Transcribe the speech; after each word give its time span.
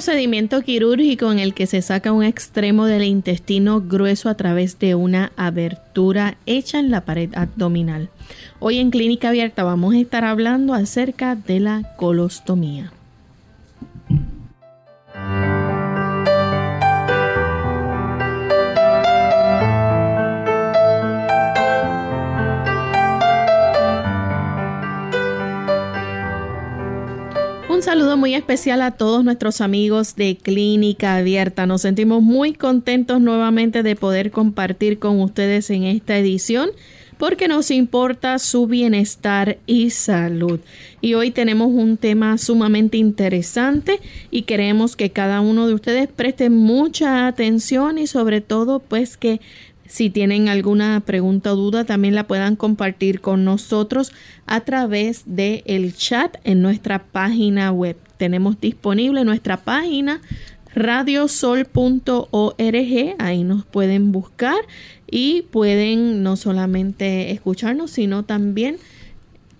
Procedimiento 0.00 0.62
quirúrgico 0.62 1.30
en 1.30 1.40
el 1.40 1.52
que 1.52 1.66
se 1.66 1.82
saca 1.82 2.10
un 2.10 2.24
extremo 2.24 2.86
del 2.86 3.04
intestino 3.04 3.82
grueso 3.82 4.30
a 4.30 4.34
través 4.34 4.78
de 4.78 4.94
una 4.94 5.30
abertura 5.36 6.38
hecha 6.46 6.78
en 6.78 6.90
la 6.90 7.02
pared 7.02 7.28
abdominal. 7.34 8.08
Hoy 8.60 8.78
en 8.78 8.90
Clínica 8.90 9.28
Abierta 9.28 9.62
vamos 9.62 9.92
a 9.92 9.98
estar 9.98 10.24
hablando 10.24 10.72
acerca 10.72 11.34
de 11.34 11.60
la 11.60 11.94
colostomía. 11.98 12.90
Un 27.80 27.84
saludo 27.84 28.18
muy 28.18 28.34
especial 28.34 28.82
a 28.82 28.90
todos 28.90 29.24
nuestros 29.24 29.62
amigos 29.62 30.14
de 30.14 30.36
Clínica 30.36 31.16
Abierta. 31.16 31.64
Nos 31.64 31.80
sentimos 31.80 32.20
muy 32.20 32.52
contentos 32.52 33.22
nuevamente 33.22 33.82
de 33.82 33.96
poder 33.96 34.30
compartir 34.30 34.98
con 34.98 35.18
ustedes 35.18 35.70
en 35.70 35.84
esta 35.84 36.18
edición 36.18 36.72
porque 37.16 37.48
nos 37.48 37.70
importa 37.70 38.38
su 38.38 38.66
bienestar 38.66 39.56
y 39.66 39.88
salud. 39.90 40.60
Y 41.00 41.14
hoy 41.14 41.30
tenemos 41.30 41.68
un 41.68 41.96
tema 41.96 42.36
sumamente 42.36 42.98
interesante 42.98 44.00
y 44.30 44.42
queremos 44.42 44.94
que 44.94 45.10
cada 45.10 45.40
uno 45.40 45.66
de 45.66 45.72
ustedes 45.72 46.08
preste 46.08 46.50
mucha 46.50 47.26
atención 47.26 47.96
y 47.96 48.06
sobre 48.06 48.42
todo 48.42 48.80
pues 48.80 49.16
que 49.16 49.40
si 49.90 50.08
tienen 50.08 50.48
alguna 50.48 51.02
pregunta 51.04 51.52
o 51.52 51.56
duda, 51.56 51.84
también 51.84 52.14
la 52.14 52.28
puedan 52.28 52.54
compartir 52.54 53.20
con 53.20 53.44
nosotros 53.44 54.12
a 54.46 54.60
través 54.60 55.24
del 55.26 55.64
el 55.66 55.96
chat 55.96 56.36
en 56.44 56.62
nuestra 56.62 57.02
página 57.02 57.72
web. 57.72 57.96
Tenemos 58.16 58.60
disponible 58.60 59.24
nuestra 59.24 59.56
página 59.56 60.20
radiosol.org, 60.76 61.66
ahí 63.18 63.42
nos 63.42 63.64
pueden 63.66 64.12
buscar 64.12 64.60
y 65.10 65.42
pueden 65.50 66.22
no 66.22 66.36
solamente 66.36 67.32
escucharnos, 67.32 67.90
sino 67.90 68.24
también 68.24 68.76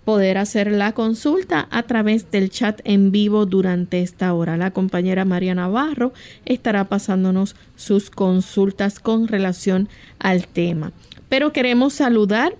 poder 0.05 0.37
hacer 0.37 0.71
la 0.71 0.93
consulta 0.93 1.67
a 1.69 1.83
través 1.83 2.31
del 2.31 2.49
chat 2.49 2.81
en 2.83 3.11
vivo 3.11 3.45
durante 3.45 4.01
esta 4.01 4.33
hora. 4.33 4.57
La 4.57 4.71
compañera 4.71 5.25
María 5.25 5.53
Navarro 5.53 6.13
estará 6.45 6.85
pasándonos 6.85 7.55
sus 7.75 8.09
consultas 8.09 8.99
con 8.99 9.27
relación 9.27 9.89
al 10.19 10.47
tema. 10.47 10.91
Pero 11.29 11.53
queremos 11.53 11.93
saludar 11.93 12.55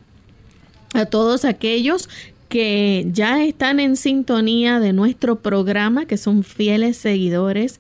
a 0.94 1.06
todos 1.06 1.46
aquellos 1.46 2.10
que 2.48 3.08
ya 3.12 3.44
están 3.44 3.80
en 3.80 3.96
sintonía 3.96 4.80
de 4.80 4.94
nuestro 4.94 5.38
programa, 5.38 6.06
que 6.06 6.18
son 6.18 6.44
fieles 6.44 6.98
seguidores 6.98 7.80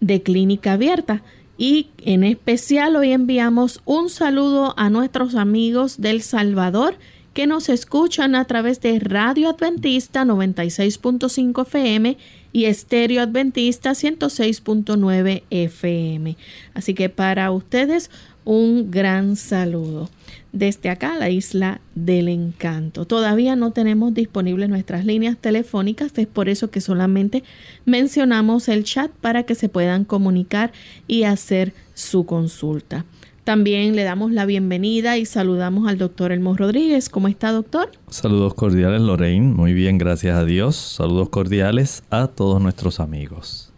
de 0.00 0.22
Clínica 0.22 0.74
Abierta. 0.74 1.22
Y 1.56 1.88
en 2.04 2.24
especial 2.24 2.96
hoy 2.96 3.12
enviamos 3.12 3.80
un 3.84 4.08
saludo 4.08 4.74
a 4.76 4.88
nuestros 4.88 5.34
amigos 5.34 6.00
del 6.00 6.22
Salvador 6.22 6.96
que 7.32 7.46
nos 7.46 7.68
escuchan 7.68 8.34
a 8.34 8.44
través 8.44 8.80
de 8.80 8.98
Radio 8.98 9.50
Adventista 9.50 10.24
96.5 10.24 11.62
FM 11.62 12.18
y 12.52 12.64
Estéreo 12.64 13.22
Adventista 13.22 13.92
106.9 13.92 15.44
FM. 15.50 16.36
Así 16.74 16.94
que 16.94 17.08
para 17.08 17.50
ustedes 17.52 18.10
un 18.44 18.90
gran 18.90 19.36
saludo. 19.36 20.10
Desde 20.52 20.90
acá, 20.90 21.16
la 21.16 21.30
isla 21.30 21.80
del 21.94 22.28
encanto. 22.28 23.04
Todavía 23.04 23.54
no 23.54 23.70
tenemos 23.70 24.12
disponibles 24.14 24.68
nuestras 24.68 25.04
líneas 25.04 25.36
telefónicas, 25.36 26.12
es 26.16 26.26
por 26.26 26.48
eso 26.48 26.70
que 26.70 26.80
solamente 26.80 27.44
mencionamos 27.84 28.68
el 28.68 28.82
chat 28.82 29.12
para 29.12 29.44
que 29.44 29.54
se 29.54 29.68
puedan 29.68 30.04
comunicar 30.04 30.72
y 31.06 31.22
hacer 31.22 31.72
su 31.94 32.26
consulta. 32.26 33.04
También 33.44 33.96
le 33.96 34.04
damos 34.04 34.32
la 34.32 34.44
bienvenida 34.44 35.16
y 35.16 35.24
saludamos 35.24 35.88
al 35.88 35.96
doctor 35.96 36.30
Elmo 36.30 36.56
Rodríguez. 36.56 37.08
¿Cómo 37.08 37.26
está, 37.26 37.52
doctor? 37.52 37.90
Saludos 38.08 38.54
cordiales, 38.54 39.00
Lorraine. 39.00 39.54
Muy 39.54 39.72
bien, 39.72 39.96
gracias 39.96 40.36
a 40.36 40.44
Dios. 40.44 40.76
Saludos 40.76 41.30
cordiales 41.30 42.02
a 42.10 42.26
todos 42.26 42.60
nuestros 42.60 43.00
amigos. 43.00 43.72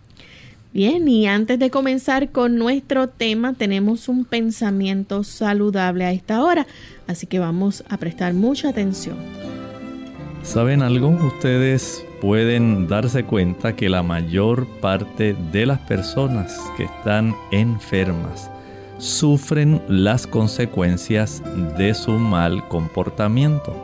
Bien, 0.74 1.06
y 1.06 1.26
antes 1.26 1.58
de 1.58 1.70
comenzar 1.70 2.30
con 2.32 2.56
nuestro 2.56 3.08
tema, 3.08 3.52
tenemos 3.52 4.08
un 4.08 4.24
pensamiento 4.24 5.22
saludable 5.22 6.06
a 6.06 6.12
esta 6.12 6.42
hora, 6.42 6.66
así 7.06 7.26
que 7.26 7.38
vamos 7.38 7.84
a 7.88 7.98
prestar 7.98 8.32
mucha 8.32 8.70
atención. 8.70 9.16
¿Saben 10.42 10.82
algo? 10.82 11.08
Ustedes 11.08 12.04
pueden 12.20 12.88
darse 12.88 13.24
cuenta 13.24 13.76
que 13.76 13.88
la 13.88 14.02
mayor 14.02 14.66
parte 14.80 15.36
de 15.52 15.66
las 15.66 15.78
personas 15.80 16.58
que 16.76 16.84
están 16.84 17.34
enfermas 17.52 18.50
sufren 19.02 19.82
las 19.88 20.28
consecuencias 20.28 21.42
de 21.76 21.92
su 21.92 22.12
mal 22.12 22.68
comportamiento. 22.68 23.74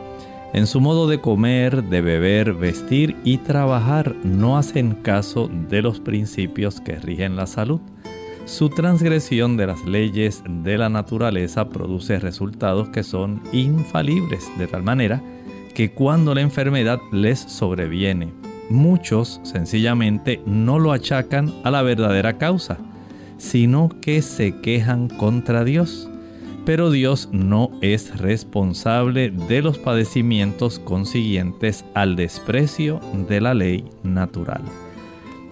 En 0.53 0.65
su 0.65 0.79
modo 0.79 1.09
de 1.09 1.19
comer, 1.19 1.83
de 1.83 1.99
beber, 1.99 2.53
vestir 2.53 3.17
y 3.25 3.37
trabajar 3.37 4.15
no 4.23 4.57
hacen 4.57 4.95
caso 4.95 5.49
de 5.69 5.81
los 5.81 5.99
principios 5.99 6.79
que 6.79 6.95
rigen 6.95 7.35
la 7.35 7.47
salud. 7.47 7.81
Su 8.45 8.69
transgresión 8.69 9.57
de 9.57 9.67
las 9.67 9.83
leyes 9.83 10.41
de 10.47 10.77
la 10.77 10.87
naturaleza 10.87 11.67
produce 11.67 12.17
resultados 12.17 12.87
que 12.87 13.03
son 13.03 13.41
infalibles, 13.51 14.49
de 14.57 14.67
tal 14.67 14.83
manera 14.83 15.21
que 15.75 15.91
cuando 15.91 16.33
la 16.33 16.41
enfermedad 16.41 16.99
les 17.11 17.39
sobreviene, 17.39 18.33
muchos 18.69 19.41
sencillamente 19.43 20.41
no 20.45 20.79
lo 20.79 20.93
achacan 20.93 21.53
a 21.65 21.71
la 21.71 21.81
verdadera 21.81 22.37
causa, 22.37 22.77
sino 23.39 23.89
que 24.01 24.21
se 24.21 24.59
quejan 24.61 25.07
contra 25.07 25.63
Dios. 25.63 26.07
pero 26.65 26.91
Dios 26.91 27.29
no 27.31 27.71
es 27.81 28.19
responsable 28.19 29.31
de 29.31 29.63
los 29.63 29.79
padecimientos 29.79 30.77
consiguientes 30.77 31.83
al 31.95 32.15
desprecio 32.15 32.99
de 33.27 33.41
la 33.41 33.55
ley 33.55 33.85
natural. 34.03 34.61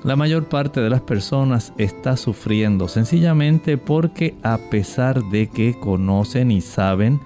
La 0.04 0.16
mayor 0.16 0.48
parte 0.48 0.80
de 0.80 0.92
las 0.92 1.02
personas 1.02 1.74
está 1.80 2.18
sufriendo 2.18 2.88
sencillamente 2.88 3.78
porque 3.78 4.36
a 4.44 4.60
pesar 4.70 5.24
de 5.24 5.48
que 5.48 5.80
conocen 5.80 6.52
y 6.52 6.62
saben 6.62 7.20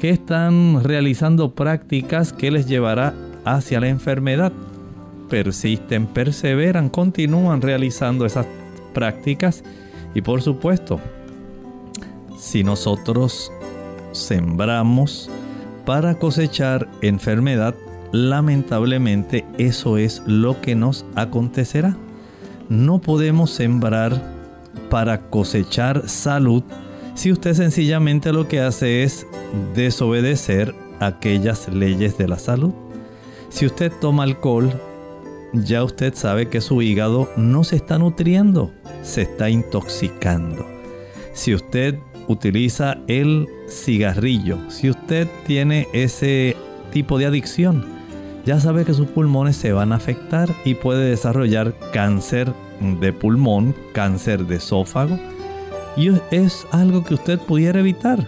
que 0.00 0.10
están 0.10 0.84
realizando 0.84 1.56
prácticas 1.56 2.32
que 2.32 2.52
les 2.52 2.68
llevará 2.68 3.14
hacia 3.44 3.80
la 3.80 3.88
enfermedad, 3.88 4.52
persisten, 5.28 6.06
perseveran, 6.06 6.88
continúan 6.88 7.62
realizando 7.62 8.26
esas 8.26 8.46
prácticas 8.92 9.64
y 10.14 10.22
por 10.22 10.42
supuesto, 10.42 11.00
si 12.38 12.62
nosotros 12.64 13.50
sembramos 14.12 15.30
para 15.84 16.14
cosechar 16.14 16.88
enfermedad, 17.02 17.74
lamentablemente 18.12 19.44
eso 19.58 19.98
es 19.98 20.22
lo 20.26 20.60
que 20.60 20.74
nos 20.74 21.04
acontecerá. 21.14 21.96
No 22.68 23.00
podemos 23.00 23.50
sembrar 23.50 24.22
para 24.88 25.18
cosechar 25.30 26.08
salud 26.08 26.62
si 27.14 27.30
usted 27.32 27.54
sencillamente 27.54 28.32
lo 28.32 28.48
que 28.48 28.60
hace 28.60 29.02
es 29.02 29.26
desobedecer 29.74 30.74
aquellas 31.00 31.68
leyes 31.68 32.18
de 32.18 32.28
la 32.28 32.38
salud. 32.38 32.72
Si 33.48 33.66
usted 33.66 33.92
toma 34.00 34.24
alcohol, 34.24 34.72
ya 35.52 35.84
usted 35.84 36.14
sabe 36.14 36.48
que 36.48 36.60
su 36.60 36.82
hígado 36.82 37.28
no 37.36 37.62
se 37.62 37.76
está 37.76 37.98
nutriendo, 37.98 38.72
se 39.04 39.22
está 39.22 39.48
intoxicando. 39.50 40.66
Si 41.32 41.54
usted 41.54 41.98
utiliza 42.26 42.96
el 43.06 43.46
cigarrillo, 43.68 44.58
si 44.70 44.90
usted 44.90 45.28
tiene 45.46 45.86
ese 45.92 46.56
tipo 46.92 47.18
de 47.18 47.26
adicción, 47.26 47.84
ya 48.44 48.60
sabe 48.60 48.84
que 48.84 48.94
sus 48.94 49.08
pulmones 49.08 49.56
se 49.56 49.72
van 49.72 49.92
a 49.92 49.96
afectar 49.96 50.48
y 50.64 50.74
puede 50.74 51.08
desarrollar 51.10 51.74
cáncer 51.92 52.52
de 53.00 53.12
pulmón, 53.12 53.74
cáncer 53.92 54.46
de 54.46 54.56
esófago. 54.56 55.18
Y 55.96 56.10
es 56.30 56.66
algo 56.72 57.04
que 57.04 57.14
usted 57.14 57.38
pudiera 57.38 57.80
evitar. 57.80 58.26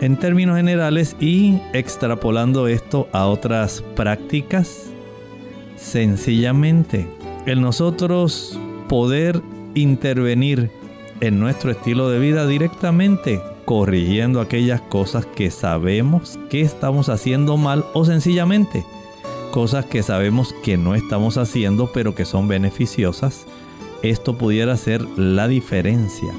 En 0.00 0.16
términos 0.16 0.56
generales 0.56 1.14
y 1.20 1.60
extrapolando 1.74 2.66
esto 2.68 3.08
a 3.12 3.26
otras 3.26 3.84
prácticas, 3.94 4.86
sencillamente 5.76 7.06
el 7.46 7.60
nosotros 7.60 8.58
poder 8.88 9.42
intervenir 9.74 10.70
en 11.20 11.38
nuestro 11.38 11.70
estilo 11.70 12.08
de 12.08 12.18
vida 12.18 12.46
directamente, 12.46 13.40
corrigiendo 13.64 14.40
aquellas 14.40 14.80
cosas 14.80 15.26
que 15.26 15.50
sabemos 15.50 16.38
que 16.48 16.62
estamos 16.62 17.08
haciendo 17.08 17.56
mal 17.56 17.84
o 17.94 18.04
sencillamente 18.04 18.84
cosas 19.50 19.84
que 19.84 20.02
sabemos 20.02 20.54
que 20.62 20.76
no 20.76 20.94
estamos 20.94 21.36
haciendo 21.36 21.90
pero 21.92 22.14
que 22.14 22.24
son 22.24 22.48
beneficiosas, 22.48 23.46
esto 24.02 24.38
pudiera 24.38 24.76
ser 24.76 25.02
la 25.18 25.48
diferencia 25.48 26.32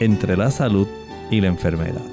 entre 0.00 0.36
la 0.36 0.50
salud 0.50 0.86
y 1.30 1.40
la 1.40 1.48
enfermedad. 1.48 2.04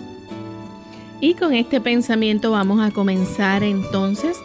Y 1.22 1.34
con 1.36 1.54
este 1.54 1.82
pensamiento 1.82 2.52
vamos 2.52 2.80
a 2.82 2.92
comenzar 2.92 3.64
entonces 3.64 4.38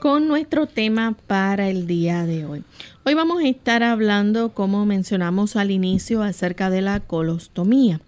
con 0.00 0.28
nuestro 0.28 0.66
tema 0.66 1.16
para 1.26 1.68
el 1.68 1.86
día 1.86 2.24
de 2.24 2.44
hoy. 2.44 2.62
Hoy 3.04 3.14
vamos 3.14 3.42
a 3.42 3.48
estar 3.48 3.82
hablando, 3.82 4.50
como 4.50 4.86
mencionamos 4.86 5.56
al 5.56 5.70
inicio, 5.70 6.22
acerca 6.22 6.70
de 6.70 6.82
la 6.82 7.00
colostomía. 7.00 8.00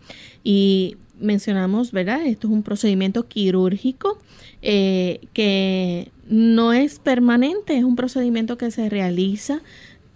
Y 0.44 0.96
mencionamos, 1.18 1.90
¿verdad? 1.92 2.24
Esto 2.26 2.46
es 2.46 2.52
un 2.52 2.62
procedimiento 2.62 3.26
quirúrgico 3.26 4.18
eh, 4.62 5.20
que 5.32 6.12
no 6.28 6.72
es 6.72 6.98
permanente, 6.98 7.76
es 7.76 7.84
un 7.84 7.96
procedimiento 7.96 8.56
que 8.56 8.70
se 8.70 8.88
realiza 8.88 9.60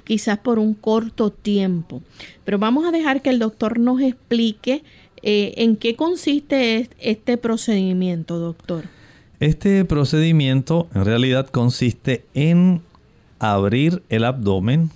quizás 0.05 0.39
por 0.39 0.59
un 0.59 0.75
corto 0.75 1.31
tiempo. 1.31 2.03
Pero 2.45 2.59
vamos 2.59 2.87
a 2.87 2.93
dejar 2.93 3.21
que 3.21 3.31
el 3.31 3.39
doctor 3.39 3.79
nos 3.79 4.01
explique 4.01 4.85
eh, 5.23 5.55
en 5.57 5.77
qué 5.77 5.97
consiste 5.97 6.89
este 6.99 7.37
procedimiento, 7.37 8.39
doctor. 8.39 8.85
Este 9.41 9.85
procedimiento 9.85 10.89
en 10.95 11.05
realidad 11.05 11.49
consiste 11.49 12.25
en 12.35 12.83
abrir 13.41 14.05
el 14.09 14.25
abdomen. 14.25 14.91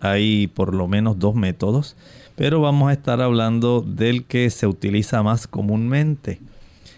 Hay 0.00 0.48
por 0.48 0.74
lo 0.74 0.86
menos 0.86 1.18
dos 1.18 1.34
métodos, 1.34 1.96
pero 2.36 2.60
vamos 2.60 2.90
a 2.90 2.92
estar 2.92 3.22
hablando 3.22 3.80
del 3.80 4.24
que 4.24 4.50
se 4.50 4.66
utiliza 4.66 5.22
más 5.22 5.46
comúnmente. 5.46 6.40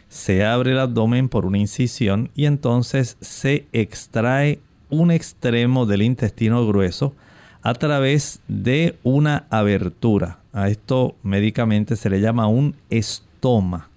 Se 0.08 0.44
abre 0.44 0.72
el 0.72 0.80
abdomen 0.80 1.28
por 1.28 1.46
una 1.46 1.58
incisión 1.58 2.30
y 2.34 2.46
entonces 2.46 3.16
se 3.20 3.66
extrae 3.72 4.58
un 4.90 5.12
extremo 5.12 5.86
del 5.86 6.02
intestino 6.02 6.66
grueso 6.66 7.14
a 7.62 7.74
través 7.74 8.40
de 8.48 8.98
una 9.04 9.46
abertura. 9.50 10.40
A 10.52 10.68
esto 10.68 11.14
médicamente 11.22 11.94
se 11.94 12.10
le 12.10 12.20
llama 12.20 12.48
un 12.48 12.74
estoma. 12.90 13.88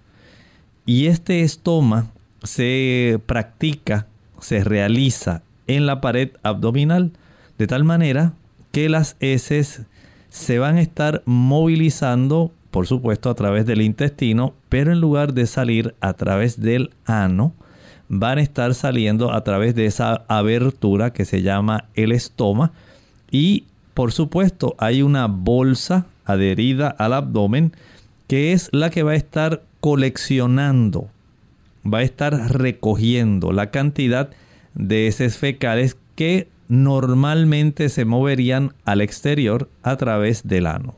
Y 0.85 1.07
este 1.07 1.41
estoma 1.41 2.11
se 2.45 3.19
practica, 3.25 4.07
se 4.39 4.63
realiza 4.63 5.42
en 5.68 5.86
la 5.86 6.01
pared 6.01 6.31
abdominal, 6.44 7.12
de 7.57 7.68
tal 7.68 7.83
manera 7.83 8.33
que 8.71 8.89
las 8.89 9.15
heces 9.19 9.83
se 10.30 10.59
van 10.59 10.77
a 10.77 10.81
estar 10.81 11.24
movilizando, 11.25 12.51
por 12.71 12.88
supuesto, 12.88 13.30
a 13.30 13.36
través 13.36 13.65
del 13.65 13.81
intestino, 13.81 14.53
pero 14.69 14.92
en 14.92 15.00
lugar 15.00 15.33
de 15.33 15.47
salir 15.47 15.95
a 16.01 16.13
través 16.13 16.59
del 16.59 16.92
ano, 17.06 17.53
van 18.09 18.38
a 18.38 18.42
estar 18.42 18.74
saliendo 18.75 19.31
a 19.31 19.44
través 19.44 19.74
de 19.75 19.86
esa 19.86 20.25
abertura 20.27 21.13
que 21.13 21.25
se 21.25 21.41
llama 21.41 21.86
el 21.95 22.12
estoma. 22.12 22.74
Y, 23.31 23.63
por 23.94 24.12
supuesto, 24.12 24.75
hay 24.77 25.01
una 25.01 25.27
bolsa 25.27 26.06
adherida 26.25 26.89
al 26.89 27.13
abdomen 27.13 27.71
que 28.27 28.53
es 28.53 28.69
la 28.71 28.89
que 28.89 29.03
va 29.03 29.12
a 29.12 29.15
estar 29.15 29.63
coleccionando 29.80 31.09
va 31.85 31.99
a 31.99 32.03
estar 32.03 32.33
recogiendo 32.51 33.51
la 33.51 33.71
cantidad 33.71 34.29
de 34.73 35.07
heces 35.07 35.37
fecales 35.37 35.97
que 36.15 36.47
normalmente 36.67 37.89
se 37.89 38.05
moverían 38.05 38.74
al 38.86 39.01
exterior 39.01 39.69
a 39.83 39.98
través 39.98 40.48
del 40.48 40.65
ano. 40.65 40.95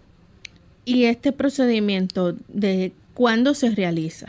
¿Y 0.85 1.03
este 1.03 1.33
procedimiento 1.33 2.33
de 2.47 2.93
cuándo 3.13 3.53
se 3.53 3.71
realiza? 3.71 4.27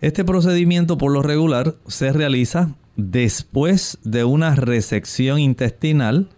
Este 0.00 0.24
procedimiento 0.24 0.98
por 0.98 1.12
lo 1.12 1.22
regular 1.22 1.74
se 1.88 2.12
realiza 2.12 2.74
después 2.96 3.98
de 4.04 4.24
una 4.24 4.54
resección 4.54 5.40
intestinal 5.40 6.28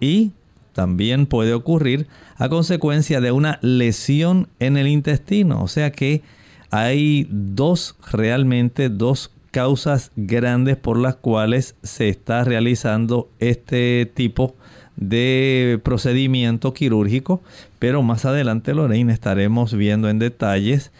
y 0.00 0.30
también 0.72 1.26
puede 1.26 1.52
ocurrir 1.52 2.06
a 2.36 2.48
consecuencia 2.48 3.20
de 3.20 3.32
una 3.32 3.58
lesión 3.60 4.48
en 4.60 4.76
el 4.76 4.86
intestino, 4.86 5.62
o 5.62 5.68
sea 5.68 5.92
que 5.92 6.22
hay 6.70 7.26
dos, 7.30 7.96
realmente 8.10 8.88
dos 8.88 9.30
causas 9.50 10.12
grandes 10.16 10.76
por 10.76 10.96
las 10.96 11.16
cuales 11.16 11.74
se 11.82 12.08
está 12.08 12.44
realizando 12.44 13.28
este 13.40 14.10
tipo 14.14 14.54
de 14.96 15.80
procedimiento 15.82 16.72
quirúrgico, 16.74 17.40
pero 17.78 18.02
más 18.02 18.24
adelante 18.24 18.74
Lorraine 18.74 19.12
estaremos 19.12 19.74
viendo 19.74 20.08
en 20.08 20.18
detalles 20.18 20.92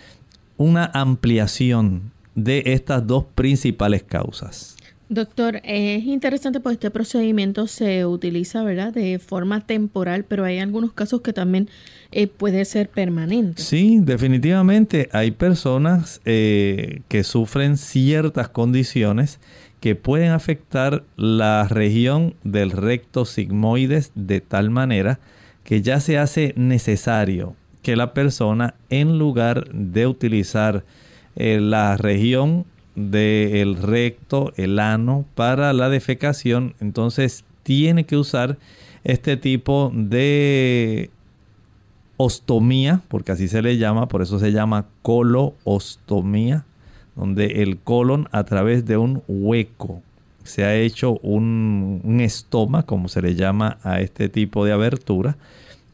una 0.56 0.90
ampliación 0.94 2.10
de 2.34 2.62
estas 2.66 3.06
dos 3.06 3.24
principales 3.34 4.02
causas. 4.02 4.76
Doctor, 5.10 5.60
es 5.64 6.04
interesante 6.04 6.60
porque 6.60 6.74
este 6.74 6.90
procedimiento 6.92 7.66
se 7.66 8.06
utiliza, 8.06 8.62
¿verdad?, 8.62 8.92
de 8.92 9.18
forma 9.18 9.60
temporal, 9.60 10.22
pero 10.22 10.44
hay 10.44 10.60
algunos 10.60 10.92
casos 10.92 11.20
que 11.20 11.32
también 11.32 11.68
eh, 12.12 12.28
puede 12.28 12.64
ser 12.64 12.88
permanente. 12.88 13.60
Sí, 13.60 13.98
definitivamente 14.00 15.08
hay 15.10 15.32
personas 15.32 16.20
eh, 16.26 17.02
que 17.08 17.24
sufren 17.24 17.76
ciertas 17.76 18.50
condiciones 18.50 19.40
que 19.80 19.96
pueden 19.96 20.30
afectar 20.30 21.02
la 21.16 21.66
región 21.66 22.36
del 22.44 22.70
recto 22.70 23.24
sigmoides 23.24 24.12
de 24.14 24.40
tal 24.40 24.70
manera 24.70 25.18
que 25.64 25.82
ya 25.82 25.98
se 25.98 26.18
hace 26.18 26.54
necesario 26.56 27.56
que 27.82 27.96
la 27.96 28.14
persona, 28.14 28.74
en 28.90 29.18
lugar 29.18 29.72
de 29.72 30.06
utilizar 30.06 30.84
eh, 31.34 31.58
la 31.60 31.96
región 31.96 32.64
del 33.08 33.76
recto, 33.76 34.52
el 34.56 34.78
ano, 34.78 35.24
para 35.34 35.72
la 35.72 35.88
defecación, 35.88 36.74
entonces 36.80 37.44
tiene 37.62 38.04
que 38.04 38.16
usar 38.16 38.58
este 39.04 39.36
tipo 39.36 39.90
de 39.94 41.10
ostomía, 42.16 43.00
porque 43.08 43.32
así 43.32 43.48
se 43.48 43.62
le 43.62 43.78
llama, 43.78 44.08
por 44.08 44.22
eso 44.22 44.38
se 44.38 44.52
llama 44.52 44.86
coloostomía, 45.02 46.64
donde 47.16 47.62
el 47.62 47.78
colon 47.78 48.28
a 48.32 48.44
través 48.44 48.84
de 48.84 48.96
un 48.96 49.22
hueco 49.26 50.02
se 50.44 50.64
ha 50.64 50.74
hecho 50.74 51.18
un, 51.22 52.00
un 52.04 52.20
estoma, 52.20 52.82
como 52.84 53.08
se 53.08 53.22
le 53.22 53.34
llama 53.34 53.78
a 53.82 54.00
este 54.00 54.28
tipo 54.28 54.64
de 54.64 54.72
abertura, 54.72 55.36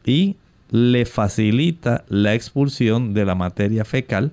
y 0.04 0.36
le 0.70 1.04
facilita 1.04 2.04
la 2.08 2.34
expulsión 2.34 3.14
de 3.14 3.24
la 3.24 3.34
materia 3.34 3.84
fecal 3.84 4.32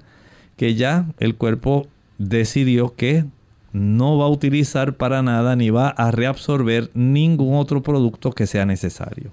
que 0.57 0.75
ya 0.75 1.05
el 1.19 1.35
cuerpo 1.35 1.87
decidió 2.29 2.95
que 2.95 3.25
no 3.71 4.17
va 4.17 4.25
a 4.25 4.29
utilizar 4.29 4.95
para 4.95 5.21
nada 5.23 5.55
ni 5.55 5.69
va 5.69 5.89
a 5.89 6.11
reabsorber 6.11 6.89
ningún 6.93 7.55
otro 7.55 7.81
producto 7.81 8.31
que 8.31 8.47
sea 8.47 8.65
necesario. 8.65 9.31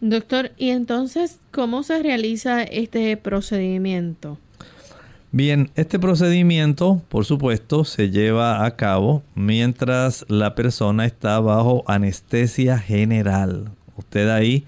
Doctor, 0.00 0.52
¿y 0.56 0.70
entonces 0.70 1.38
cómo 1.50 1.82
se 1.82 2.02
realiza 2.02 2.62
este 2.62 3.16
procedimiento? 3.16 4.38
Bien, 5.32 5.70
este 5.76 5.98
procedimiento, 5.98 7.02
por 7.08 7.24
supuesto, 7.24 7.84
se 7.84 8.10
lleva 8.10 8.64
a 8.64 8.76
cabo 8.76 9.22
mientras 9.34 10.24
la 10.28 10.54
persona 10.54 11.04
está 11.04 11.38
bajo 11.38 11.84
anestesia 11.86 12.78
general. 12.78 13.70
Usted 13.96 14.28
ahí 14.28 14.64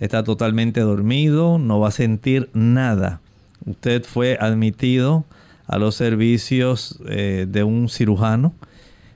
está 0.00 0.22
totalmente 0.22 0.80
dormido, 0.80 1.58
no 1.58 1.80
va 1.80 1.88
a 1.88 1.92
sentir 1.92 2.48
nada. 2.54 3.20
Usted 3.66 4.04
fue 4.04 4.38
admitido 4.40 5.24
a 5.66 5.78
los 5.78 5.94
servicios 5.94 6.98
eh, 7.08 7.46
de 7.48 7.64
un 7.64 7.88
cirujano. 7.88 8.54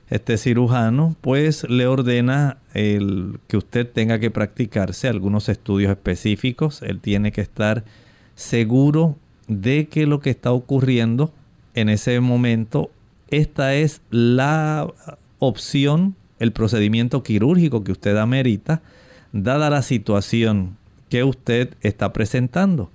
Este 0.09 0.37
cirujano 0.37 1.15
pues 1.21 1.63
le 1.69 1.87
ordena 1.87 2.57
el, 2.73 3.39
que 3.47 3.57
usted 3.57 3.89
tenga 3.89 4.19
que 4.19 4.29
practicarse 4.29 5.07
algunos 5.07 5.47
estudios 5.47 5.91
específicos. 5.91 6.81
Él 6.81 6.99
tiene 6.99 7.31
que 7.31 7.41
estar 7.41 7.85
seguro 8.35 9.15
de 9.47 9.87
que 9.87 10.05
lo 10.05 10.19
que 10.19 10.29
está 10.29 10.51
ocurriendo 10.51 11.31
en 11.73 11.87
ese 11.87 12.19
momento, 12.19 12.91
esta 13.29 13.73
es 13.75 14.01
la 14.09 14.87
opción, 15.39 16.15
el 16.39 16.51
procedimiento 16.51 17.23
quirúrgico 17.23 17.83
que 17.83 17.93
usted 17.93 18.17
amerita, 18.17 18.81
dada 19.31 19.69
la 19.69 19.81
situación 19.81 20.77
que 21.07 21.23
usted 21.23 21.75
está 21.81 22.11
presentando 22.11 22.91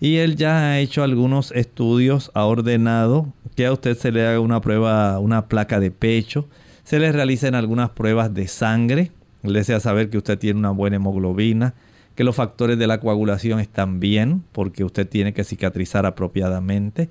y 0.00 0.16
él 0.16 0.36
ya 0.36 0.70
ha 0.70 0.78
hecho 0.78 1.02
algunos 1.02 1.52
estudios, 1.52 2.30
ha 2.34 2.46
ordenado 2.46 3.32
que 3.54 3.66
a 3.66 3.72
usted 3.72 3.96
se 3.96 4.10
le 4.10 4.26
haga 4.26 4.40
una 4.40 4.62
prueba, 4.62 5.18
una 5.18 5.46
placa 5.46 5.78
de 5.78 5.90
pecho, 5.90 6.48
se 6.84 6.98
le 6.98 7.12
realicen 7.12 7.54
algunas 7.54 7.90
pruebas 7.90 8.32
de 8.32 8.48
sangre, 8.48 9.12
le 9.42 9.58
desea 9.58 9.78
saber 9.78 10.08
que 10.08 10.18
usted 10.18 10.38
tiene 10.38 10.58
una 10.58 10.70
buena 10.70 10.96
hemoglobina, 10.96 11.74
que 12.14 12.24
los 12.24 12.34
factores 12.34 12.78
de 12.78 12.86
la 12.86 12.98
coagulación 12.98 13.60
están 13.60 14.00
bien, 14.00 14.42
porque 14.52 14.84
usted 14.84 15.06
tiene 15.06 15.34
que 15.34 15.44
cicatrizar 15.44 16.06
apropiadamente, 16.06 17.10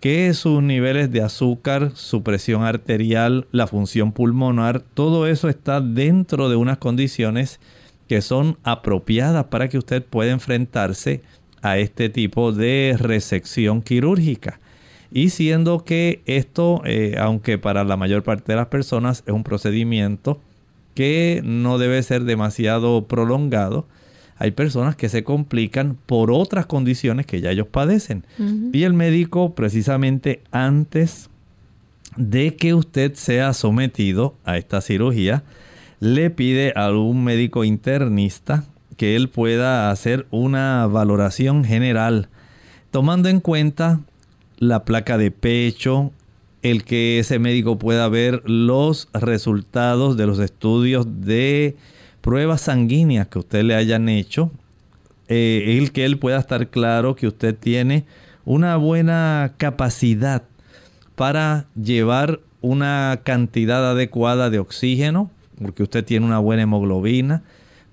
que 0.00 0.34
sus 0.34 0.62
niveles 0.62 1.12
de 1.12 1.22
azúcar, 1.22 1.92
su 1.94 2.22
presión 2.22 2.64
arterial, 2.64 3.46
la 3.52 3.68
función 3.68 4.12
pulmonar, 4.12 4.80
todo 4.80 5.26
eso 5.28 5.48
está 5.48 5.80
dentro 5.80 6.48
de 6.48 6.56
unas 6.56 6.78
condiciones 6.78 7.60
que 8.08 8.20
son 8.20 8.58
apropiadas 8.64 9.46
para 9.46 9.68
que 9.68 9.78
usted 9.78 10.04
pueda 10.04 10.32
enfrentarse 10.32 11.22
a 11.64 11.78
este 11.78 12.10
tipo 12.10 12.52
de 12.52 12.94
resección 12.98 13.80
quirúrgica. 13.80 14.60
Y 15.10 15.30
siendo 15.30 15.82
que 15.82 16.20
esto, 16.26 16.82
eh, 16.84 17.16
aunque 17.18 17.56
para 17.56 17.84
la 17.84 17.96
mayor 17.96 18.22
parte 18.22 18.52
de 18.52 18.56
las 18.56 18.66
personas 18.66 19.24
es 19.26 19.32
un 19.32 19.44
procedimiento 19.44 20.38
que 20.94 21.40
no 21.42 21.78
debe 21.78 22.02
ser 22.02 22.24
demasiado 22.24 23.06
prolongado, 23.06 23.86
hay 24.36 24.50
personas 24.50 24.94
que 24.94 25.08
se 25.08 25.24
complican 25.24 25.96
por 26.04 26.30
otras 26.30 26.66
condiciones 26.66 27.24
que 27.24 27.40
ya 27.40 27.50
ellos 27.50 27.68
padecen. 27.68 28.26
Y 28.72 28.82
el 28.82 28.92
médico, 28.92 29.54
precisamente 29.54 30.42
antes 30.50 31.30
de 32.16 32.56
que 32.56 32.74
usted 32.74 33.14
sea 33.14 33.54
sometido 33.54 34.34
a 34.44 34.58
esta 34.58 34.82
cirugía, 34.82 35.44
le 36.00 36.28
pide 36.28 36.74
a 36.76 36.90
un 36.90 37.24
médico 37.24 37.64
internista 37.64 38.64
que 38.96 39.16
él 39.16 39.28
pueda 39.28 39.90
hacer 39.90 40.26
una 40.30 40.86
valoración 40.86 41.64
general, 41.64 42.28
tomando 42.90 43.28
en 43.28 43.40
cuenta 43.40 44.00
la 44.58 44.84
placa 44.84 45.18
de 45.18 45.30
pecho, 45.30 46.12
el 46.62 46.84
que 46.84 47.18
ese 47.18 47.38
médico 47.38 47.78
pueda 47.78 48.08
ver 48.08 48.42
los 48.48 49.08
resultados 49.12 50.16
de 50.16 50.26
los 50.26 50.38
estudios 50.38 51.06
de 51.20 51.76
pruebas 52.20 52.62
sanguíneas 52.62 53.28
que 53.28 53.38
usted 53.38 53.64
le 53.64 53.74
hayan 53.74 54.08
hecho, 54.08 54.50
eh, 55.28 55.76
el 55.78 55.92
que 55.92 56.04
él 56.04 56.18
pueda 56.18 56.38
estar 56.38 56.68
claro 56.68 57.16
que 57.16 57.26
usted 57.26 57.54
tiene 57.54 58.04
una 58.44 58.76
buena 58.76 59.52
capacidad 59.58 60.42
para 61.16 61.66
llevar 61.80 62.40
una 62.60 63.20
cantidad 63.24 63.90
adecuada 63.90 64.48
de 64.48 64.58
oxígeno, 64.58 65.30
porque 65.60 65.82
usted 65.82 66.04
tiene 66.04 66.24
una 66.24 66.38
buena 66.38 66.62
hemoglobina, 66.62 67.42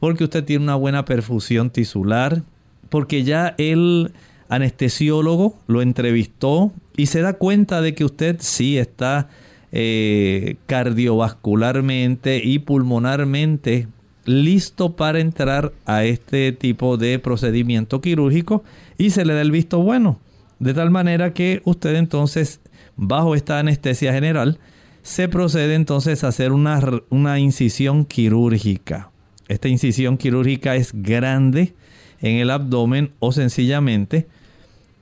porque 0.01 0.23
usted 0.23 0.43
tiene 0.43 0.63
una 0.63 0.75
buena 0.75 1.05
perfusión 1.05 1.69
tisular, 1.69 2.41
porque 2.89 3.23
ya 3.23 3.53
el 3.59 4.11
anestesiólogo 4.49 5.55
lo 5.67 5.83
entrevistó 5.83 6.73
y 6.97 7.05
se 7.05 7.21
da 7.21 7.33
cuenta 7.33 7.81
de 7.81 7.93
que 7.93 8.03
usted 8.03 8.37
sí 8.39 8.79
está 8.79 9.29
eh, 9.71 10.55
cardiovascularmente 10.65 12.41
y 12.43 12.57
pulmonarmente 12.57 13.87
listo 14.25 14.95
para 14.95 15.19
entrar 15.19 15.71
a 15.85 16.03
este 16.03 16.51
tipo 16.51 16.97
de 16.97 17.19
procedimiento 17.19 18.01
quirúrgico 18.01 18.63
y 18.97 19.11
se 19.11 19.23
le 19.23 19.35
da 19.35 19.41
el 19.41 19.51
visto 19.51 19.83
bueno. 19.83 20.19
De 20.57 20.73
tal 20.73 20.89
manera 20.89 21.31
que 21.31 21.61
usted 21.63 21.93
entonces, 21.93 22.59
bajo 22.95 23.35
esta 23.35 23.59
anestesia 23.59 24.13
general, 24.13 24.57
se 25.03 25.29
procede 25.29 25.75
entonces 25.75 26.23
a 26.23 26.29
hacer 26.29 26.53
una, 26.53 26.81
una 27.11 27.37
incisión 27.37 28.03
quirúrgica. 28.03 29.10
Esta 29.51 29.67
incisión 29.67 30.17
quirúrgica 30.17 30.77
es 30.77 30.93
grande 30.93 31.73
en 32.21 32.37
el 32.37 32.51
abdomen 32.51 33.11
o 33.19 33.33
sencillamente 33.33 34.27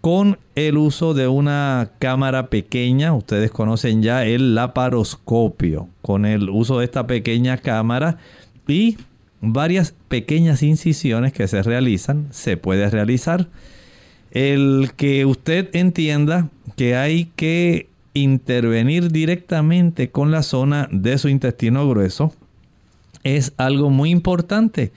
con 0.01 0.39
el 0.56 0.77
uso 0.77 1.13
de 1.13 1.27
una 1.27 1.91
cámara 2.00 2.48
pequeña, 2.48 3.13
ustedes 3.13 3.51
conocen 3.51 4.01
ya 4.01 4.25
el 4.25 4.56
laparoscopio, 4.56 5.88
con 6.01 6.25
el 6.25 6.50
uso 6.50 6.79
de 6.79 6.86
esta 6.86 7.06
pequeña 7.06 7.58
cámara 7.58 8.18
y 8.68 8.98
varias 9.39 9.94
pequeñas 10.08 10.63
incisiones 10.63 11.32
que 11.32 11.48
se 11.48 11.62
realizan, 11.62 12.27
se 12.32 12.58
puede 12.58 12.89
realizar. 12.89 13.50
El 14.32 14.94
que 14.98 15.25
usted 15.25 15.70
entienda 15.74 16.50
que 16.75 16.96
hay 16.96 17.25
que 17.36 17.88
intervenir 18.15 19.12
directamente 19.12 20.10
con 20.10 20.32
la 20.32 20.41
zona 20.41 20.89
de 20.91 21.20
su 21.20 21.29
intestino 21.29 21.88
grueso 21.88 22.34
es 23.23 23.53
algo 23.57 23.89
muy 23.89 24.09
importante 24.09 24.91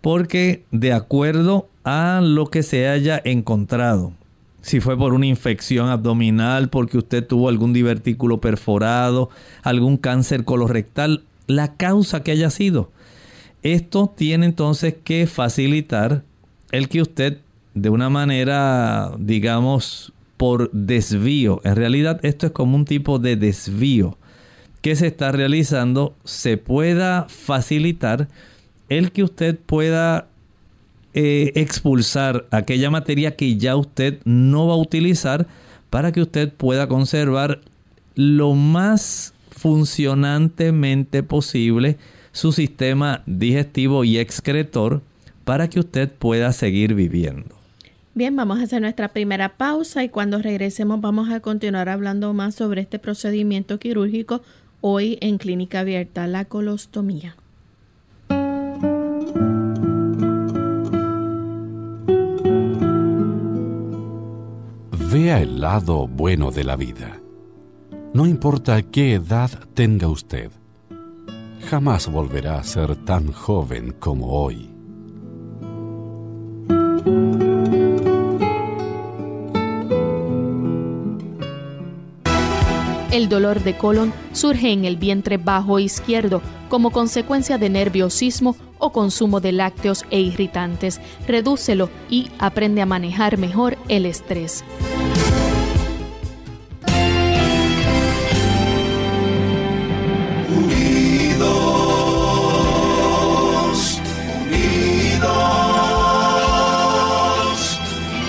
porque 0.00 0.62
de 0.70 0.92
acuerdo 0.92 1.68
a 1.84 2.20
lo 2.22 2.46
que 2.46 2.62
se 2.62 2.88
haya 2.88 3.20
encontrado, 3.24 4.12
si 4.60 4.80
fue 4.80 4.96
por 4.96 5.14
una 5.14 5.26
infección 5.26 5.88
abdominal, 5.88 6.68
porque 6.68 6.98
usted 6.98 7.26
tuvo 7.26 7.48
algún 7.48 7.72
divertículo 7.72 8.40
perforado, 8.40 9.30
algún 9.62 9.96
cáncer 9.96 10.44
colorectal, 10.44 11.24
la 11.46 11.74
causa 11.74 12.22
que 12.22 12.32
haya 12.32 12.50
sido. 12.50 12.90
Esto 13.62 14.12
tiene 14.16 14.46
entonces 14.46 14.94
que 15.02 15.26
facilitar 15.26 16.22
el 16.72 16.88
que 16.88 17.02
usted 17.02 17.38
de 17.74 17.90
una 17.90 18.08
manera, 18.08 19.12
digamos, 19.18 20.12
por 20.36 20.70
desvío, 20.72 21.60
en 21.64 21.76
realidad 21.76 22.20
esto 22.24 22.46
es 22.46 22.52
como 22.52 22.76
un 22.76 22.84
tipo 22.84 23.18
de 23.18 23.36
desvío, 23.36 24.18
que 24.86 24.94
se 24.94 25.08
está 25.08 25.32
realizando 25.32 26.14
se 26.22 26.58
pueda 26.58 27.26
facilitar 27.28 28.28
el 28.88 29.10
que 29.10 29.24
usted 29.24 29.58
pueda 29.58 30.28
eh, 31.12 31.50
expulsar 31.56 32.46
aquella 32.52 32.88
materia 32.88 33.34
que 33.34 33.56
ya 33.56 33.74
usted 33.74 34.20
no 34.24 34.68
va 34.68 34.74
a 34.74 34.76
utilizar 34.76 35.48
para 35.90 36.12
que 36.12 36.22
usted 36.22 36.52
pueda 36.52 36.86
conservar 36.86 37.62
lo 38.14 38.54
más 38.54 39.34
funcionantemente 39.50 41.24
posible 41.24 41.98
su 42.30 42.52
sistema 42.52 43.24
digestivo 43.26 44.04
y 44.04 44.18
excretor 44.18 45.02
para 45.44 45.68
que 45.68 45.80
usted 45.80 46.12
pueda 46.12 46.52
seguir 46.52 46.94
viviendo. 46.94 47.56
Bien, 48.14 48.36
vamos 48.36 48.60
a 48.60 48.62
hacer 48.62 48.80
nuestra 48.80 49.08
primera 49.08 49.56
pausa 49.56 50.04
y 50.04 50.10
cuando 50.10 50.40
regresemos 50.40 51.00
vamos 51.00 51.28
a 51.30 51.40
continuar 51.40 51.88
hablando 51.88 52.32
más 52.34 52.54
sobre 52.54 52.82
este 52.82 53.00
procedimiento 53.00 53.80
quirúrgico 53.80 54.42
Hoy 54.88 55.18
en 55.20 55.38
Clínica 55.38 55.80
Abierta, 55.80 56.28
la 56.28 56.44
colostomía. 56.44 57.34
Vea 65.10 65.42
el 65.42 65.60
lado 65.60 66.06
bueno 66.06 66.52
de 66.52 66.62
la 66.62 66.76
vida. 66.76 67.20
No 68.14 68.26
importa 68.26 68.80
qué 68.80 69.14
edad 69.14 69.50
tenga 69.74 70.06
usted, 70.06 70.52
jamás 71.68 72.08
volverá 72.08 72.60
a 72.60 72.62
ser 72.62 72.94
tan 72.94 73.32
joven 73.32 73.90
como 73.98 74.40
hoy. 74.40 74.75
El 83.26 83.30
dolor 83.30 83.60
de 83.64 83.76
colon 83.76 84.12
surge 84.30 84.70
en 84.70 84.84
el 84.84 84.98
vientre 84.98 85.36
bajo 85.36 85.80
izquierdo 85.80 86.42
como 86.68 86.92
consecuencia 86.92 87.58
de 87.58 87.68
nerviosismo 87.68 88.54
o 88.78 88.92
consumo 88.92 89.40
de 89.40 89.50
lácteos 89.50 90.04
e 90.10 90.20
irritantes. 90.20 91.00
Redúcelo 91.26 91.90
y 92.08 92.30
aprende 92.38 92.82
a 92.82 92.86
manejar 92.86 93.36
mejor 93.36 93.78
el 93.88 94.06
estrés. 94.06 94.62
Unidos, 101.26 101.60
unidos, 104.46 105.30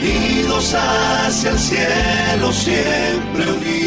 unidos 0.01 0.74
hacia 0.74 1.51
el 1.51 1.60
cielo 1.60 2.51
siempre 2.51 3.51
unidos. 3.51 3.87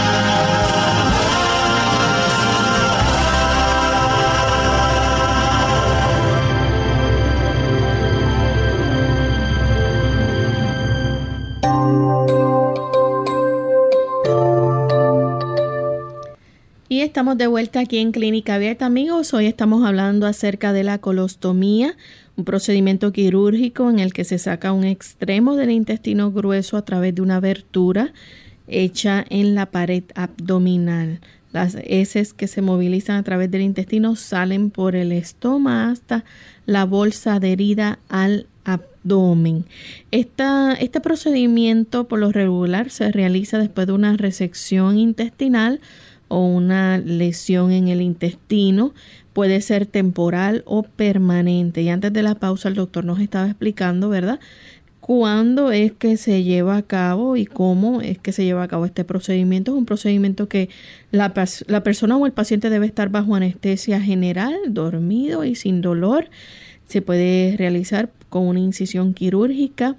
Estamos 17.11 17.37
de 17.37 17.47
vuelta 17.47 17.81
aquí 17.81 17.97
en 17.97 18.13
Clínica 18.13 18.55
Abierta, 18.55 18.85
amigos. 18.85 19.33
Hoy 19.33 19.45
estamos 19.45 19.83
hablando 19.83 20.25
acerca 20.25 20.71
de 20.71 20.85
la 20.85 20.99
colostomía, 20.99 21.97
un 22.37 22.45
procedimiento 22.45 23.11
quirúrgico 23.11 23.89
en 23.89 23.99
el 23.99 24.13
que 24.13 24.23
se 24.23 24.37
saca 24.37 24.71
un 24.71 24.85
extremo 24.85 25.57
del 25.57 25.71
intestino 25.71 26.31
grueso 26.31 26.77
a 26.77 26.85
través 26.85 27.13
de 27.13 27.21
una 27.21 27.35
abertura 27.35 28.13
hecha 28.69 29.25
en 29.29 29.55
la 29.55 29.65
pared 29.65 30.05
abdominal. 30.15 31.19
Las 31.51 31.75
heces 31.83 32.31
que 32.31 32.47
se 32.47 32.61
movilizan 32.61 33.17
a 33.17 33.23
través 33.23 33.51
del 33.51 33.63
intestino 33.63 34.15
salen 34.15 34.69
por 34.69 34.95
el 34.95 35.11
estómago 35.11 35.91
hasta 35.91 36.23
la 36.65 36.85
bolsa 36.85 37.35
adherida 37.35 37.99
al 38.07 38.47
abdomen. 38.63 39.65
este 40.11 41.01
procedimiento 41.01 42.07
por 42.07 42.19
lo 42.19 42.31
regular 42.31 42.89
se 42.89 43.11
realiza 43.11 43.57
después 43.57 43.87
de 43.87 43.93
una 43.93 44.15
resección 44.15 44.97
intestinal 44.97 45.81
o 46.31 46.45
una 46.45 46.97
lesión 46.97 47.71
en 47.71 47.89
el 47.89 48.01
intestino. 48.01 48.93
Puede 49.33 49.61
ser 49.61 49.85
temporal 49.85 50.63
o 50.65 50.83
permanente. 50.83 51.81
Y 51.81 51.89
antes 51.89 52.13
de 52.13 52.23
la 52.23 52.35
pausa 52.35 52.69
el 52.69 52.75
doctor 52.75 53.03
nos 53.05 53.19
estaba 53.19 53.47
explicando, 53.47 54.09
¿verdad? 54.09 54.39
cuándo 55.01 55.71
es 55.71 55.91
que 55.91 56.15
se 56.15 56.43
lleva 56.43 56.77
a 56.77 56.83
cabo 56.83 57.35
y 57.35 57.45
cómo 57.45 58.01
es 58.01 58.19
que 58.19 58.31
se 58.31 58.45
lleva 58.45 58.63
a 58.63 58.67
cabo 58.67 58.85
este 58.85 59.03
procedimiento. 59.03 59.71
Es 59.71 59.77
un 59.77 59.85
procedimiento 59.85 60.47
que 60.47 60.69
la, 61.11 61.33
la, 61.67 61.83
persona 61.83 62.15
o 62.15 62.25
el 62.25 62.31
paciente 62.31 62.69
debe 62.69 62.85
estar 62.85 63.09
bajo 63.09 63.35
anestesia 63.35 63.99
general, 63.99 64.53
dormido 64.69 65.43
y 65.43 65.55
sin 65.55 65.81
dolor. 65.81 66.29
Se 66.87 67.01
puede 67.01 67.55
realizar 67.57 68.11
con 68.29 68.47
una 68.47 68.59
incisión 68.59 69.13
quirúrgica 69.13 69.97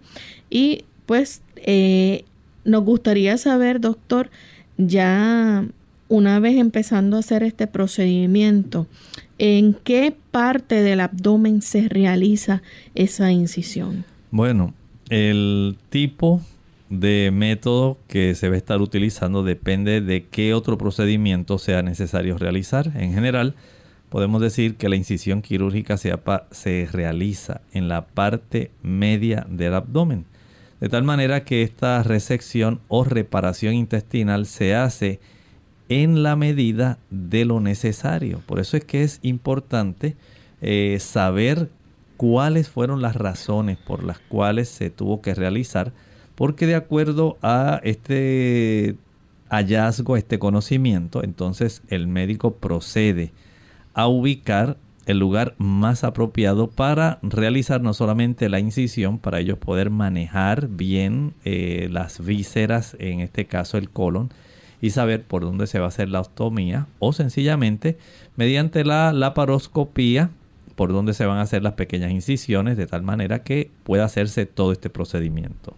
y 0.48 0.84
pues 1.04 1.42
eh, 1.56 2.24
nos 2.64 2.84
gustaría 2.84 3.36
saber, 3.38 3.80
doctor, 3.80 4.30
ya 4.78 5.66
una 6.12 6.40
vez 6.40 6.58
empezando 6.58 7.16
a 7.16 7.20
hacer 7.20 7.42
este 7.42 7.66
procedimiento, 7.66 8.86
¿en 9.38 9.72
qué 9.72 10.14
parte 10.30 10.82
del 10.82 11.00
abdomen 11.00 11.62
se 11.62 11.88
realiza 11.88 12.60
esa 12.94 13.32
incisión? 13.32 14.04
Bueno, 14.30 14.74
el 15.08 15.78
tipo 15.88 16.42
de 16.90 17.30
método 17.32 17.96
que 18.08 18.34
se 18.34 18.50
va 18.50 18.56
a 18.56 18.58
estar 18.58 18.82
utilizando 18.82 19.42
depende 19.42 20.02
de 20.02 20.26
qué 20.26 20.52
otro 20.52 20.76
procedimiento 20.76 21.56
sea 21.56 21.80
necesario 21.80 22.36
realizar. 22.36 22.92
En 22.94 23.14
general, 23.14 23.54
podemos 24.10 24.42
decir 24.42 24.76
que 24.76 24.90
la 24.90 24.96
incisión 24.96 25.40
quirúrgica 25.40 25.96
se, 25.96 26.88
realiza 26.92 27.62
en 27.72 27.88
la 27.88 28.04
parte 28.04 28.70
media 28.82 29.46
del 29.48 29.72
abdomen. 29.72 30.26
De 30.78 30.90
tal 30.90 31.04
manera 31.04 31.44
que 31.44 31.62
esta 31.62 32.02
resección 32.02 32.82
o 32.88 33.02
reparación 33.02 33.72
intestinal 33.72 34.44
se 34.44 34.74
hace 34.74 35.20
en 36.00 36.22
la 36.22 36.36
medida 36.36 36.98
de 37.10 37.44
lo 37.44 37.60
necesario. 37.60 38.40
Por 38.46 38.60
eso 38.60 38.76
es 38.76 38.84
que 38.84 39.02
es 39.02 39.18
importante 39.22 40.16
eh, 40.60 40.96
saber 41.00 41.70
cuáles 42.16 42.68
fueron 42.68 43.02
las 43.02 43.16
razones 43.16 43.78
por 43.78 44.04
las 44.04 44.18
cuales 44.18 44.68
se 44.68 44.90
tuvo 44.90 45.20
que 45.20 45.34
realizar, 45.34 45.92
porque 46.34 46.66
de 46.66 46.76
acuerdo 46.76 47.36
a 47.42 47.80
este 47.82 48.96
hallazgo, 49.48 50.16
este 50.16 50.38
conocimiento, 50.38 51.22
entonces 51.22 51.82
el 51.88 52.06
médico 52.06 52.54
procede 52.54 53.32
a 53.92 54.06
ubicar 54.08 54.78
el 55.06 55.18
lugar 55.18 55.54
más 55.58 56.04
apropiado 56.04 56.70
para 56.70 57.18
realizar 57.22 57.82
no 57.82 57.92
solamente 57.92 58.48
la 58.48 58.60
incisión, 58.60 59.18
para 59.18 59.40
ellos 59.40 59.58
poder 59.58 59.90
manejar 59.90 60.68
bien 60.68 61.34
eh, 61.44 61.88
las 61.90 62.24
vísceras, 62.24 62.96
en 62.98 63.20
este 63.20 63.46
caso 63.46 63.78
el 63.78 63.90
colon, 63.90 64.30
y 64.82 64.90
saber 64.90 65.22
por 65.22 65.42
dónde 65.42 65.66
se 65.66 65.78
va 65.78 65.86
a 65.86 65.88
hacer 65.88 66.10
la 66.10 66.20
ostomía 66.20 66.86
o 66.98 67.14
sencillamente 67.14 67.96
mediante 68.36 68.84
la 68.84 69.12
laparoscopía 69.14 70.30
por 70.74 70.92
dónde 70.92 71.14
se 71.14 71.24
van 71.24 71.38
a 71.38 71.42
hacer 71.42 71.62
las 71.62 71.74
pequeñas 71.74 72.10
incisiones 72.10 72.76
de 72.76 72.86
tal 72.86 73.02
manera 73.02 73.42
que 73.42 73.70
pueda 73.84 74.04
hacerse 74.04 74.44
todo 74.44 74.72
este 74.72 74.90
procedimiento. 74.90 75.74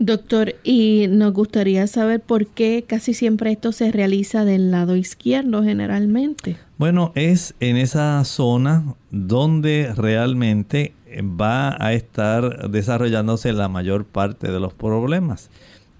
Doctor, 0.00 0.56
y 0.64 1.06
nos 1.08 1.32
gustaría 1.32 1.86
saber 1.86 2.20
por 2.20 2.48
qué 2.48 2.84
casi 2.84 3.14
siempre 3.14 3.52
esto 3.52 3.70
se 3.70 3.92
realiza 3.92 4.44
del 4.44 4.72
lado 4.72 4.96
izquierdo 4.96 5.62
generalmente. 5.62 6.56
Bueno, 6.78 7.12
es 7.14 7.54
en 7.60 7.76
esa 7.76 8.24
zona 8.24 8.94
donde 9.12 9.92
realmente 9.96 10.94
va 11.22 11.76
a 11.78 11.92
estar 11.92 12.68
desarrollándose 12.70 13.52
la 13.52 13.68
mayor 13.68 14.04
parte 14.04 14.50
de 14.50 14.58
los 14.58 14.74
problemas. 14.74 15.50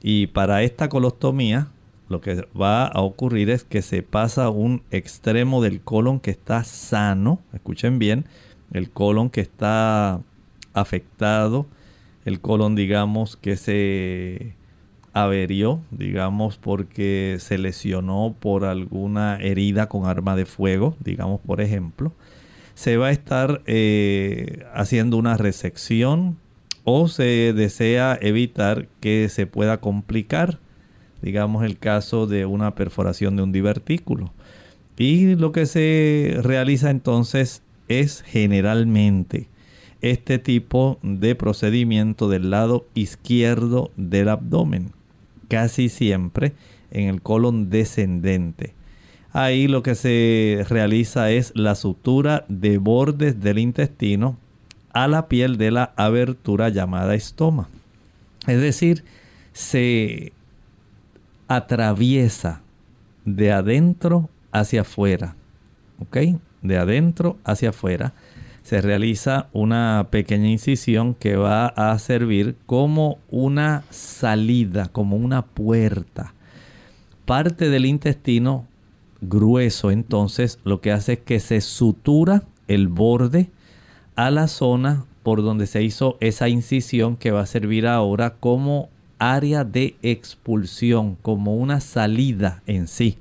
Y 0.03 0.27
para 0.27 0.65
esta 0.65 0.89
colostomía 0.89 1.69
lo 2.09 2.21
que 2.21 2.47
va 2.61 2.87
a 2.87 3.01
ocurrir 3.01 3.51
es 3.51 3.65
que 3.65 3.83
se 3.83 4.03
pasa 4.03 4.51
un 4.51 4.83
extremo 4.91 5.63
del 5.63 5.81
colon 5.81 6.21
que 6.21 6.31
está 6.31 6.65
sano, 6.65 7.41
escuchen 7.53 7.99
bien, 7.99 8.27
el 8.73 8.91
colon 8.91 9.31
que 9.31 9.41
está 9.41 10.21
afectado, 10.75 11.67
el 12.25 12.41
colon 12.41 12.75
digamos 12.75 13.37
que 13.37 13.57
se 13.57 14.55
averió, 15.13 15.81
digamos 15.91 16.59
porque 16.59 17.37
se 17.39 17.57
lesionó 17.57 18.35
por 18.39 18.65
alguna 18.65 19.39
herida 19.41 19.89
con 19.89 20.07
arma 20.07 20.37
de 20.37 20.45
fuego, 20.45 20.97
digamos 21.01 21.41
por 21.41 21.61
ejemplo, 21.61 22.13
se 22.75 22.97
va 22.97 23.07
a 23.07 23.13
estar 23.13 23.63
eh, 23.67 24.65
haciendo 24.75 25.17
una 25.17 25.37
resección 25.37 26.37
o 26.83 27.09
se 27.09 27.53
desea 27.55 28.19
evitar 28.21 28.89
que 29.01 29.29
se 29.31 29.47
pueda 29.47 29.81
complicar 29.81 30.59
digamos 31.25 31.65
el 31.65 31.79
caso 31.79 32.27
de 32.27 32.45
una 32.45 32.75
perforación 32.75 33.35
de 33.35 33.43
un 33.43 33.51
divertículo. 33.51 34.31
Y 34.99 35.37
lo 35.37 35.53
que 35.53 35.65
se 35.65 36.37
realiza 36.43 36.91
entonces 36.91 37.63
es 37.89 38.23
generalmente 38.23 39.49
este 40.03 40.39
tipo 40.39 40.99
de 41.03 41.35
procedimiento 41.35 42.29
del 42.29 42.51
lado 42.51 42.87
izquierdo 42.93 43.91
del 43.97 44.29
abdomen, 44.29 44.91
casi 45.49 45.89
siempre 45.89 46.53
en 46.91 47.09
el 47.09 47.23
colon 47.23 47.71
descendente. 47.71 48.75
Ahí 49.33 49.67
lo 49.67 49.83
que 49.83 49.95
se 49.95 50.67
realiza 50.69 51.31
es 51.31 51.53
la 51.57 51.75
sutura 51.75 52.45
de 52.49 52.77
bordes 52.77 53.41
del 53.41 53.59
intestino 53.59 54.37
a 54.93 55.09
la 55.09 55.27
piel 55.27 55.57
de 55.57 55.71
la 55.71 55.95
abertura 55.97 56.69
llamada 56.69 57.15
estoma. 57.15 57.69
Es 58.47 58.61
decir, 58.61 59.05
se 59.55 60.34
atraviesa 61.49 62.63
de 63.25 63.53
adentro 63.53 64.29
hacia 64.53 64.83
afuera. 64.83 65.37
¿Ok? 66.01 66.19
De 66.63 66.79
adentro 66.79 67.39
hacia 67.45 67.71
afuera. 67.71 68.13
Se 68.63 68.81
realiza 68.81 69.49
una 69.53 70.09
pequeña 70.11 70.49
incisión 70.49 71.15
que 71.15 71.37
va 71.37 71.67
a 71.67 71.99
servir 71.99 72.57
como 72.67 73.19
una 73.31 73.85
salida, 73.91 74.89
como 74.89 75.17
una 75.17 75.43
puerta. 75.43 76.33
Parte 77.27 77.69
del 77.69 77.87
intestino 77.87 78.67
grueso 79.21 79.91
entonces 79.91 80.59
lo 80.65 80.81
que 80.81 80.93
hace 80.93 81.15
es 81.15 81.19
que 81.21 81.41
se 81.41 81.61
sutura 81.61 82.43
el 82.69 82.89
borde 82.89 83.51
a 84.17 84.31
la 84.31 84.49
zona 84.49 85.05
por 85.23 85.43
donde 85.43 85.67
se 85.67 85.83
hizo 85.83 86.17
esa 86.21 86.49
incisión 86.49 87.17
que 87.17 87.31
va 87.31 87.41
a 87.41 87.47
servir 87.47 87.87
ahora 87.87 88.35
como 88.39 88.91
área 89.19 89.65
de 89.65 89.97
expulsión, 90.03 91.17
como 91.23 91.57
una 91.57 91.81
salida 91.81 92.63
en 92.67 92.89
sí. 92.89 93.19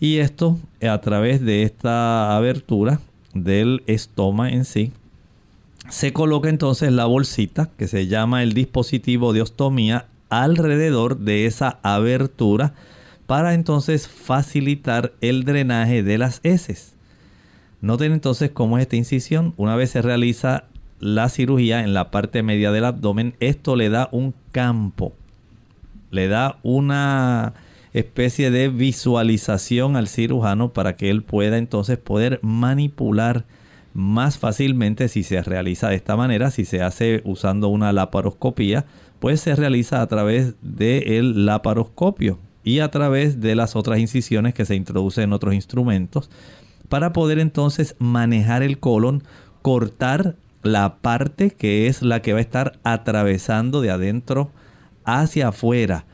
Y 0.00 0.18
esto 0.18 0.58
a 0.82 1.00
través 1.00 1.40
de 1.40 1.62
esta 1.62 2.36
abertura 2.36 3.00
del 3.34 3.82
estoma 3.86 4.50
en 4.50 4.64
sí, 4.64 4.92
se 5.88 6.12
coloca 6.12 6.48
entonces 6.48 6.92
la 6.92 7.06
bolsita 7.06 7.70
que 7.76 7.88
se 7.88 8.06
llama 8.06 8.42
el 8.42 8.52
dispositivo 8.52 9.32
de 9.32 9.42
ostomía 9.42 10.06
alrededor 10.28 11.18
de 11.18 11.46
esa 11.46 11.78
abertura 11.82 12.74
para 13.26 13.54
entonces 13.54 14.08
facilitar 14.08 15.12
el 15.20 15.44
drenaje 15.44 16.02
de 16.02 16.18
las 16.18 16.40
heces. 16.42 16.94
Noten 17.80 18.12
entonces 18.12 18.50
cómo 18.50 18.78
es 18.78 18.82
esta 18.82 18.96
incisión. 18.96 19.54
Una 19.56 19.74
vez 19.74 19.90
se 19.90 20.02
realiza 20.02 20.64
la 21.02 21.28
cirugía 21.28 21.82
en 21.82 21.94
la 21.94 22.12
parte 22.12 22.44
media 22.44 22.70
del 22.70 22.84
abdomen, 22.84 23.34
esto 23.40 23.74
le 23.74 23.90
da 23.90 24.08
un 24.12 24.34
campo, 24.52 25.12
le 26.12 26.28
da 26.28 26.58
una 26.62 27.54
especie 27.92 28.52
de 28.52 28.68
visualización 28.68 29.96
al 29.96 30.06
cirujano 30.06 30.72
para 30.72 30.94
que 30.94 31.10
él 31.10 31.24
pueda 31.24 31.58
entonces 31.58 31.98
poder 31.98 32.38
manipular 32.42 33.44
más 33.94 34.38
fácilmente 34.38 35.08
si 35.08 35.24
se 35.24 35.42
realiza 35.42 35.88
de 35.88 35.96
esta 35.96 36.16
manera, 36.16 36.52
si 36.52 36.64
se 36.64 36.82
hace 36.82 37.20
usando 37.24 37.66
una 37.66 37.92
laparoscopía, 37.92 38.84
pues 39.18 39.40
se 39.40 39.56
realiza 39.56 40.02
a 40.02 40.06
través 40.06 40.54
del 40.62 41.44
laparoscopio 41.44 42.38
y 42.62 42.78
a 42.78 42.92
través 42.92 43.40
de 43.40 43.56
las 43.56 43.74
otras 43.74 43.98
incisiones 43.98 44.54
que 44.54 44.66
se 44.66 44.76
introducen 44.76 45.24
en 45.24 45.32
otros 45.32 45.52
instrumentos 45.52 46.30
para 46.88 47.12
poder 47.12 47.40
entonces 47.40 47.96
manejar 47.98 48.62
el 48.62 48.78
colon, 48.78 49.24
cortar 49.62 50.36
la 50.62 50.96
parte 50.96 51.50
que 51.50 51.86
es 51.86 52.02
la 52.02 52.22
que 52.22 52.32
va 52.32 52.38
a 52.38 52.42
estar 52.42 52.78
atravesando 52.84 53.80
de 53.80 53.90
adentro 53.90 54.50
hacia 55.04 55.48
afuera 55.48 56.04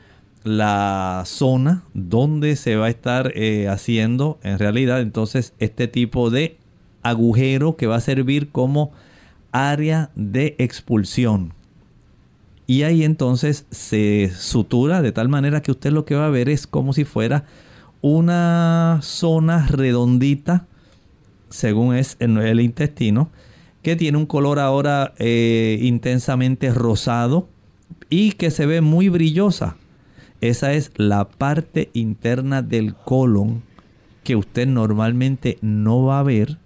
la 0.43 1.23
zona 1.25 1.83
donde 1.93 2.55
se 2.55 2.75
va 2.75 2.87
a 2.87 2.89
estar 2.89 3.31
eh, 3.35 3.67
haciendo 3.67 4.39
en 4.41 4.57
realidad 4.57 5.01
entonces 5.01 5.53
este 5.59 5.87
tipo 5.87 6.29
de 6.29 6.57
agujero 7.03 7.75
que 7.75 7.87
va 7.87 7.97
a 7.97 8.01
servir 8.01 8.49
como 8.51 8.91
área 9.51 10.11
de 10.15 10.55
expulsión. 10.59 11.53
Y 12.67 12.83
ahí 12.83 13.03
entonces 13.03 13.65
se 13.71 14.31
sutura 14.35 15.01
de 15.01 15.11
tal 15.11 15.27
manera 15.27 15.61
que 15.61 15.71
usted 15.71 15.91
lo 15.91 16.05
que 16.05 16.15
va 16.15 16.27
a 16.27 16.29
ver 16.29 16.49
es 16.49 16.67
como 16.67 16.93
si 16.93 17.03
fuera 17.03 17.45
una 18.01 18.99
zona 19.01 19.67
redondita, 19.67 20.67
según 21.49 21.95
es 21.95 22.15
en 22.19 22.37
el 22.37 22.61
intestino, 22.61 23.31
que 23.81 23.95
tiene 23.95 24.17
un 24.17 24.25
color 24.25 24.59
ahora 24.59 25.13
eh, 25.17 25.79
intensamente 25.81 26.71
rosado 26.71 27.47
y 28.09 28.33
que 28.33 28.51
se 28.51 28.65
ve 28.65 28.81
muy 28.81 29.09
brillosa. 29.09 29.77
Esa 30.41 30.73
es 30.73 30.91
la 30.95 31.27
parte 31.27 31.89
interna 31.93 32.61
del 32.61 32.95
colon 32.95 33.63
que 34.23 34.35
usted 34.35 34.67
normalmente 34.67 35.57
no 35.61 36.03
va 36.03 36.19
a 36.19 36.23
ver, 36.23 36.57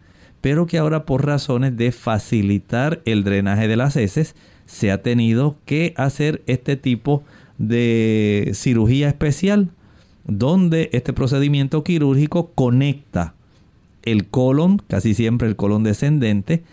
pero 0.42 0.66
que 0.68 0.78
ahora 0.78 1.06
por 1.06 1.26
razones 1.26 1.78
de 1.78 1.92
facilitar 1.92 3.02
el 3.06 3.24
drenaje 3.24 3.68
de 3.68 3.78
las 3.78 3.96
heces 3.96 4.36
se 4.66 4.92
ha 4.92 5.02
tenido 5.02 5.58
que 5.66 5.94
hacer 5.98 6.44
este 6.48 6.76
tipo 6.76 7.24
de 7.58 8.52
cirugía 8.54 9.08
especial 9.08 9.70
donde 10.26 10.90
este 10.94 11.14
procedimiento 11.14 11.84
quirúrgico 11.84 12.52
conecta 12.54 13.36
el 14.04 14.28
colon, 14.28 14.82
casi 14.88 15.14
siempre 15.14 15.48
el 15.48 15.56
colon 15.56 15.84
descendente, 15.84 16.64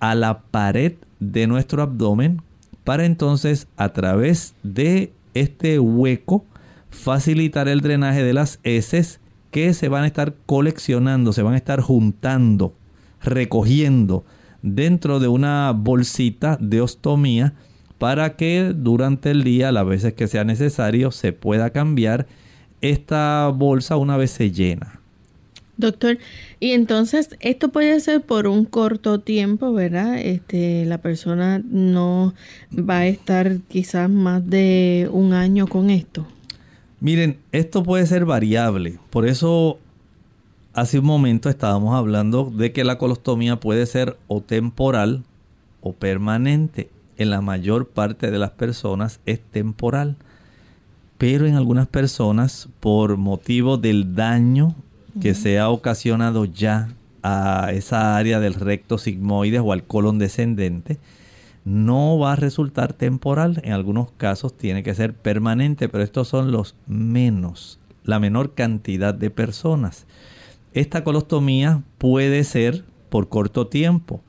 a 0.00 0.14
la 0.14 0.40
pared 0.40 0.94
de 1.20 1.46
nuestro 1.46 1.82
abdomen 1.82 2.42
para 2.84 3.04
entonces 3.04 3.68
a 3.76 3.90
través 3.90 4.54
de 4.62 5.12
este 5.34 5.78
hueco 5.78 6.44
facilitar 6.90 7.68
el 7.68 7.80
drenaje 7.80 8.24
de 8.24 8.32
las 8.32 8.58
heces 8.64 9.20
que 9.50 9.74
se 9.74 9.88
van 9.88 10.04
a 10.04 10.06
estar 10.06 10.34
coleccionando, 10.46 11.32
se 11.32 11.42
van 11.42 11.54
a 11.54 11.58
estar 11.58 11.80
juntando, 11.80 12.74
recogiendo 13.22 14.24
dentro 14.62 15.20
de 15.20 15.28
una 15.28 15.72
bolsita 15.76 16.56
de 16.60 16.80
ostomía 16.80 17.54
para 17.98 18.36
que 18.36 18.72
durante 18.74 19.30
el 19.30 19.44
día, 19.44 19.72
las 19.72 19.86
veces 19.86 20.14
que 20.14 20.26
sea 20.26 20.44
necesario, 20.44 21.10
se 21.10 21.32
pueda 21.32 21.70
cambiar 21.70 22.26
esta 22.80 23.48
bolsa 23.54 23.96
una 23.96 24.16
vez 24.16 24.30
se 24.30 24.50
llena. 24.50 24.99
Doctor, 25.80 26.18
y 26.60 26.72
entonces 26.72 27.36
esto 27.40 27.70
puede 27.70 27.98
ser 28.00 28.20
por 28.20 28.46
un 28.46 28.64
corto 28.64 29.20
tiempo, 29.20 29.72
¿verdad? 29.72 30.18
Este, 30.18 30.84
la 30.84 30.98
persona 30.98 31.62
no 31.64 32.34
va 32.72 32.98
a 32.98 33.06
estar 33.06 33.58
quizás 33.68 34.08
más 34.10 34.48
de 34.48 35.08
un 35.10 35.32
año 35.32 35.66
con 35.66 35.90
esto. 35.90 36.26
Miren, 37.00 37.38
esto 37.50 37.82
puede 37.82 38.06
ser 38.06 38.26
variable, 38.26 38.98
por 39.08 39.26
eso 39.26 39.78
hace 40.72 40.98
un 40.98 41.06
momento 41.06 41.48
estábamos 41.48 41.94
hablando 41.96 42.52
de 42.54 42.72
que 42.72 42.84
la 42.84 42.98
colostomía 42.98 43.58
puede 43.58 43.86
ser 43.86 44.16
o 44.28 44.40
temporal 44.40 45.24
o 45.80 45.92
permanente. 45.92 46.90
En 47.16 47.30
la 47.30 47.40
mayor 47.40 47.88
parte 47.88 48.30
de 48.30 48.38
las 48.38 48.50
personas 48.50 49.20
es 49.26 49.40
temporal, 49.40 50.16
pero 51.18 51.46
en 51.46 51.56
algunas 51.56 51.86
personas 51.86 52.68
por 52.80 53.16
motivo 53.16 53.76
del 53.76 54.14
daño 54.14 54.74
que 55.20 55.34
se 55.34 55.58
ha 55.58 55.68
ocasionado 55.68 56.44
ya 56.44 56.88
a 57.22 57.70
esa 57.72 58.16
área 58.16 58.40
del 58.40 58.54
recto 58.54 58.98
sigmoides 58.98 59.60
o 59.62 59.72
al 59.72 59.84
colon 59.84 60.18
descendente, 60.18 60.98
no 61.64 62.18
va 62.18 62.32
a 62.32 62.36
resultar 62.36 62.92
temporal. 62.92 63.60
En 63.64 63.72
algunos 63.72 64.10
casos 64.12 64.56
tiene 64.56 64.82
que 64.82 64.94
ser 64.94 65.14
permanente, 65.14 65.88
pero 65.88 66.02
estos 66.02 66.28
son 66.28 66.52
los 66.52 66.74
menos, 66.86 67.78
la 68.04 68.18
menor 68.18 68.54
cantidad 68.54 69.14
de 69.14 69.30
personas. 69.30 70.06
Esta 70.72 71.04
colostomía 71.04 71.82
puede 71.98 72.44
ser 72.44 72.84
por 73.08 73.28
corto 73.28 73.66
tiempo. 73.66 74.20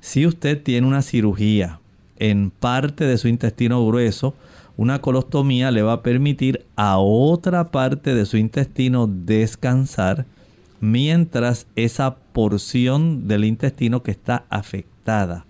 Si 0.00 0.26
usted 0.26 0.62
tiene 0.62 0.86
una 0.86 1.02
cirugía 1.02 1.80
en 2.18 2.50
parte 2.50 3.04
de 3.04 3.18
su 3.18 3.28
intestino 3.28 3.86
grueso, 3.86 4.34
una 4.76 5.00
colostomía 5.00 5.70
le 5.70 5.82
va 5.82 5.94
a 5.94 6.02
permitir 6.02 6.64
a 6.76 6.98
otra 6.98 7.70
parte 7.70 8.14
de 8.14 8.26
su 8.26 8.36
intestino 8.36 9.06
descansar 9.06 10.26
mientras 10.80 11.66
esa 11.76 12.16
porción 12.32 13.28
del 13.28 13.44
intestino 13.44 14.02
que 14.02 14.10
está 14.10 14.44
afectada 14.50 15.46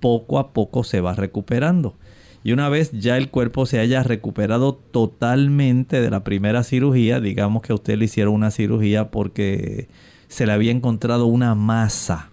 poco 0.00 0.38
a 0.38 0.52
poco 0.52 0.84
se 0.84 1.00
va 1.00 1.14
recuperando. 1.14 1.94
Y 2.42 2.52
una 2.52 2.68
vez 2.68 2.92
ya 2.92 3.16
el 3.16 3.30
cuerpo 3.30 3.64
se 3.64 3.78
haya 3.78 4.02
recuperado 4.02 4.74
totalmente 4.74 6.02
de 6.02 6.10
la 6.10 6.24
primera 6.24 6.62
cirugía, 6.62 7.20
digamos 7.20 7.62
que 7.62 7.72
a 7.72 7.76
usted 7.76 7.96
le 7.96 8.04
hicieron 8.04 8.34
una 8.34 8.50
cirugía 8.50 9.10
porque 9.10 9.88
se 10.28 10.44
le 10.44 10.52
había 10.52 10.72
encontrado 10.72 11.24
una 11.24 11.54
masa 11.54 12.28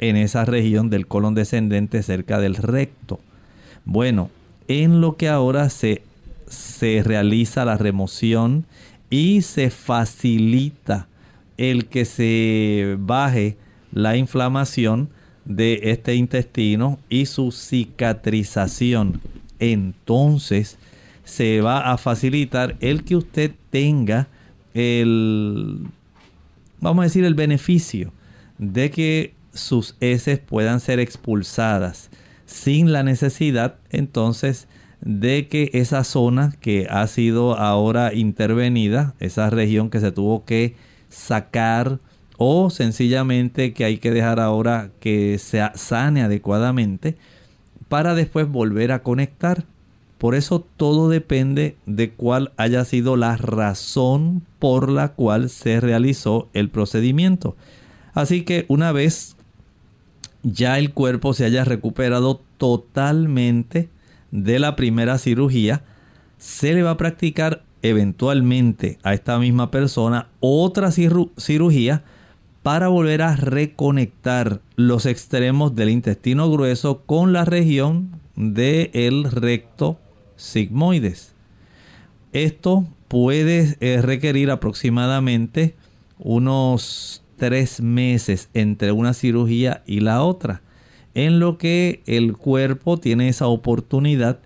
en 0.00 0.16
esa 0.16 0.44
región 0.44 0.90
del 0.90 1.06
colon 1.06 1.34
descendente 1.34 2.02
cerca 2.02 2.38
del 2.40 2.56
recto. 2.56 3.20
Bueno, 3.86 4.28
en 4.68 5.00
lo 5.00 5.16
que 5.16 5.28
ahora 5.28 5.70
se, 5.70 6.02
se 6.46 7.02
realiza 7.02 7.64
la 7.64 7.76
remoción 7.76 8.66
y 9.10 9.42
se 9.42 9.70
facilita 9.70 11.08
el 11.56 11.86
que 11.86 12.04
se 12.04 12.96
baje 12.98 13.56
la 13.92 14.16
inflamación 14.16 15.08
de 15.44 15.80
este 15.84 16.14
intestino 16.14 16.98
y 17.08 17.26
su 17.26 17.50
cicatrización. 17.50 19.20
Entonces 19.58 20.78
se 21.24 21.60
va 21.60 21.90
a 21.90 21.98
facilitar 21.98 22.76
el 22.80 23.04
que 23.04 23.16
usted 23.16 23.52
tenga 23.70 24.28
el, 24.74 25.86
vamos 26.80 27.02
a 27.02 27.04
decir, 27.04 27.24
el 27.24 27.34
beneficio 27.34 28.12
de 28.58 28.90
que 28.90 29.34
sus 29.52 29.96
heces 30.00 30.38
puedan 30.38 30.80
ser 30.80 31.00
expulsadas 31.00 32.10
sin 32.48 32.92
la 32.92 33.02
necesidad 33.02 33.76
entonces 33.90 34.68
de 35.02 35.48
que 35.48 35.70
esa 35.74 36.02
zona 36.02 36.54
que 36.60 36.86
ha 36.90 37.06
sido 37.06 37.56
ahora 37.56 38.14
intervenida, 38.14 39.14
esa 39.20 39.50
región 39.50 39.90
que 39.90 40.00
se 40.00 40.12
tuvo 40.12 40.44
que 40.46 40.74
sacar 41.10 42.00
o 42.38 42.70
sencillamente 42.70 43.74
que 43.74 43.84
hay 43.84 43.98
que 43.98 44.10
dejar 44.10 44.40
ahora 44.40 44.90
que 44.98 45.38
se 45.38 45.62
sane 45.74 46.22
adecuadamente 46.22 47.16
para 47.88 48.14
después 48.14 48.48
volver 48.48 48.92
a 48.92 49.02
conectar. 49.02 49.64
Por 50.16 50.34
eso 50.34 50.66
todo 50.76 51.10
depende 51.10 51.76
de 51.84 52.10
cuál 52.10 52.52
haya 52.56 52.84
sido 52.86 53.16
la 53.16 53.36
razón 53.36 54.42
por 54.58 54.90
la 54.90 55.12
cual 55.12 55.50
se 55.50 55.80
realizó 55.80 56.48
el 56.54 56.70
procedimiento. 56.70 57.56
Así 58.14 58.42
que 58.42 58.64
una 58.68 58.90
vez 58.90 59.36
ya 60.52 60.78
el 60.78 60.92
cuerpo 60.92 61.34
se 61.34 61.44
haya 61.44 61.64
recuperado 61.64 62.42
totalmente 62.56 63.88
de 64.30 64.58
la 64.58 64.76
primera 64.76 65.18
cirugía, 65.18 65.82
se 66.38 66.74
le 66.74 66.82
va 66.82 66.92
a 66.92 66.96
practicar 66.96 67.64
eventualmente 67.82 68.98
a 69.02 69.14
esta 69.14 69.38
misma 69.38 69.70
persona 69.70 70.28
otra 70.40 70.90
cirugía 70.90 72.02
para 72.62 72.88
volver 72.88 73.22
a 73.22 73.36
reconectar 73.36 74.60
los 74.76 75.06
extremos 75.06 75.74
del 75.74 75.90
intestino 75.90 76.50
grueso 76.50 77.02
con 77.06 77.32
la 77.32 77.44
región 77.44 78.20
del 78.36 79.24
recto 79.24 79.98
sigmoides. 80.36 81.34
Esto 82.32 82.86
puede 83.08 83.76
eh, 83.80 84.02
requerir 84.02 84.50
aproximadamente 84.50 85.74
unos 86.18 87.22
tres 87.38 87.80
meses 87.80 88.50
entre 88.52 88.92
una 88.92 89.14
cirugía 89.14 89.82
y 89.86 90.00
la 90.00 90.22
otra, 90.22 90.60
en 91.14 91.40
lo 91.40 91.56
que 91.56 92.02
el 92.06 92.36
cuerpo 92.36 92.98
tiene 92.98 93.28
esa 93.28 93.46
oportunidad 93.46 94.40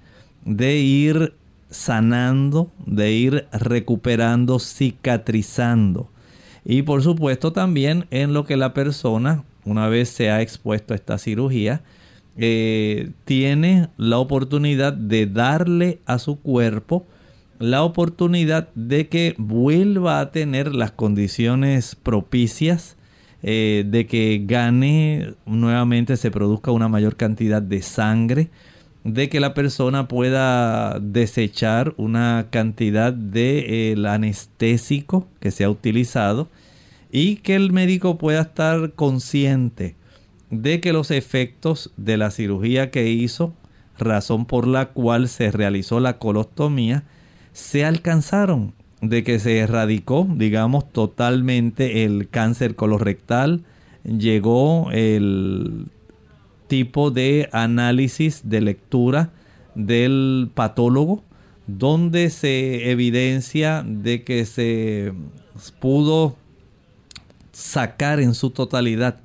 de 0.44 0.76
ir 0.76 1.35
sanando, 1.70 2.70
de 2.87 3.12
ir 3.12 3.46
recuperando, 3.52 4.59
cicatrizando. 4.59 6.11
Y 6.64 6.83
por 6.83 7.02
supuesto 7.02 7.52
también 7.52 8.07
en 8.11 8.33
lo 8.33 8.44
que 8.44 8.57
la 8.57 8.74
persona, 8.74 9.42
una 9.64 9.88
vez 9.88 10.09
se 10.09 10.31
ha 10.31 10.42
expuesto 10.42 10.94
a 10.94 10.96
esta 10.96 11.18
cirugía, 11.18 11.83
eh, 12.37 13.11
tiene 13.24 13.88
la 13.96 14.18
oportunidad 14.18 14.92
de 14.92 15.26
darle 15.26 15.98
a 16.07 16.18
su 16.18 16.38
cuerpo 16.40 17.05
la 17.62 17.85
oportunidad 17.85 18.70
de 18.75 19.09
que 19.09 19.37
vuelva 19.38 20.18
a 20.18 20.33
tener 20.33 20.75
las 20.75 20.90
condiciones 20.90 21.94
propicias, 21.94 22.96
eh, 23.44 23.85
de 23.87 24.07
que 24.07 24.42
gane 24.44 25.35
nuevamente, 25.46 26.16
se 26.16 26.33
produzca 26.33 26.72
una 26.72 26.88
mayor 26.88 27.14
cantidad 27.14 27.62
de 27.62 27.81
sangre, 27.83 28.51
de 29.05 29.29
que 29.29 29.38
la 29.38 29.55
persona 29.55 30.09
pueda 30.09 30.98
desechar 30.98 31.94
una 31.98 32.48
cantidad 32.51 33.12
de 33.12 33.92
eh, 33.92 34.09
anestésico 34.09 35.29
que 35.38 35.53
se 35.53 35.62
ha 35.62 35.70
utilizado 35.70 36.48
y 37.12 37.37
que 37.37 37.55
el 37.55 37.70
médico 37.70 38.18
pueda 38.18 38.42
estar 38.42 38.92
consciente 38.94 39.94
de 40.51 40.81
que 40.81 40.92
los 40.92 41.12
efectos 41.12 41.92
de 41.96 42.16
la 42.16 42.33
cirugía 42.33 42.90
que 42.90 43.09
hizo, 43.09 43.55
razón 43.98 44.46
por 44.46 44.66
la 44.66 44.87
cual 44.87 45.29
se 45.29 45.53
realizó 45.53 46.01
la 46.01 46.18
colostomía, 46.18 47.05
se 47.53 47.85
alcanzaron, 47.85 48.73
de 49.01 49.25
que 49.25 49.38
se 49.38 49.59
erradicó, 49.59 50.27
digamos, 50.31 50.91
totalmente 50.93 52.05
el 52.05 52.29
cáncer 52.29 52.77
colorectal, 52.77 53.65
llegó 54.05 54.91
el 54.93 55.87
tipo 56.69 57.11
de 57.11 57.49
análisis 57.53 58.43
de 58.45 58.61
lectura 58.61 59.31
del 59.75 60.51
patólogo 60.55 61.23
donde 61.67 62.31
se 62.31 62.91
evidencia 62.91 63.85
de 63.87 64.25
que 64.25 64.45
se 64.47 65.12
pudo 65.81 66.37
sacar 67.53 68.21
en 68.21 68.35
su 68.35 68.51
totalidad 68.51 69.21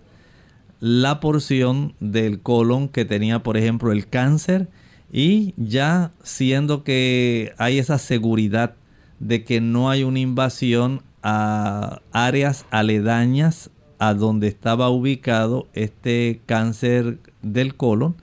la 0.80 1.20
porción 1.20 1.94
del 2.00 2.42
colon 2.42 2.90
que 2.90 3.06
tenía 3.06 3.42
por 3.42 3.58
ejemplo 3.58 3.92
el 3.92 4.08
cáncer 4.08 4.68
y 5.12 5.54
ya 5.58 6.12
siendo 6.24 6.84
que 6.84 7.54
hay 7.58 7.80
esa 7.80 7.98
seguridad 7.98 8.76
de 9.20 9.43
que 9.43 9.62
no 9.62 9.89
hay 9.89 10.04
una 10.04 10.20
invasión 10.20 11.02
a 11.24 12.02
áreas 12.12 12.65
aledañas 12.72 13.70
a 14.00 14.13
donde 14.13 14.48
estaba 14.48 14.89
ubicado 14.89 15.67
este 15.74 16.41
cáncer 16.46 17.20
del 17.41 17.76
colon, 17.76 18.15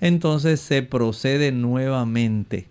entonces 0.00 0.60
se 0.60 0.82
procede 0.82 1.52
nuevamente 1.52 2.66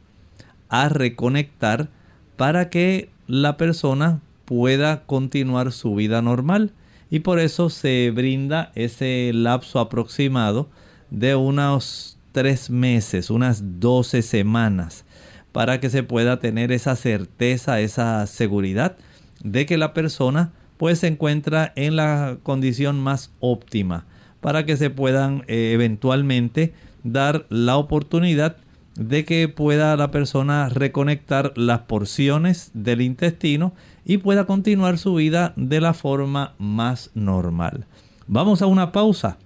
a 0.69 0.89
reconectar 0.89 1.89
para 2.35 2.69
que 2.69 3.09
la 3.27 3.57
persona 3.57 4.21
pueda 4.45 5.03
continuar 5.05 5.71
su 5.71 5.95
vida 5.95 6.21
normal. 6.21 6.73
Y 7.09 7.19
por 7.19 7.39
eso 7.39 7.69
se 7.69 8.11
brinda 8.11 8.71
ese 8.75 9.31
lapso 9.33 9.79
aproximado 9.79 10.69
de 11.09 11.35
unos 11.35 12.17
tres 12.31 12.69
meses, 12.69 13.29
unas 13.29 13.79
12 13.79 14.21
semanas, 14.21 15.05
para 15.51 15.79
que 15.79 15.89
se 15.89 16.03
pueda 16.03 16.39
tener 16.39 16.71
esa 16.71 16.95
certeza, 16.95 17.79
esa 17.79 18.25
seguridad 18.27 18.97
de 19.43 19.65
que 19.65 19.77
la 19.77 19.93
persona 19.93 20.53
pues 20.77 20.99
se 20.99 21.07
encuentra 21.07 21.73
en 21.75 21.95
la 21.95 22.37
condición 22.41 22.99
más 22.99 23.31
óptima 23.39 24.05
para 24.39 24.65
que 24.65 24.77
se 24.77 24.89
puedan 24.89 25.43
eh, 25.47 25.71
eventualmente 25.73 26.73
dar 27.03 27.45
la 27.49 27.77
oportunidad 27.77 28.57
de 28.95 29.23
que 29.23 29.47
pueda 29.47 29.95
la 29.95 30.11
persona 30.11 30.69
reconectar 30.69 31.53
las 31.55 31.81
porciones 31.81 32.71
del 32.73 33.01
intestino 33.01 33.73
y 34.05 34.17
pueda 34.17 34.45
continuar 34.45 34.97
su 34.97 35.15
vida 35.15 35.53
de 35.55 35.79
la 35.79 35.93
forma 35.93 36.55
más 36.57 37.11
normal. 37.13 37.85
Vamos 38.27 38.61
a 38.61 38.65
una 38.65 38.91
pausa 38.91 39.37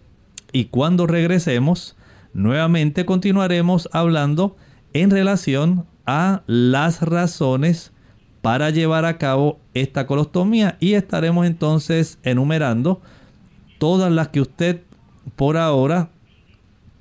y 0.51 0.65
cuando 0.65 1.05
regresemos 1.05 1.95
nuevamente 2.35 3.05
continuaremos 3.05 3.89
hablando 3.93 4.57
en 4.93 5.09
relación 5.09 5.87
a 6.05 6.43
las 6.45 7.01
razones 7.01 7.91
para 8.41 8.69
llevar 8.69 9.05
a 9.05 9.17
cabo 9.17 9.59
esta 9.73 10.05
colostomía 10.05 10.77
y 10.79 10.93
estaremos 10.93 11.47
entonces 11.47 12.19
enumerando 12.21 13.01
todas 13.79 14.11
las 14.11 14.27
que 14.27 14.41
usted 14.41 14.81
por 15.35 15.57
ahora 15.57 16.09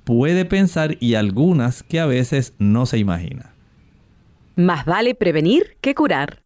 puede 0.05 0.45
pensar 0.45 0.97
y 0.99 1.15
algunas 1.15 1.83
que 1.83 1.99
a 1.99 2.05
veces 2.05 2.53
no 2.57 2.85
se 2.85 2.97
imagina. 2.97 3.53
Más 4.55 4.85
vale 4.85 5.15
prevenir 5.15 5.77
que 5.81 5.93
curar. 5.93 6.39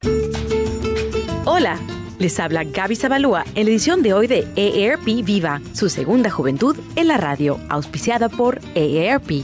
Hola, 1.45 1.80
les 2.19 2.39
habla 2.39 2.63
Gaby 2.63 2.95
Zabalúa 2.95 3.45
en 3.55 3.65
la 3.65 3.71
edición 3.71 4.03
de 4.03 4.13
hoy 4.13 4.27
de 4.27 4.47
EARP 4.55 5.05
Viva, 5.23 5.62
su 5.73 5.89
segunda 5.89 6.29
juventud 6.29 6.75
en 6.95 7.08
la 7.08 7.17
radio, 7.17 7.60
auspiciada 7.69 8.29
por 8.29 8.60
EARP. 8.75 9.43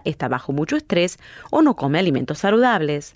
está 0.05 0.27
bajo 0.27 0.53
mucho 0.53 0.75
estrés 0.75 1.19
o 1.49 1.61
no 1.61 1.75
come 1.75 1.99
alimentos 1.99 2.39
saludables. 2.39 3.15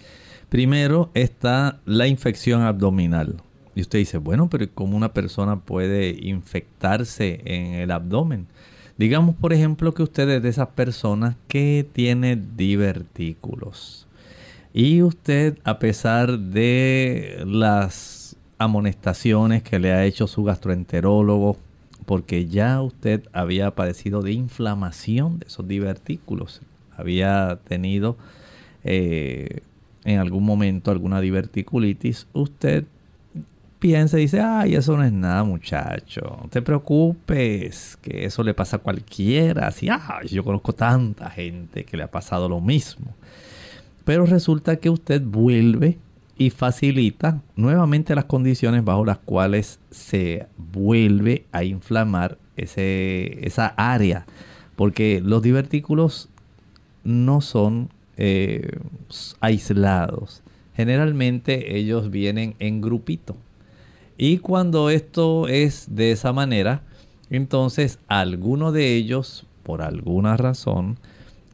Primero 0.48 1.10
está 1.14 1.78
la 1.86 2.08
infección 2.08 2.62
abdominal. 2.62 3.36
Y 3.76 3.80
usted 3.80 4.00
dice, 4.00 4.18
bueno, 4.18 4.48
pero 4.50 4.66
¿cómo 4.74 4.96
una 4.96 5.12
persona 5.12 5.60
puede 5.60 6.10
infectarse 6.10 7.40
en 7.44 7.74
el 7.74 7.92
abdomen? 7.92 8.48
Digamos, 8.98 9.36
por 9.36 9.52
ejemplo, 9.52 9.94
que 9.94 10.02
usted 10.02 10.28
es 10.28 10.42
de 10.42 10.48
esas 10.48 10.68
personas 10.68 11.36
que 11.48 11.86
tiene 11.92 12.36
divertículos. 12.56 14.06
Y 14.72 15.02
usted, 15.02 15.58
a 15.62 15.78
pesar 15.78 16.38
de 16.38 17.44
las 17.46 18.36
amonestaciones 18.58 19.62
que 19.62 19.78
le 19.78 19.92
ha 19.92 20.04
hecho 20.04 20.26
su 20.26 20.42
gastroenterólogo, 20.44 21.56
porque 22.06 22.46
ya 22.46 22.80
usted 22.80 23.22
había 23.32 23.70
padecido 23.72 24.22
de 24.22 24.32
inflamación 24.32 25.38
de 25.38 25.46
esos 25.46 25.66
divertículos, 25.66 26.60
había 26.96 27.58
tenido 27.66 28.16
eh, 28.84 29.60
en 30.04 30.18
algún 30.18 30.44
momento 30.44 30.90
alguna 30.90 31.20
diverticulitis, 31.20 32.26
usted 32.32 32.84
piensa 33.78 34.18
y 34.18 34.22
dice, 34.22 34.40
ay, 34.40 34.74
eso 34.76 34.96
no 34.96 35.04
es 35.04 35.12
nada 35.12 35.44
muchacho, 35.44 36.38
no 36.42 36.48
te 36.48 36.62
preocupes, 36.62 37.98
que 38.00 38.24
eso 38.24 38.42
le 38.42 38.54
pasa 38.54 38.76
a 38.76 38.80
cualquiera, 38.80 39.66
así, 39.66 39.88
yo 40.30 40.44
conozco 40.44 40.72
tanta 40.72 41.28
gente 41.30 41.84
que 41.84 41.96
le 41.96 42.02
ha 42.04 42.10
pasado 42.10 42.48
lo 42.48 42.60
mismo. 42.60 43.14
Pero 44.04 44.26
resulta 44.26 44.76
que 44.76 44.90
usted 44.90 45.22
vuelve 45.22 45.98
y 46.36 46.50
facilita 46.50 47.40
nuevamente 47.56 48.14
las 48.14 48.24
condiciones 48.24 48.84
bajo 48.84 49.04
las 49.04 49.18
cuales 49.18 49.78
se 49.90 50.46
vuelve 50.56 51.46
a 51.52 51.64
inflamar 51.64 52.38
ese, 52.56 53.46
esa 53.46 53.68
área. 53.76 54.26
Porque 54.76 55.20
los 55.24 55.42
divertículos 55.42 56.28
no 57.04 57.40
son 57.40 57.90
eh, 58.16 58.78
aislados. 59.40 60.42
Generalmente 60.76 61.76
ellos 61.76 62.10
vienen 62.10 62.56
en 62.58 62.80
grupito. 62.80 63.36
Y 64.16 64.38
cuando 64.38 64.90
esto 64.90 65.48
es 65.48 65.86
de 65.94 66.12
esa 66.12 66.32
manera, 66.32 66.82
entonces 67.30 67.98
alguno 68.08 68.72
de 68.72 68.94
ellos, 68.94 69.46
por 69.62 69.82
alguna 69.82 70.36
razón, 70.36 70.98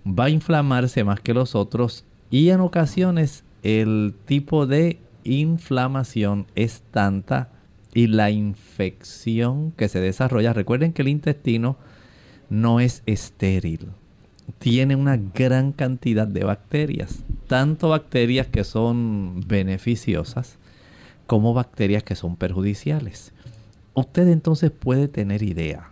va 0.07 0.25
a 0.25 0.31
inflamarse 0.31 1.05
más 1.05 1.21
que 1.21 1.35
los 1.35 1.55
otros 1.55 2.05
y 2.31 2.51
en 2.51 2.61
ocasiones 2.61 3.45
el 3.63 4.15
tipo 4.25 4.67
de 4.67 4.99
inflamación 5.25 6.47
es 6.55 6.83
tanta 6.91 7.51
y 7.93 8.07
la 8.07 8.31
infección 8.31 9.73
que 9.73 9.89
se 9.89 10.01
desarrolla, 10.01 10.53
recuerden 10.53 10.93
que 10.93 11.03
el 11.03 11.09
intestino 11.09 11.77
no 12.49 12.81
es 12.81 13.03
estéril, 13.07 13.89
tiene 14.59 14.97
una 14.97 15.17
gran 15.17 15.73
cantidad 15.73 16.27
de 16.27 16.45
bacterias, 16.45 17.25
tanto 17.47 17.89
bacterias 17.89 18.47
que 18.47 18.65
son 18.65 19.41
beneficiosas 19.47 20.59
como 21.27 21.55
bacterias 21.55 22.03
que 22.03 22.17
son 22.17 22.37
perjudiciales. 22.37 23.33
Usted 23.95 24.29
entonces 24.29 24.71
puede 24.71 25.09
tener 25.09 25.43
idea 25.43 25.91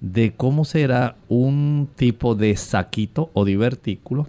de 0.00 0.32
cómo 0.32 0.64
será 0.64 1.16
un 1.28 1.88
tipo 1.94 2.34
de 2.34 2.56
saquito 2.56 3.30
o 3.34 3.44
divertículo 3.44 4.26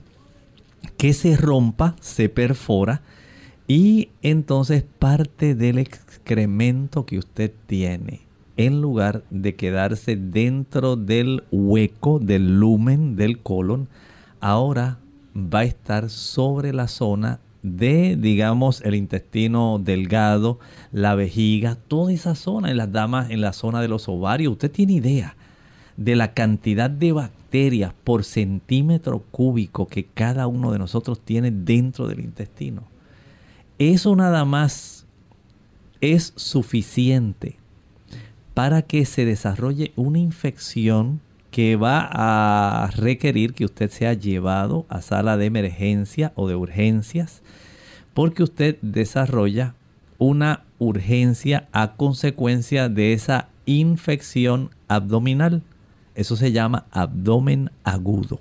que 0.98 1.14
se 1.14 1.36
rompa, 1.38 1.96
se 2.00 2.30
perfora 2.30 3.02
y 3.68 4.10
entonces 4.22 4.84
parte 5.00 5.56
del 5.56 5.78
excremento 5.78 7.06
que 7.06 7.18
usted 7.18 7.52
tiene, 7.68 8.22
en 8.58 8.82
lugar 8.82 9.24
de 9.30 9.56
quedarse 9.56 10.16
dentro 10.16 10.96
del 10.96 11.44
hueco 11.52 12.20
del 12.20 12.60
lumen 12.60 13.16
del 13.16 13.40
colon, 13.40 13.88
ahora 14.42 15.00
va 15.36 15.60
a 15.60 15.64
estar 15.64 16.10
sobre 16.10 16.74
la 16.74 16.88
zona 16.88 17.40
de, 17.64 18.18
digamos, 18.20 18.82
el 18.82 18.94
intestino 18.94 19.80
delgado, 19.80 20.60
la 20.92 21.16
vejiga, 21.16 21.76
toda 21.88 22.12
esa 22.12 22.36
zona, 22.36 22.70
en 22.70 22.78
las 22.78 22.92
damas, 22.92 23.30
en 23.30 23.40
la 23.40 23.54
zona 23.54 23.82
de 23.82 23.88
los 23.88 24.10
ovarios. 24.10 24.52
Usted 24.52 24.70
tiene 24.70 24.94
idea 24.94 25.36
de 25.96 26.16
la 26.18 26.34
cantidad 26.34 26.90
de 26.90 27.14
bacterias 27.14 27.43
por 28.04 28.24
centímetro 28.24 29.20
cúbico 29.30 29.86
que 29.88 30.06
cada 30.06 30.48
uno 30.48 30.72
de 30.72 30.80
nosotros 30.80 31.20
tiene 31.20 31.52
dentro 31.52 32.08
del 32.08 32.22
intestino. 32.22 32.84
Eso 33.78 34.16
nada 34.16 34.44
más 34.44 35.06
es 36.02 36.34
suficiente 36.36 37.58
para 38.56 38.82
que 38.82 39.06
se 39.06 39.26
desarrolle 39.26 39.94
una 39.96 40.18
infección 40.18 41.22
que 41.52 41.76
va 41.76 42.10
a 42.12 42.88
requerir 42.88 43.54
que 43.54 43.66
usted 43.66 43.92
sea 43.92 44.14
llevado 44.14 44.88
a 44.90 45.04
sala 45.04 45.38
de 45.38 45.46
emergencia 45.46 46.34
o 46.36 46.48
de 46.48 46.56
urgencias, 46.56 47.44
porque 48.16 48.42
usted 48.42 48.80
desarrolla 48.82 49.76
una 50.18 50.64
urgencia 50.80 51.68
a 51.72 51.94
consecuencia 51.94 52.90
de 52.90 53.14
esa 53.14 53.50
infección 53.68 54.72
abdominal. 54.88 55.62
Eso 56.16 56.36
se 56.36 56.52
llama 56.52 56.86
abdomen 56.92 57.72
agudo. 57.84 58.40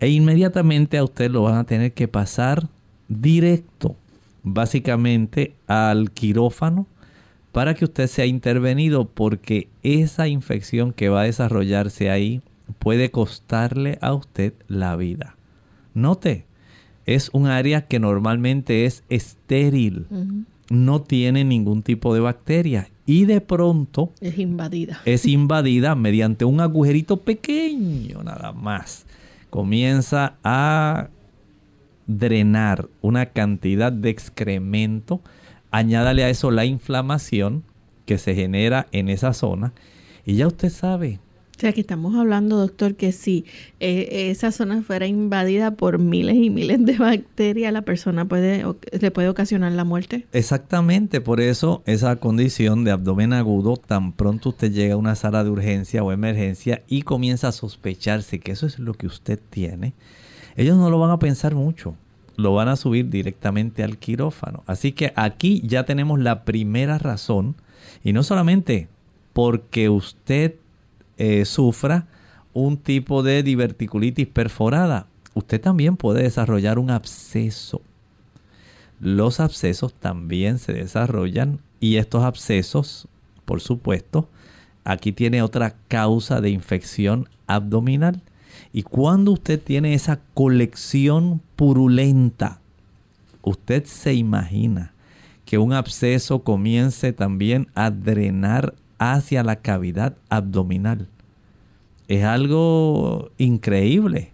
E 0.00 0.08
inmediatamente 0.08 0.98
a 0.98 1.04
usted 1.04 1.30
lo 1.30 1.42
van 1.42 1.56
a 1.56 1.64
tener 1.64 1.92
que 1.92 2.08
pasar 2.08 2.68
directo, 3.08 3.96
básicamente 4.42 5.54
al 5.66 6.10
quirófano 6.10 6.86
para 7.52 7.74
que 7.74 7.84
usted 7.84 8.06
sea 8.06 8.26
intervenido 8.26 9.04
porque 9.04 9.68
esa 9.82 10.26
infección 10.26 10.92
que 10.92 11.10
va 11.10 11.20
a 11.20 11.24
desarrollarse 11.24 12.10
ahí 12.10 12.40
puede 12.78 13.10
costarle 13.10 13.98
a 14.00 14.14
usted 14.14 14.54
la 14.68 14.96
vida. 14.96 15.36
Note, 15.94 16.46
es 17.04 17.30
un 17.32 17.46
área 17.46 17.86
que 17.86 18.00
normalmente 18.00 18.86
es 18.86 19.04
estéril, 19.10 20.06
no 20.70 21.02
tiene 21.02 21.44
ningún 21.44 21.82
tipo 21.82 22.14
de 22.14 22.20
bacteria 22.20 22.88
y 23.06 23.24
de 23.24 23.40
pronto 23.40 24.12
es 24.20 24.38
invadida. 24.38 25.00
Es 25.04 25.26
invadida 25.26 25.94
mediante 25.94 26.44
un 26.44 26.60
agujerito 26.60 27.18
pequeño 27.18 28.22
nada 28.22 28.52
más. 28.52 29.06
Comienza 29.50 30.36
a 30.44 31.08
drenar 32.06 32.88
una 33.00 33.26
cantidad 33.26 33.92
de 33.92 34.10
excremento 34.10 35.20
Añádale 35.72 36.22
a 36.22 36.28
eso 36.28 36.50
la 36.50 36.66
inflamación 36.66 37.64
que 38.04 38.18
se 38.18 38.34
genera 38.34 38.88
en 38.92 39.08
esa 39.08 39.32
zona 39.32 39.72
y 40.26 40.34
ya 40.34 40.46
usted 40.46 40.68
sabe. 40.68 41.18
O 41.62 41.64
sea 41.64 41.72
que 41.72 41.80
estamos 41.80 42.16
hablando, 42.16 42.56
doctor, 42.56 42.96
que 42.96 43.12
si 43.12 43.44
eh, 43.78 44.32
esa 44.32 44.50
zona 44.50 44.82
fuera 44.82 45.06
invadida 45.06 45.70
por 45.70 46.00
miles 46.00 46.34
y 46.34 46.50
miles 46.50 46.84
de 46.84 46.98
bacterias, 46.98 47.72
la 47.72 47.82
persona 47.82 48.24
puede, 48.24 48.64
le 48.90 49.10
puede 49.12 49.28
ocasionar 49.28 49.70
la 49.70 49.84
muerte. 49.84 50.26
Exactamente, 50.32 51.20
por 51.20 51.40
eso 51.40 51.84
esa 51.86 52.16
condición 52.16 52.82
de 52.82 52.90
abdomen 52.90 53.32
agudo, 53.32 53.76
tan 53.76 54.10
pronto 54.10 54.48
usted 54.48 54.72
llega 54.72 54.94
a 54.94 54.96
una 54.96 55.14
sala 55.14 55.44
de 55.44 55.50
urgencia 55.50 56.02
o 56.02 56.10
emergencia 56.10 56.82
y 56.88 57.02
comienza 57.02 57.46
a 57.46 57.52
sospecharse 57.52 58.40
que 58.40 58.50
eso 58.50 58.66
es 58.66 58.80
lo 58.80 58.94
que 58.94 59.06
usted 59.06 59.38
tiene, 59.48 59.92
ellos 60.56 60.76
no 60.76 60.90
lo 60.90 60.98
van 60.98 61.12
a 61.12 61.20
pensar 61.20 61.54
mucho 61.54 61.94
lo 62.34 62.54
van 62.54 62.66
a 62.66 62.76
subir 62.76 63.08
directamente 63.08 63.84
al 63.84 63.98
quirófano. 63.98 64.64
Así 64.66 64.90
que 64.90 65.12
aquí 65.14 65.62
ya 65.64 65.84
tenemos 65.84 66.18
la 66.18 66.44
primera 66.44 66.98
razón, 66.98 67.54
y 68.02 68.14
no 68.14 68.24
solamente 68.24 68.88
porque 69.32 69.90
usted 69.90 70.54
eh, 71.18 71.44
sufra 71.44 72.06
un 72.52 72.76
tipo 72.76 73.22
de 73.22 73.42
diverticulitis 73.42 74.26
perforada, 74.26 75.06
usted 75.34 75.60
también 75.60 75.96
puede 75.96 76.22
desarrollar 76.22 76.78
un 76.78 76.90
absceso. 76.90 77.80
Los 79.00 79.40
abscesos 79.40 79.94
también 79.94 80.58
se 80.58 80.72
desarrollan 80.72 81.60
y 81.80 81.96
estos 81.96 82.22
abscesos, 82.22 83.08
por 83.44 83.60
supuesto, 83.60 84.28
aquí 84.84 85.12
tiene 85.12 85.42
otra 85.42 85.74
causa 85.88 86.40
de 86.40 86.50
infección 86.50 87.28
abdominal 87.46 88.22
y 88.72 88.82
cuando 88.82 89.32
usted 89.32 89.60
tiene 89.60 89.94
esa 89.94 90.20
colección 90.34 91.40
purulenta, 91.56 92.60
usted 93.42 93.84
se 93.84 94.14
imagina 94.14 94.92
que 95.44 95.58
un 95.58 95.72
absceso 95.72 96.42
comience 96.44 97.12
también 97.12 97.68
a 97.74 97.90
drenar 97.90 98.74
hacia 99.10 99.42
la 99.42 99.56
cavidad 99.56 100.16
abdominal. 100.28 101.08
Es 102.08 102.24
algo 102.24 103.30
increíble. 103.38 104.32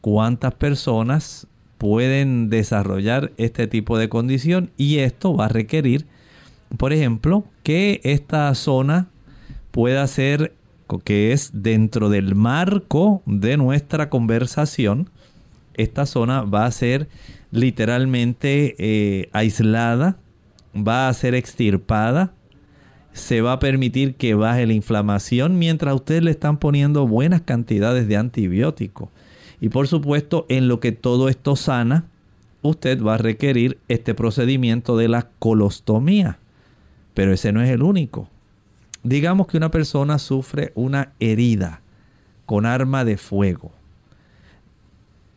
¿Cuántas 0.00 0.54
personas 0.54 1.46
pueden 1.78 2.50
desarrollar 2.50 3.32
este 3.36 3.66
tipo 3.66 3.98
de 3.98 4.08
condición? 4.08 4.70
Y 4.76 4.98
esto 4.98 5.36
va 5.36 5.46
a 5.46 5.48
requerir, 5.48 6.06
por 6.76 6.92
ejemplo, 6.92 7.44
que 7.62 8.00
esta 8.04 8.54
zona 8.54 9.08
pueda 9.70 10.06
ser 10.06 10.54
que 11.04 11.32
es 11.32 11.50
dentro 11.52 12.08
del 12.08 12.34
marco 12.34 13.22
de 13.26 13.56
nuestra 13.56 14.10
conversación, 14.10 15.08
esta 15.74 16.06
zona 16.06 16.42
va 16.42 16.66
a 16.66 16.70
ser 16.70 17.08
literalmente 17.50 18.76
eh, 18.78 19.28
aislada, 19.32 20.16
va 20.76 21.08
a 21.08 21.14
ser 21.14 21.34
extirpada, 21.34 22.32
se 23.14 23.40
va 23.40 23.52
a 23.52 23.58
permitir 23.60 24.16
que 24.16 24.34
baje 24.34 24.66
la 24.66 24.72
inflamación 24.72 25.56
mientras 25.56 25.94
usted 25.94 26.20
le 26.22 26.32
están 26.32 26.58
poniendo 26.58 27.06
buenas 27.06 27.42
cantidades 27.42 28.08
de 28.08 28.16
antibióticos. 28.16 29.08
Y 29.60 29.68
por 29.68 29.86
supuesto, 29.86 30.46
en 30.48 30.66
lo 30.66 30.80
que 30.80 30.90
todo 30.90 31.28
esto 31.28 31.54
sana, 31.54 32.06
usted 32.60 33.00
va 33.00 33.14
a 33.14 33.18
requerir 33.18 33.78
este 33.86 34.14
procedimiento 34.14 34.96
de 34.96 35.06
la 35.06 35.28
colostomía. 35.38 36.38
Pero 37.14 37.32
ese 37.32 37.52
no 37.52 37.62
es 37.62 37.70
el 37.70 37.84
único. 37.84 38.28
Digamos 39.04 39.46
que 39.46 39.58
una 39.58 39.70
persona 39.70 40.18
sufre 40.18 40.72
una 40.74 41.12
herida 41.20 41.82
con 42.46 42.66
arma 42.66 43.04
de 43.04 43.16
fuego. 43.16 43.70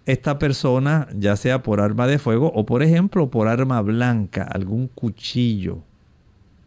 Esta 0.07 0.39
persona, 0.39 1.09
ya 1.13 1.35
sea 1.35 1.61
por 1.61 1.79
arma 1.79 2.07
de 2.07 2.17
fuego 2.17 2.51
o 2.55 2.65
por 2.65 2.81
ejemplo 2.81 3.29
por 3.29 3.47
arma 3.47 3.81
blanca, 3.81 4.43
algún 4.43 4.87
cuchillo, 4.87 5.83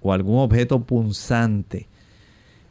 o 0.02 0.12
algún 0.12 0.38
objeto 0.38 0.80
punzante 0.80 1.86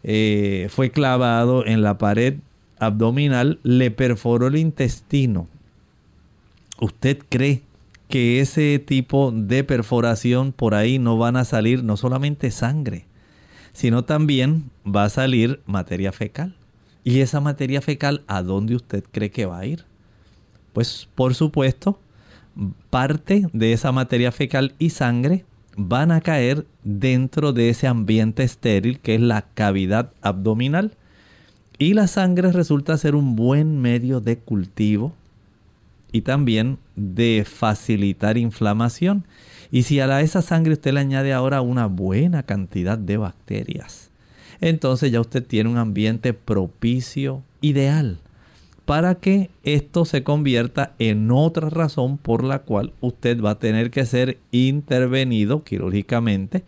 eh, 0.03 0.67
fue 0.69 0.91
clavado 0.91 1.65
en 1.65 1.81
la 1.81 1.97
pared 1.97 2.35
abdominal, 2.79 3.59
le 3.63 3.91
perforó 3.91 4.47
el 4.47 4.55
intestino. 4.55 5.47
¿Usted 6.79 7.19
cree 7.27 7.61
que 8.07 8.39
ese 8.39 8.79
tipo 8.79 9.31
de 9.31 9.63
perforación 9.63 10.53
por 10.53 10.73
ahí 10.73 10.97
no 10.97 11.17
van 11.17 11.35
a 11.35 11.45
salir 11.45 11.83
no 11.83 11.97
solamente 11.97 12.51
sangre, 12.51 13.05
sino 13.73 14.05
también 14.05 14.71
va 14.87 15.03
a 15.03 15.09
salir 15.09 15.61
materia 15.65 16.11
fecal? 16.11 16.55
¿Y 17.03 17.19
esa 17.19 17.41
materia 17.41 17.81
fecal 17.81 18.23
a 18.27 18.41
dónde 18.41 18.75
usted 18.75 19.03
cree 19.11 19.31
que 19.31 19.45
va 19.45 19.59
a 19.59 19.65
ir? 19.65 19.83
Pues 20.73 21.09
por 21.15 21.35
supuesto, 21.35 21.99
parte 22.89 23.47
de 23.51 23.73
esa 23.73 23.91
materia 23.91 24.31
fecal 24.31 24.73
y 24.79 24.91
sangre 24.91 25.45
van 25.79 26.11
a 26.11 26.19
caer 26.19 26.65
dentro 26.83 27.53
de 27.53 27.69
ese 27.69 27.87
ambiente 27.87 28.43
estéril 28.43 28.99
que 28.99 29.15
es 29.15 29.21
la 29.21 29.43
cavidad 29.53 30.11
abdominal. 30.21 30.91
Y 31.77 31.93
la 31.93 32.07
sangre 32.07 32.51
resulta 32.51 32.97
ser 32.97 33.15
un 33.15 33.37
buen 33.37 33.79
medio 33.79 34.19
de 34.19 34.37
cultivo 34.37 35.13
y 36.11 36.21
también 36.21 36.79
de 36.97 37.45
facilitar 37.49 38.37
inflamación. 38.37 39.25
Y 39.71 39.83
si 39.83 40.01
a 40.01 40.21
esa 40.21 40.41
sangre 40.41 40.73
usted 40.73 40.93
le 40.93 40.99
añade 40.99 41.31
ahora 41.31 41.61
una 41.61 41.85
buena 41.85 42.43
cantidad 42.43 42.97
de 42.97 43.15
bacterias, 43.15 44.09
entonces 44.59 45.13
ya 45.13 45.21
usted 45.21 45.45
tiene 45.45 45.69
un 45.69 45.77
ambiente 45.77 46.33
propicio, 46.33 47.41
ideal, 47.61 48.17
para 48.89 49.13
que 49.13 49.51
esto 49.63 50.03
se 50.03 50.23
convierta 50.23 50.95
en 50.97 51.29
otra 51.29 51.69
razón 51.69 52.17
por 52.17 52.43
la 52.43 52.63
cual 52.63 52.91
usted 53.01 53.39
va 53.39 53.51
a 53.51 53.59
tener 53.59 53.91
que 53.91 54.03
ser 54.03 54.39
intervenido 54.51 55.63
quirúrgicamente, 55.63 56.63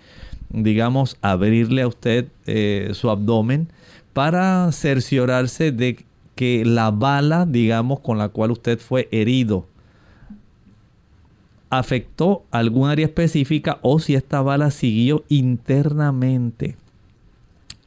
digamos, 0.52 1.18
abrirle 1.24 1.82
a 1.82 1.88
usted 1.88 2.28
eh, 2.46 2.92
su 2.94 3.10
abdomen 3.10 3.70
para 4.14 4.72
cerciorarse 4.72 5.72
de 5.72 6.06
que 6.36 6.64
la 6.64 6.92
bala, 6.92 7.48
digamos, 7.48 8.02
con 8.02 8.20
la 8.20 8.30
cual 8.30 8.52
usted 8.52 8.78
fue 8.78 9.10
herido, 9.10 9.66
afectó 11.72 12.44
algún 12.52 12.88
área 12.88 13.08
específica 13.08 13.80
o 13.82 13.98
si 13.98 14.14
esta 14.14 14.44
bala 14.44 14.70
siguió 14.70 15.24
internamente 15.28 16.78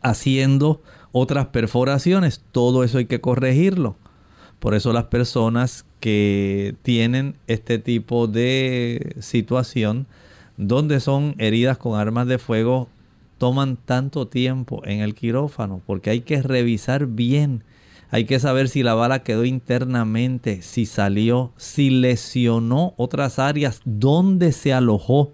haciendo 0.03 0.83
otras 1.13 1.47
perforaciones. 1.47 2.43
Todo 2.51 2.83
eso 2.83 2.99
hay 2.99 3.07
que 3.07 3.21
corregirlo. 3.21 3.95
Por 4.59 4.75
eso 4.75 4.93
las 4.93 5.05
personas 5.05 5.85
que 6.01 6.75
tienen 6.83 7.37
este 7.47 7.79
tipo 7.79 8.27
de 8.27 9.17
situación, 9.21 10.07
donde 10.57 11.01
son 11.01 11.35
heridas 11.39 11.79
con 11.79 11.99
armas 11.99 12.27
de 12.27 12.39
fuego, 12.39 12.89
toman 13.39 13.77
tanto 13.77 14.27
tiempo 14.29 14.83
en 14.85 15.01
el 15.01 15.15
quirófano, 15.15 15.81
porque 15.87 16.11
hay 16.11 16.21
que 16.21 16.43
revisar 16.43 17.07
bien. 17.07 17.65
Hay 18.11 18.27
que 18.27 18.39
saber 18.39 18.69
si 18.69 18.83
la 18.83 18.95
bala 18.95 19.23
quedó 19.23 19.45
internamente, 19.45 20.63
si 20.63 20.87
salió, 20.87 21.53
si 21.57 21.91
lesionó 21.91 22.95
otras 22.97 23.39
áreas, 23.39 23.81
dónde 23.85 24.53
se 24.53 24.73
alojó, 24.73 25.33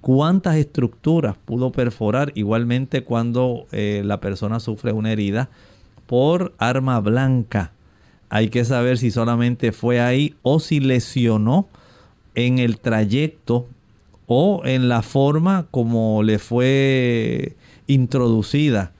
cuántas 0.00 0.56
estructuras 0.56 1.36
pudo 1.44 1.72
perforar. 1.72 2.32
Igualmente 2.34 3.02
cuando 3.02 3.66
eh, 3.72 4.02
la 4.04 4.20
persona 4.20 4.60
sufre 4.60 4.92
una 4.92 5.10
herida 5.10 5.50
por 6.06 6.54
arma 6.58 7.00
blanca 7.00 7.72
hay 8.30 8.48
que 8.48 8.64
saber 8.64 8.96
si 8.96 9.10
solamente 9.10 9.72
fue 9.72 10.00
ahí 10.00 10.34
o 10.42 10.60
si 10.60 10.80
lesionó 10.80 11.68
en 12.36 12.58
el 12.58 12.78
trayecto 12.78 13.66
o 14.26 14.62
en 14.64 14.88
la 14.88 15.02
forma 15.02 15.66
como 15.72 16.22
le 16.22 16.38
fue 16.38 17.56
introducida 17.88 18.92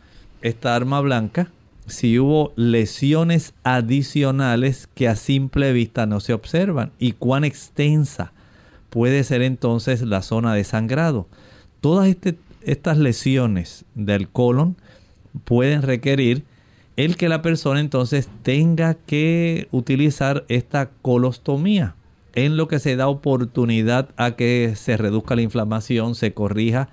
esta 0.43 0.74
arma 0.74 1.01
blanca, 1.01 1.49
si 1.87 2.18
hubo 2.18 2.53
lesiones 2.57 3.55
adicionales 3.62 4.89
que 4.95 5.07
a 5.07 5.14
simple 5.14 5.72
vista 5.72 6.07
no 6.07 6.18
se 6.18 6.33
observan 6.33 6.91
y 6.99 7.12
cuán 7.12 7.45
extensa 7.45 8.33
puede 8.91 9.22
ser 9.22 9.43
entonces 9.43 10.03
la 10.03 10.22
zona 10.22 10.55
de 10.55 10.64
sangrado. 10.64 11.28
Todas 11.81 12.09
este, 12.09 12.37
estas 12.62 12.99
lesiones 12.99 13.85
del 13.95 14.28
colon 14.28 14.76
pueden 15.45 15.83
requerir 15.83 16.45
el 16.97 17.16
que 17.16 17.28
la 17.28 17.43
persona 17.43 17.80
entonces 17.80 18.28
tenga 18.43 18.95
que 18.95 19.68
utilizar 19.70 20.45
esta 20.49 20.91
colostomía, 21.03 21.95
en 22.34 22.57
lo 22.57 22.68
que 22.68 22.78
se 22.78 22.97
da 22.97 23.09
oportunidad 23.09 24.11
a 24.16 24.32
que 24.32 24.74
se 24.76 24.97
reduzca 24.97 25.36
la 25.36 25.43
inflamación, 25.43 26.14
se 26.14 26.32
corrija 26.32 26.88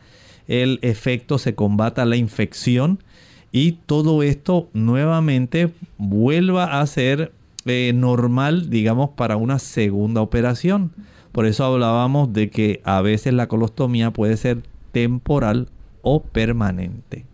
el 0.47 0.79
efecto, 0.81 1.37
se 1.37 1.55
combata 1.55 2.05
la 2.05 2.15
infección 2.15 3.03
y 3.51 3.73
todo 3.85 4.23
esto 4.23 4.69
nuevamente 4.73 5.73
vuelva 5.97 6.79
a 6.79 6.87
ser 6.87 7.31
eh, 7.65 7.91
normal, 7.93 8.69
digamos, 8.69 9.11
para 9.11 9.37
una 9.37 9.59
segunda 9.59 10.21
operación. 10.21 10.91
Por 11.31 11.45
eso 11.45 11.65
hablábamos 11.65 12.33
de 12.33 12.49
que 12.49 12.81
a 12.83 13.01
veces 13.01 13.33
la 13.33 13.47
colostomía 13.47 14.11
puede 14.11 14.37
ser 14.37 14.63
temporal 14.91 15.69
o 16.01 16.23
permanente. 16.23 17.25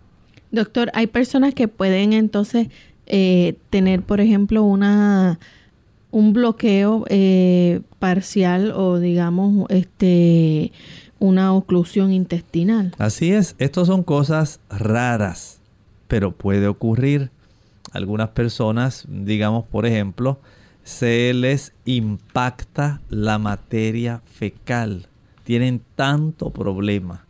Doctor, 0.54 0.92
hay 0.94 1.08
personas 1.08 1.56
que 1.56 1.68
pueden 1.68 2.14
entonces 2.14 2.68
eh, 3.08 3.58
tener, 3.72 4.04
por 4.04 4.22
ejemplo, 4.22 4.62
una 4.64 5.40
un 6.12 6.32
bloqueo 6.32 7.06
eh, 7.10 7.82
parcial 7.98 8.72
o 8.72 9.00
digamos 9.00 9.66
este 9.72 10.72
una 11.18 11.54
oclusión 11.54 12.14
intestinal. 12.14 12.94
Así 13.00 13.32
es, 13.32 13.56
estas 13.58 13.88
son 13.88 14.04
cosas 14.04 14.60
raras, 14.70 15.60
pero 16.08 16.32
puede 16.32 16.68
ocurrir. 16.68 17.32
Algunas 17.92 18.30
personas, 18.30 19.06
digamos 19.10 19.66
por 19.66 19.88
ejemplo, 19.88 20.40
se 20.84 21.34
les 21.34 21.74
impacta 21.86 23.02
la 23.10 23.40
materia 23.40 24.22
fecal. 24.26 25.08
Tienen 25.44 25.82
tanto 25.96 26.52
problema 26.52 27.26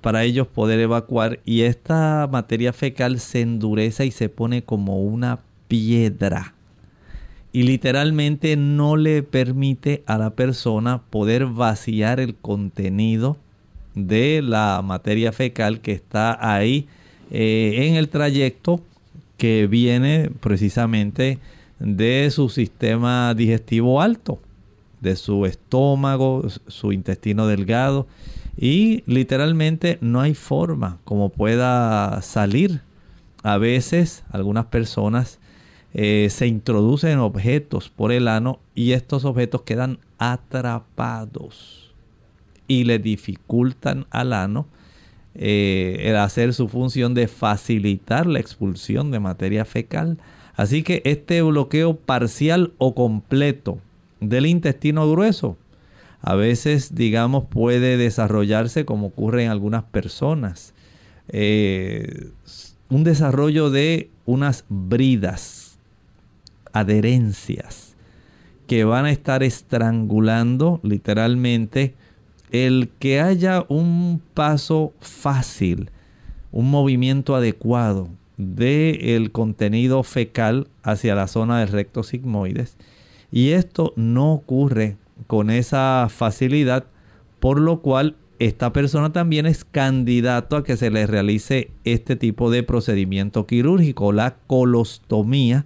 para 0.00 0.24
ellos 0.24 0.46
poder 0.46 0.80
evacuar 0.80 1.40
y 1.44 1.62
esta 1.62 2.28
materia 2.30 2.72
fecal 2.72 3.18
se 3.20 3.40
endurece 3.40 4.06
y 4.06 4.10
se 4.10 4.28
pone 4.28 4.62
como 4.62 5.02
una 5.02 5.40
piedra. 5.68 6.54
Y 7.52 7.62
literalmente 7.62 8.56
no 8.56 8.96
le 8.96 9.22
permite 9.22 10.02
a 10.06 10.18
la 10.18 10.30
persona 10.30 11.02
poder 11.10 11.46
vaciar 11.46 12.20
el 12.20 12.34
contenido 12.34 13.38
de 13.94 14.42
la 14.42 14.82
materia 14.84 15.32
fecal 15.32 15.80
que 15.80 15.92
está 15.92 16.38
ahí 16.54 16.86
eh, 17.30 17.86
en 17.88 17.94
el 17.94 18.08
trayecto 18.08 18.80
que 19.38 19.66
viene 19.66 20.30
precisamente 20.40 21.38
de 21.78 22.30
su 22.30 22.48
sistema 22.48 23.34
digestivo 23.34 24.00
alto, 24.02 24.38
de 25.00 25.16
su 25.16 25.46
estómago, 25.46 26.44
su 26.66 26.92
intestino 26.92 27.46
delgado 27.46 28.06
y 28.56 29.02
literalmente 29.06 29.98
no 30.00 30.20
hay 30.20 30.34
forma 30.34 30.98
como 31.04 31.28
pueda 31.28 32.22
salir. 32.22 32.80
A 33.42 33.58
veces 33.58 34.24
algunas 34.30 34.66
personas 34.66 35.38
eh, 35.94 36.28
se 36.30 36.46
introducen 36.46 37.18
objetos 37.18 37.90
por 37.90 38.12
el 38.12 38.28
ano 38.28 38.60
y 38.74 38.92
estos 38.92 39.24
objetos 39.24 39.62
quedan 39.62 39.98
atrapados 40.18 41.94
y 42.66 42.84
le 42.84 42.98
dificultan 42.98 44.06
al 44.10 44.32
ano 44.32 44.66
eh, 45.34 45.98
el 46.00 46.16
hacer 46.16 46.54
su 46.54 46.68
función 46.68 47.14
de 47.14 47.28
facilitar 47.28 48.26
la 48.26 48.40
expulsión 48.40 49.10
de 49.10 49.20
materia 49.20 49.64
fecal. 49.64 50.18
Así 50.54 50.82
que 50.82 51.02
este 51.04 51.42
bloqueo 51.42 51.96
parcial 51.96 52.72
o 52.78 52.94
completo 52.94 53.78
del 54.20 54.46
intestino 54.46 55.08
grueso 55.10 55.58
a 56.26 56.34
veces, 56.34 56.96
digamos, 56.96 57.44
puede 57.44 57.96
desarrollarse 57.96 58.84
como 58.84 59.06
ocurre 59.06 59.44
en 59.44 59.50
algunas 59.52 59.84
personas. 59.84 60.74
Eh, 61.28 62.30
un 62.90 63.04
desarrollo 63.04 63.70
de 63.70 64.10
unas 64.24 64.64
bridas, 64.68 65.78
adherencias, 66.72 67.94
que 68.66 68.82
van 68.82 69.04
a 69.04 69.12
estar 69.12 69.44
estrangulando 69.44 70.80
literalmente 70.82 71.94
el 72.50 72.90
que 72.98 73.20
haya 73.20 73.64
un 73.68 74.20
paso 74.34 74.94
fácil, 74.98 75.92
un 76.50 76.72
movimiento 76.72 77.36
adecuado 77.36 78.08
del 78.36 79.30
contenido 79.30 80.02
fecal 80.02 80.66
hacia 80.82 81.14
la 81.14 81.28
zona 81.28 81.60
del 81.60 81.68
recto 81.68 82.02
sigmoides. 82.02 82.76
Y 83.30 83.50
esto 83.50 83.92
no 83.94 84.32
ocurre 84.32 84.96
con 85.26 85.50
esa 85.50 86.08
facilidad, 86.10 86.84
por 87.40 87.60
lo 87.60 87.80
cual 87.80 88.16
esta 88.38 88.72
persona 88.72 89.12
también 89.12 89.46
es 89.46 89.64
candidato 89.64 90.56
a 90.56 90.64
que 90.64 90.76
se 90.76 90.90
le 90.90 91.06
realice 91.06 91.70
este 91.84 92.16
tipo 92.16 92.50
de 92.50 92.62
procedimiento 92.62 93.46
quirúrgico, 93.46 94.12
la 94.12 94.36
colostomía, 94.46 95.64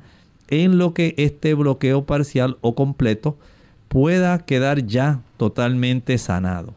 en 0.48 0.78
lo 0.78 0.94
que 0.94 1.14
este 1.16 1.54
bloqueo 1.54 2.04
parcial 2.04 2.58
o 2.60 2.74
completo 2.74 3.36
pueda 3.88 4.38
quedar 4.38 4.86
ya 4.86 5.20
totalmente 5.36 6.18
sanado. 6.18 6.74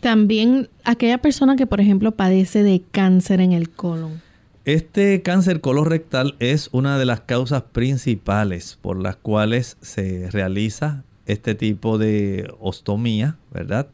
También 0.00 0.68
aquella 0.84 1.18
persona 1.18 1.56
que, 1.56 1.66
por 1.66 1.80
ejemplo, 1.80 2.12
padece 2.12 2.62
de 2.62 2.82
cáncer 2.90 3.40
en 3.40 3.52
el 3.52 3.70
colon. 3.70 4.20
Este 4.66 5.22
cáncer 5.22 5.60
colorectal 5.60 6.34
es 6.38 6.68
una 6.72 6.98
de 6.98 7.06
las 7.06 7.20
causas 7.20 7.62
principales 7.62 8.78
por 8.82 9.00
las 9.00 9.16
cuales 9.16 9.76
se 9.80 10.30
realiza 10.30 11.04
este 11.26 11.54
tipo 11.54 11.98
de 11.98 12.52
ostomía, 12.60 13.36
¿verdad? 13.52 13.88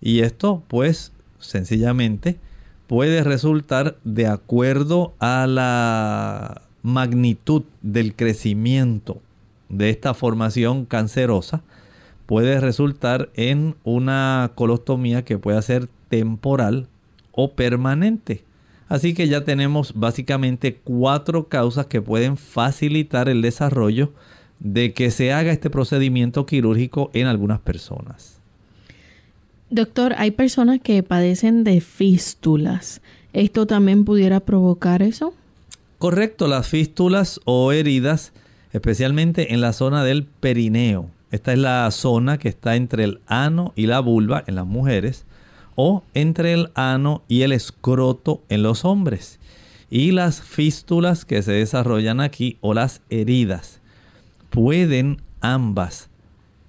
Y 0.00 0.20
esto, 0.20 0.62
pues, 0.68 1.12
sencillamente 1.38 2.38
puede 2.86 3.24
resultar 3.24 3.96
de 4.04 4.26
acuerdo 4.26 5.14
a 5.18 5.46
la 5.46 6.62
magnitud 6.82 7.62
del 7.80 8.14
crecimiento 8.14 9.20
de 9.68 9.90
esta 9.90 10.14
formación 10.14 10.84
cancerosa, 10.84 11.62
puede 12.26 12.60
resultar 12.60 13.30
en 13.34 13.76
una 13.84 14.52
colostomía 14.54 15.24
que 15.24 15.38
pueda 15.38 15.62
ser 15.62 15.88
temporal 16.08 16.88
o 17.32 17.52
permanente. 17.52 18.44
Así 18.88 19.14
que 19.14 19.26
ya 19.26 19.44
tenemos 19.44 19.94
básicamente 19.94 20.78
cuatro 20.84 21.48
causas 21.48 21.86
que 21.86 22.02
pueden 22.02 22.36
facilitar 22.36 23.28
el 23.30 23.40
desarrollo 23.40 24.12
de 24.62 24.92
que 24.92 25.10
se 25.10 25.32
haga 25.32 25.52
este 25.52 25.70
procedimiento 25.70 26.46
quirúrgico 26.46 27.10
en 27.14 27.26
algunas 27.26 27.60
personas. 27.60 28.38
Doctor, 29.70 30.14
hay 30.18 30.30
personas 30.30 30.80
que 30.80 31.02
padecen 31.02 31.64
de 31.64 31.80
fístulas. 31.80 33.00
¿Esto 33.32 33.66
también 33.66 34.04
pudiera 34.04 34.40
provocar 34.40 35.02
eso? 35.02 35.34
Correcto, 35.98 36.46
las 36.46 36.68
fístulas 36.68 37.40
o 37.44 37.72
heridas, 37.72 38.32
especialmente 38.72 39.52
en 39.52 39.60
la 39.60 39.72
zona 39.72 40.04
del 40.04 40.24
perineo. 40.24 41.08
Esta 41.30 41.52
es 41.52 41.58
la 41.58 41.90
zona 41.90 42.38
que 42.38 42.48
está 42.48 42.76
entre 42.76 43.04
el 43.04 43.20
ano 43.26 43.72
y 43.74 43.86
la 43.86 44.00
vulva 44.00 44.44
en 44.46 44.54
las 44.54 44.66
mujeres 44.66 45.24
o 45.74 46.04
entre 46.12 46.52
el 46.52 46.70
ano 46.74 47.22
y 47.26 47.42
el 47.42 47.52
escroto 47.52 48.42
en 48.48 48.62
los 48.62 48.84
hombres. 48.84 49.40
Y 49.90 50.12
las 50.12 50.42
fístulas 50.42 51.24
que 51.24 51.42
se 51.42 51.52
desarrollan 51.52 52.20
aquí 52.20 52.58
o 52.60 52.74
las 52.74 53.00
heridas 53.08 53.81
pueden 54.52 55.22
ambas 55.40 56.10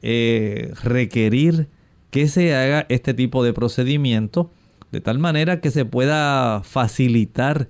eh, 0.01 0.73
requerir 0.81 1.67
que 2.09 2.27
se 2.27 2.55
haga 2.55 2.85
este 2.89 3.13
tipo 3.13 3.43
de 3.43 3.53
procedimiento 3.53 4.49
de 4.91 5.01
tal 5.01 5.19
manera 5.19 5.59
que 5.59 5.69
se 5.69 5.85
pueda 5.85 6.61
facilitar 6.63 7.67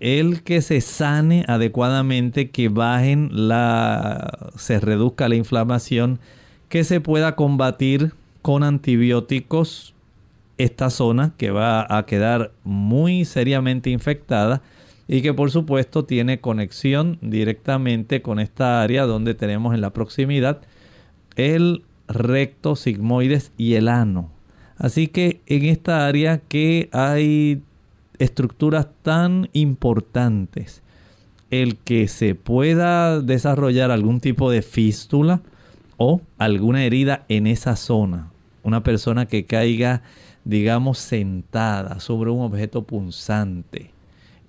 el 0.00 0.42
que 0.42 0.62
se 0.62 0.80
sane 0.80 1.44
adecuadamente, 1.48 2.50
que 2.50 2.68
bajen 2.68 3.30
la, 3.32 4.50
se 4.56 4.78
reduzca 4.78 5.28
la 5.28 5.34
inflamación, 5.34 6.20
que 6.68 6.84
se 6.84 7.00
pueda 7.00 7.34
combatir 7.34 8.12
con 8.42 8.62
antibióticos 8.62 9.94
esta 10.58 10.90
zona 10.90 11.32
que 11.36 11.50
va 11.50 11.86
a 11.88 12.04
quedar 12.06 12.52
muy 12.64 13.24
seriamente 13.24 13.90
infectada 13.90 14.62
y 15.08 15.22
que 15.22 15.32
por 15.32 15.50
supuesto 15.50 16.04
tiene 16.04 16.40
conexión 16.40 17.18
directamente 17.22 18.20
con 18.22 18.38
esta 18.38 18.82
área 18.82 19.06
donde 19.06 19.34
tenemos 19.34 19.74
en 19.74 19.80
la 19.80 19.92
proximidad 19.92 20.60
el 21.34 21.82
recto, 22.08 22.76
sigmoides 22.76 23.52
y 23.56 23.74
el 23.74 23.88
ano. 23.88 24.30
Así 24.76 25.08
que 25.08 25.40
en 25.46 25.64
esta 25.64 26.06
área 26.06 26.38
que 26.38 26.88
hay 26.92 27.62
estructuras 28.18 28.88
tan 29.02 29.48
importantes, 29.54 30.82
el 31.50 31.76
que 31.76 32.06
se 32.08 32.34
pueda 32.34 33.20
desarrollar 33.20 33.90
algún 33.90 34.20
tipo 34.20 34.50
de 34.50 34.62
fístula 34.62 35.40
o 35.96 36.20
alguna 36.36 36.84
herida 36.84 37.24
en 37.28 37.46
esa 37.46 37.76
zona, 37.76 38.30
una 38.62 38.82
persona 38.82 39.26
que 39.26 39.46
caiga 39.46 40.02
digamos, 40.48 40.98
sentada 40.98 42.00
sobre 42.00 42.30
un 42.30 42.40
objeto 42.40 42.82
punzante 42.82 43.90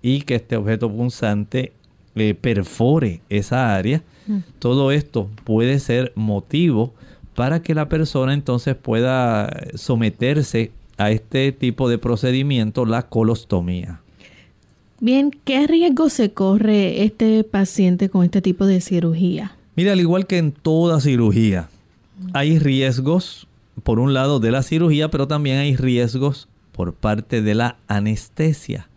y 0.01 0.21
que 0.21 0.35
este 0.35 0.55
objeto 0.55 0.91
punzante 0.91 1.73
eh, 2.15 2.33
perfore 2.33 3.21
esa 3.29 3.75
área, 3.75 4.03
mm. 4.27 4.37
todo 4.59 4.91
esto 4.91 5.29
puede 5.43 5.79
ser 5.79 6.11
motivo 6.15 6.93
para 7.35 7.61
que 7.61 7.73
la 7.73 7.87
persona 7.87 8.33
entonces 8.33 8.75
pueda 8.75 9.49
someterse 9.75 10.71
a 10.97 11.11
este 11.11 11.51
tipo 11.53 11.89
de 11.89 11.97
procedimiento, 11.97 12.85
la 12.85 13.03
colostomía. 13.03 14.01
Bien, 14.99 15.31
¿qué 15.45 15.65
riesgo 15.65 16.09
se 16.09 16.33
corre 16.33 17.05
este 17.05 17.45
paciente 17.45 18.09
con 18.09 18.25
este 18.25 18.41
tipo 18.41 18.65
de 18.65 18.81
cirugía? 18.81 19.55
Mira, 19.77 19.93
al 19.93 20.01
igual 20.01 20.27
que 20.27 20.37
en 20.37 20.51
toda 20.51 20.99
cirugía, 20.99 21.69
hay 22.33 22.59
riesgos 22.59 23.47
por 23.83 23.99
un 23.99 24.13
lado 24.13 24.41
de 24.41 24.51
la 24.51 24.61
cirugía, 24.61 25.09
pero 25.09 25.25
también 25.25 25.59
hay 25.59 25.77
riesgos 25.77 26.49
por 26.73 26.93
parte 26.93 27.41
de 27.41 27.55
la 27.55 27.77
anestesia. 27.87 28.88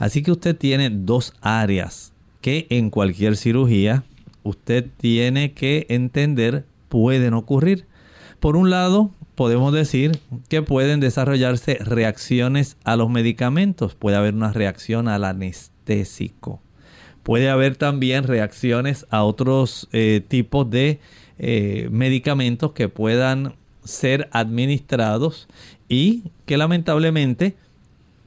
Así 0.00 0.22
que 0.22 0.32
usted 0.32 0.56
tiene 0.56 0.88
dos 0.90 1.34
áreas 1.42 2.12
que 2.40 2.66
en 2.70 2.88
cualquier 2.88 3.36
cirugía 3.36 4.02
usted 4.42 4.86
tiene 4.96 5.52
que 5.52 5.86
entender 5.90 6.64
pueden 6.88 7.34
ocurrir. 7.34 7.84
Por 8.40 8.56
un 8.56 8.70
lado, 8.70 9.10
podemos 9.34 9.74
decir 9.74 10.18
que 10.48 10.62
pueden 10.62 11.00
desarrollarse 11.00 11.76
reacciones 11.80 12.78
a 12.82 12.96
los 12.96 13.10
medicamentos. 13.10 13.94
Puede 13.94 14.16
haber 14.16 14.34
una 14.34 14.52
reacción 14.52 15.06
al 15.06 15.22
anestésico. 15.22 16.62
Puede 17.22 17.50
haber 17.50 17.76
también 17.76 18.24
reacciones 18.24 19.06
a 19.10 19.22
otros 19.22 19.86
eh, 19.92 20.22
tipos 20.26 20.70
de 20.70 20.98
eh, 21.38 21.88
medicamentos 21.92 22.72
que 22.72 22.88
puedan 22.88 23.54
ser 23.84 24.30
administrados 24.32 25.46
y 25.90 26.24
que 26.46 26.56
lamentablemente 26.56 27.54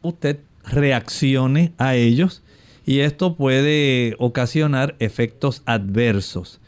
usted 0.04 0.38
reaccione 0.64 1.74
a 1.78 1.96
ellos 1.96 2.44
y 2.86 3.00
esto 3.00 3.36
puede 3.36 4.16
ocasionar 4.20 4.96
efectos 5.00 5.62
adversos. 5.66 6.60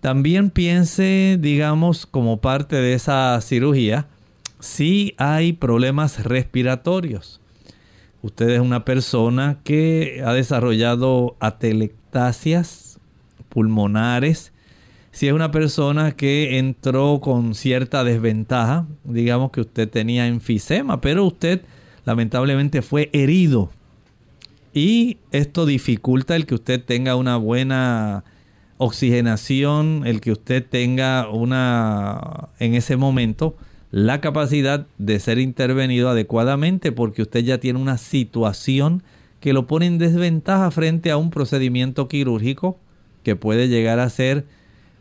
También 0.00 0.50
piense, 0.50 1.38
digamos, 1.40 2.06
como 2.06 2.40
parte 2.40 2.76
de 2.76 2.94
esa 2.94 3.40
cirugía, 3.40 4.06
si 4.60 5.14
hay 5.18 5.52
problemas 5.52 6.24
respiratorios. 6.24 7.40
Usted 8.22 8.50
es 8.50 8.60
una 8.60 8.84
persona 8.84 9.58
que 9.62 10.22
ha 10.24 10.32
desarrollado 10.32 11.36
atelectasias 11.40 12.98
pulmonares 13.48 14.52
si 15.16 15.28
es 15.28 15.32
una 15.32 15.50
persona 15.50 16.12
que 16.12 16.58
entró 16.58 17.20
con 17.22 17.54
cierta 17.54 18.04
desventaja, 18.04 18.86
digamos 19.02 19.50
que 19.50 19.62
usted 19.62 19.88
tenía 19.88 20.26
enfisema, 20.26 21.00
pero 21.00 21.24
usted 21.24 21.62
lamentablemente 22.06 22.80
fue 22.80 23.10
herido. 23.12 23.70
Y 24.72 25.18
esto 25.32 25.66
dificulta 25.66 26.36
el 26.36 26.46
que 26.46 26.54
usted 26.54 26.82
tenga 26.82 27.16
una 27.16 27.36
buena 27.36 28.24
oxigenación, 28.78 30.02
el 30.06 30.20
que 30.20 30.32
usted 30.32 30.64
tenga 30.64 31.28
una, 31.30 32.48
en 32.58 32.74
ese 32.74 32.96
momento, 32.96 33.56
la 33.90 34.20
capacidad 34.20 34.86
de 34.98 35.18
ser 35.18 35.38
intervenido 35.38 36.08
adecuadamente 36.08 36.92
porque 36.92 37.22
usted 37.22 37.40
ya 37.44 37.58
tiene 37.58 37.78
una 37.78 37.98
situación 37.98 39.02
que 39.40 39.52
lo 39.52 39.66
pone 39.66 39.86
en 39.86 39.98
desventaja 39.98 40.70
frente 40.70 41.10
a 41.10 41.16
un 41.16 41.30
procedimiento 41.30 42.08
quirúrgico 42.08 42.78
que 43.22 43.36
puede 43.36 43.68
llegar 43.68 43.98
a 43.98 44.10
ser 44.10 44.44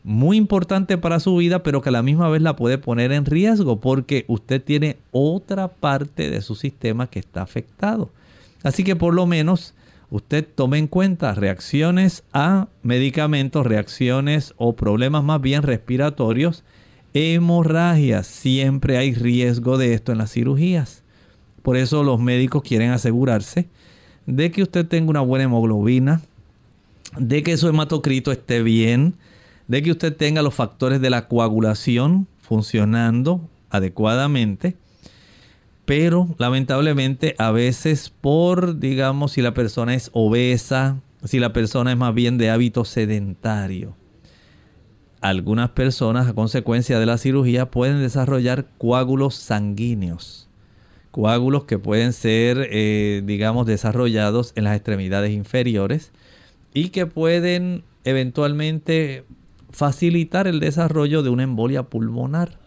muy 0.05 0.37
importante 0.37 0.99
para 0.99 1.19
su 1.19 1.35
vida, 1.35 1.63
pero 1.63 1.81
que 1.81 1.89
a 1.89 1.91
la 1.91 2.03
misma 2.03 2.29
vez 2.29 2.39
la 2.39 2.55
puede 2.55 2.77
poner 2.77 3.11
en 3.11 3.25
riesgo 3.25 3.79
porque 3.79 4.23
usted 4.27 4.63
tiene 4.63 4.97
otra 5.11 5.67
parte 5.67 6.29
de 6.29 6.41
su 6.41 6.53
sistema 6.53 7.07
que 7.07 7.17
está 7.17 7.41
afectado. 7.41 8.11
Así 8.61 8.83
que 8.83 8.95
por 8.95 9.15
lo 9.15 9.25
menos 9.25 9.73
usted 10.11 10.47
tome 10.53 10.77
en 10.77 10.85
cuenta 10.85 11.33
reacciones 11.33 12.23
a 12.33 12.67
medicamentos, 12.83 13.65
reacciones 13.65 14.53
o 14.57 14.75
problemas 14.75 15.23
más 15.23 15.41
bien 15.41 15.63
respiratorios, 15.63 16.63
hemorragias. 17.15 18.27
Siempre 18.27 18.97
hay 18.97 19.15
riesgo 19.15 19.79
de 19.79 19.95
esto 19.95 20.11
en 20.11 20.19
las 20.19 20.31
cirugías. 20.31 21.01
Por 21.63 21.77
eso 21.77 22.03
los 22.03 22.19
médicos 22.19 22.61
quieren 22.61 22.91
asegurarse 22.91 23.67
de 24.27 24.51
que 24.51 24.61
usted 24.61 24.85
tenga 24.85 25.09
una 25.09 25.21
buena 25.21 25.45
hemoglobina, 25.45 26.21
de 27.17 27.41
que 27.41 27.57
su 27.57 27.67
hematocrito 27.67 28.31
esté 28.31 28.61
bien, 28.61 29.15
de 29.67 29.81
que 29.81 29.91
usted 29.91 30.15
tenga 30.15 30.41
los 30.41 30.53
factores 30.53 31.01
de 31.01 31.09
la 31.09 31.27
coagulación 31.27 32.27
funcionando 32.39 33.49
adecuadamente, 33.69 34.75
pero 35.85 36.27
lamentablemente 36.37 37.35
a 37.37 37.51
veces 37.51 38.09
por, 38.09 38.79
digamos, 38.79 39.33
si 39.33 39.41
la 39.41 39.53
persona 39.53 39.93
es 39.93 40.09
obesa, 40.13 40.97
si 41.23 41.39
la 41.39 41.53
persona 41.53 41.91
es 41.91 41.97
más 41.97 42.13
bien 42.13 42.37
de 42.37 42.49
hábito 42.49 42.85
sedentario, 42.85 43.95
algunas 45.21 45.71
personas 45.71 46.27
a 46.27 46.33
consecuencia 46.33 46.99
de 46.99 47.05
la 47.07 47.17
cirugía 47.17 47.71
pueden 47.71 47.99
desarrollar 47.99 48.67
coágulos 48.77 49.35
sanguíneos, 49.35 50.47
coágulos 51.09 51.63
que 51.63 51.79
pueden 51.79 52.13
ser, 52.13 52.67
eh, 52.71 53.23
digamos, 53.25 53.65
desarrollados 53.65 54.53
en 54.55 54.65
las 54.65 54.75
extremidades 54.75 55.31
inferiores 55.31 56.11
y 56.73 56.89
que 56.89 57.07
pueden 57.07 57.83
eventualmente 58.03 59.23
facilitar 59.75 60.47
el 60.47 60.61
desarrollo 60.61 61.21
de 61.21 61.29
una 61.29 61.43
embolia 61.43 61.83
pulmonar. 61.83 62.57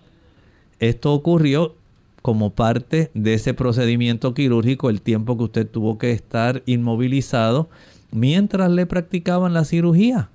Esto 0.79 1.15
ocurrió 1.15 1.75
como 2.21 2.51
parte 2.51 3.11
de 3.15 3.33
ese 3.35 3.55
procedimiento 3.55 4.35
quirúrgico 4.35 4.91
el 4.91 5.01
tiempo 5.01 5.39
que 5.39 5.45
usted 5.45 5.67
tuvo 5.67 5.97
que 5.97 6.13
estar 6.13 6.63
inmovilizado 6.67 7.71
mientras 8.11 8.71
le 8.71 8.85
practicaban 8.85 9.55
la 9.55 9.65
cirugía. 9.65 10.29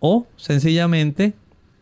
O 0.00 0.26
sencillamente 0.36 1.34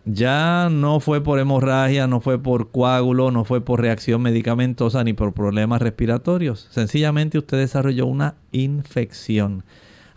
ya 0.04 0.68
no 0.70 1.00
fue 1.00 1.22
por 1.22 1.38
hemorragia, 1.38 2.06
no 2.06 2.20
fue 2.20 2.38
por 2.38 2.70
coágulo, 2.70 3.30
no 3.30 3.46
fue 3.46 3.62
por 3.62 3.80
reacción 3.80 4.20
medicamentosa 4.20 5.04
ni 5.04 5.14
por 5.14 5.32
problemas 5.32 5.80
respiratorios. 5.80 6.68
Sencillamente 6.70 7.38
usted 7.38 7.56
desarrolló 7.56 8.04
una 8.04 8.34
infección. 8.52 9.64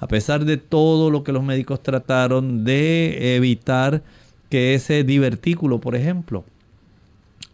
A 0.04 0.08
pesar 0.10 0.44
de 0.44 0.58
todo 0.58 1.10
lo 1.10 1.24
que 1.24 1.32
los 1.32 1.44
médicos 1.44 1.82
trataron 1.82 2.66
de 2.66 3.38
evitar 3.38 4.04
que 4.50 4.74
ese 4.74 5.06
divertículo, 5.06 5.80
por 5.80 5.96
ejemplo, 5.96 6.44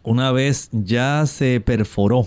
una 0.02 0.32
vez 0.32 0.68
ya 0.72 1.26
se 1.26 1.60
perforó 1.60 2.26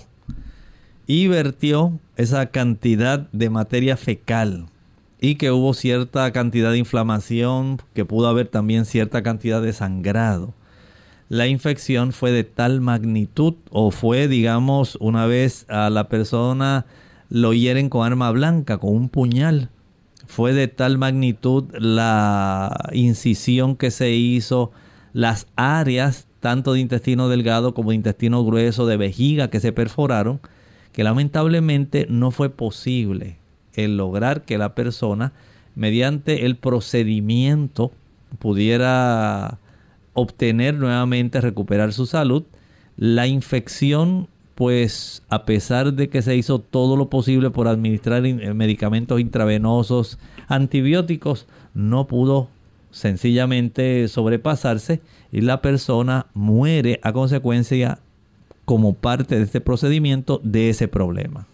y 1.06 1.28
vertió 1.28 2.00
esa 2.16 2.46
cantidad 2.46 3.28
de 3.32 3.50
materia 3.50 3.98
fecal 3.98 4.64
y 5.20 5.34
que 5.34 5.50
hubo 5.50 5.74
cierta 5.74 6.32
cantidad 6.32 6.72
de 6.72 6.78
inflamación, 6.78 7.76
que 7.92 8.06
pudo 8.06 8.28
haber 8.28 8.48
también 8.48 8.86
cierta 8.86 9.22
cantidad 9.22 9.60
de 9.60 9.74
sangrado. 9.74 10.54
La 11.28 11.48
infección 11.48 12.12
fue 12.12 12.32
de 12.32 12.44
tal 12.44 12.80
magnitud 12.80 13.56
o 13.70 13.90
fue, 13.90 14.26
digamos, 14.26 14.96
una 15.02 15.26
vez 15.26 15.66
a 15.68 15.90
la 15.90 16.08
persona 16.08 16.86
lo 17.28 17.52
hieren 17.52 17.90
con 17.90 18.06
arma 18.06 18.30
blanca, 18.30 18.78
con 18.78 18.96
un 18.96 19.10
puñal. 19.10 19.68
Fue 20.26 20.52
de 20.52 20.68
tal 20.68 20.98
magnitud 20.98 21.64
la 21.78 22.90
incisión 22.92 23.76
que 23.76 23.90
se 23.90 24.12
hizo, 24.12 24.72
las 25.12 25.46
áreas 25.56 26.26
tanto 26.40 26.74
de 26.74 26.80
intestino 26.80 27.28
delgado 27.28 27.72
como 27.72 27.90
de 27.90 27.96
intestino 27.96 28.44
grueso, 28.44 28.86
de 28.86 28.98
vejiga 28.98 29.48
que 29.48 29.60
se 29.60 29.72
perforaron, 29.72 30.40
que 30.92 31.02
lamentablemente 31.04 32.06
no 32.10 32.30
fue 32.30 32.50
posible 32.50 33.38
el 33.72 33.96
lograr 33.96 34.42
que 34.42 34.58
la 34.58 34.74
persona, 34.74 35.32
mediante 35.74 36.44
el 36.44 36.56
procedimiento, 36.56 37.92
pudiera 38.38 39.58
obtener 40.12 40.74
nuevamente, 40.74 41.40
recuperar 41.40 41.92
su 41.92 42.06
salud. 42.06 42.44
La 42.96 43.26
infección, 43.26 44.28
pues 44.54 45.22
a 45.28 45.44
pesar 45.44 45.92
de 45.94 46.08
que 46.08 46.22
se 46.22 46.36
hizo 46.36 46.58
todo 46.58 46.96
lo 46.96 47.08
posible 47.08 47.50
por 47.50 47.68
administrar 47.68 48.24
eh, 48.24 48.54
medicamentos 48.54 49.20
intravenosos, 49.20 50.18
antibióticos, 50.48 51.46
no 51.74 52.06
pudo 52.06 52.48
sencillamente 52.90 54.06
sobrepasarse 54.08 55.00
y 55.32 55.40
la 55.40 55.60
persona 55.60 56.26
muere 56.34 57.00
a 57.02 57.12
consecuencia 57.12 57.98
como 58.64 58.94
parte 58.94 59.36
de 59.36 59.42
este 59.42 59.60
procedimiento 59.60 60.40
de 60.44 60.70
ese 60.70 60.88
problema. 60.88 61.46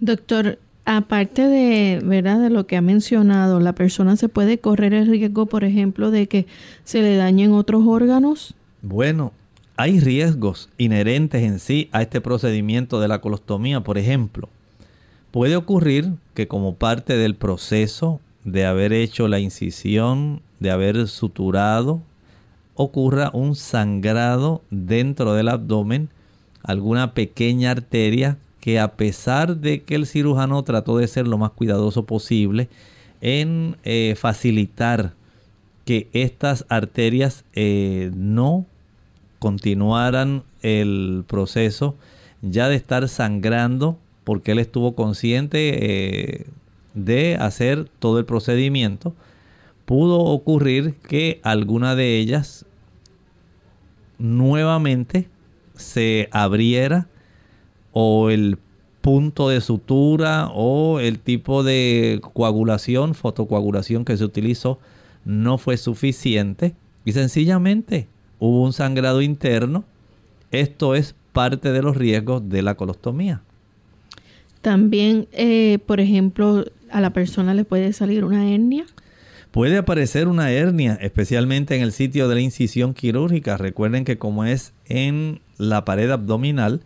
Doctor, 0.00 0.58
Aparte 0.92 1.46
de, 1.46 2.00
¿verdad? 2.02 2.40
de 2.40 2.50
lo 2.50 2.66
que 2.66 2.76
ha 2.76 2.80
mencionado, 2.80 3.60
la 3.60 3.74
persona 3.74 4.16
se 4.16 4.28
puede 4.28 4.58
correr 4.58 4.92
el 4.92 5.06
riesgo, 5.06 5.46
por 5.46 5.62
ejemplo, 5.62 6.10
de 6.10 6.26
que 6.26 6.46
se 6.82 7.02
le 7.02 7.16
dañen 7.16 7.52
otros 7.52 7.84
órganos. 7.86 8.54
Bueno, 8.82 9.32
hay 9.80 9.98
riesgos 9.98 10.68
inherentes 10.76 11.42
en 11.42 11.58
sí 11.58 11.88
a 11.90 12.02
este 12.02 12.20
procedimiento 12.20 13.00
de 13.00 13.08
la 13.08 13.22
colostomía, 13.22 13.80
por 13.80 13.96
ejemplo. 13.96 14.50
Puede 15.30 15.56
ocurrir 15.56 16.12
que 16.34 16.46
como 16.46 16.74
parte 16.74 17.16
del 17.16 17.34
proceso 17.34 18.20
de 18.44 18.66
haber 18.66 18.92
hecho 18.92 19.26
la 19.26 19.40
incisión, 19.40 20.42
de 20.58 20.70
haber 20.70 21.08
suturado, 21.08 22.02
ocurra 22.74 23.30
un 23.32 23.54
sangrado 23.56 24.60
dentro 24.68 25.32
del 25.32 25.48
abdomen, 25.48 26.10
alguna 26.62 27.14
pequeña 27.14 27.70
arteria 27.70 28.36
que 28.60 28.78
a 28.78 28.96
pesar 28.96 29.56
de 29.56 29.82
que 29.82 29.94
el 29.94 30.06
cirujano 30.06 30.62
trató 30.62 30.98
de 30.98 31.08
ser 31.08 31.26
lo 31.26 31.38
más 31.38 31.52
cuidadoso 31.52 32.04
posible 32.04 32.68
en 33.22 33.78
eh, 33.84 34.14
facilitar 34.18 35.14
que 35.86 36.10
estas 36.12 36.66
arterias 36.68 37.44
eh, 37.54 38.10
no 38.14 38.66
continuaran 39.40 40.44
el 40.62 41.24
proceso 41.26 41.96
ya 42.42 42.68
de 42.68 42.76
estar 42.76 43.08
sangrando 43.08 43.98
porque 44.22 44.52
él 44.52 44.60
estuvo 44.60 44.94
consciente 44.94 46.38
eh, 46.38 46.46
de 46.94 47.34
hacer 47.34 47.88
todo 47.98 48.20
el 48.20 48.24
procedimiento 48.24 49.14
pudo 49.90 50.20
ocurrir 50.20 50.94
que 50.94 51.40
alguna 51.42 51.96
de 51.96 52.18
ellas 52.18 52.64
nuevamente 54.18 55.28
se 55.74 56.28
abriera 56.30 57.08
o 57.92 58.30
el 58.30 58.56
punto 59.00 59.48
de 59.48 59.60
sutura 59.60 60.48
o 60.54 61.00
el 61.00 61.18
tipo 61.18 61.64
de 61.64 62.20
coagulación, 62.34 63.14
fotocoagulación 63.14 64.04
que 64.04 64.16
se 64.16 64.24
utilizó 64.24 64.78
no 65.24 65.58
fue 65.58 65.76
suficiente. 65.76 66.74
Y 67.04 67.10
sencillamente 67.10 68.06
hubo 68.40 68.64
un 68.64 68.72
sangrado 68.72 69.22
interno. 69.22 69.84
Esto 70.50 70.96
es 70.96 71.14
parte 71.32 71.70
de 71.70 71.82
los 71.82 71.96
riesgos 71.96 72.48
de 72.48 72.62
la 72.62 72.74
colostomía. 72.74 73.42
También, 74.62 75.28
eh, 75.30 75.78
por 75.86 76.00
ejemplo, 76.00 76.64
a 76.90 77.00
la 77.00 77.12
persona 77.12 77.54
le 77.54 77.64
puede 77.64 77.92
salir 77.92 78.24
una 78.24 78.50
hernia. 78.50 78.84
Puede 79.52 79.78
aparecer 79.78 80.28
una 80.28 80.50
hernia, 80.50 80.98
especialmente 81.00 81.76
en 81.76 81.82
el 81.82 81.92
sitio 81.92 82.28
de 82.28 82.34
la 82.34 82.40
incisión 82.40 82.94
quirúrgica. 82.94 83.56
Recuerden 83.56 84.04
que 84.04 84.18
como 84.18 84.44
es 84.44 84.72
en 84.86 85.40
la 85.56 85.84
pared 85.84 86.10
abdominal, 86.10 86.82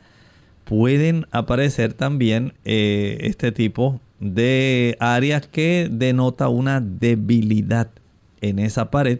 pueden 0.64 1.26
aparecer 1.30 1.92
también 1.92 2.54
eh, 2.64 3.18
este 3.20 3.52
tipo 3.52 4.00
de 4.20 4.96
áreas 5.00 5.46
que 5.46 5.88
denota 5.90 6.48
una 6.48 6.80
debilidad 6.80 7.90
en 8.40 8.58
esa 8.58 8.90
pared 8.90 9.18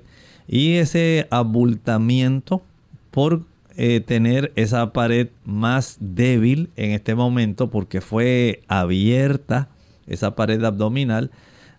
y 0.48 0.74
ese 0.74 1.26
abultamiento 1.30 2.62
por 3.10 3.42
eh, 3.76 4.00
tener 4.00 4.52
esa 4.56 4.92
pared 4.92 5.28
más 5.44 5.96
débil 6.00 6.70
en 6.76 6.92
este 6.92 7.14
momento 7.14 7.70
porque 7.70 8.00
fue 8.00 8.62
abierta 8.68 9.68
esa 10.06 10.34
pared 10.36 10.62
abdominal 10.62 11.30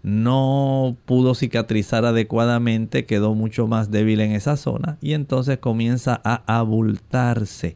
no 0.05 0.97
pudo 1.05 1.33
cicatrizar 1.33 2.05
adecuadamente, 2.05 3.05
quedó 3.05 3.33
mucho 3.33 3.65
más 3.65 3.89
débil 3.89 4.21
en 4.21 4.33
esa 4.33 4.55
zona 4.55 4.99
y 5.01 5.13
entonces 5.13 5.57
comienza 5.57 6.21
a 6.23 6.43
abultarse 6.59 7.75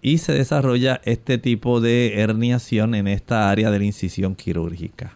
y 0.00 0.16
se 0.16 0.32
desarrolla 0.32 1.02
este 1.04 1.36
tipo 1.36 1.82
de 1.82 2.20
herniación 2.20 2.94
en 2.94 3.06
esta 3.06 3.50
área 3.50 3.70
de 3.70 3.80
la 3.80 3.84
incisión 3.84 4.34
quirúrgica. 4.34 5.14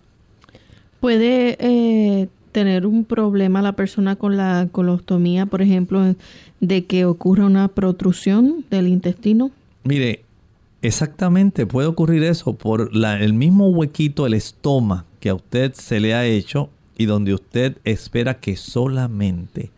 ¿Puede 1.00 1.56
eh, 1.58 2.28
tener 2.56 2.86
un 2.86 3.04
problema 3.04 3.60
la 3.60 3.72
persona 3.72 4.16
con 4.16 4.38
la 4.38 4.68
colostomía, 4.72 5.44
por 5.44 5.60
ejemplo, 5.60 6.14
de 6.60 6.86
que 6.86 7.04
ocurra 7.04 7.44
una 7.44 7.68
protrusión 7.68 8.64
del 8.70 8.88
intestino? 8.88 9.50
Mire, 9.84 10.22
exactamente 10.80 11.66
puede 11.66 11.86
ocurrir 11.86 12.24
eso 12.24 12.54
por 12.54 12.92
el 12.94 13.34
mismo 13.34 13.68
huequito, 13.68 14.26
el 14.26 14.32
estoma 14.32 15.04
que 15.20 15.28
a 15.28 15.34
usted 15.34 15.74
se 15.74 16.00
le 16.00 16.14
ha 16.14 16.24
hecho 16.24 16.70
y 16.96 17.04
donde 17.04 17.34
usted 17.34 17.76
espera 17.84 18.40
que 18.40 18.56
solamente 18.56 19.68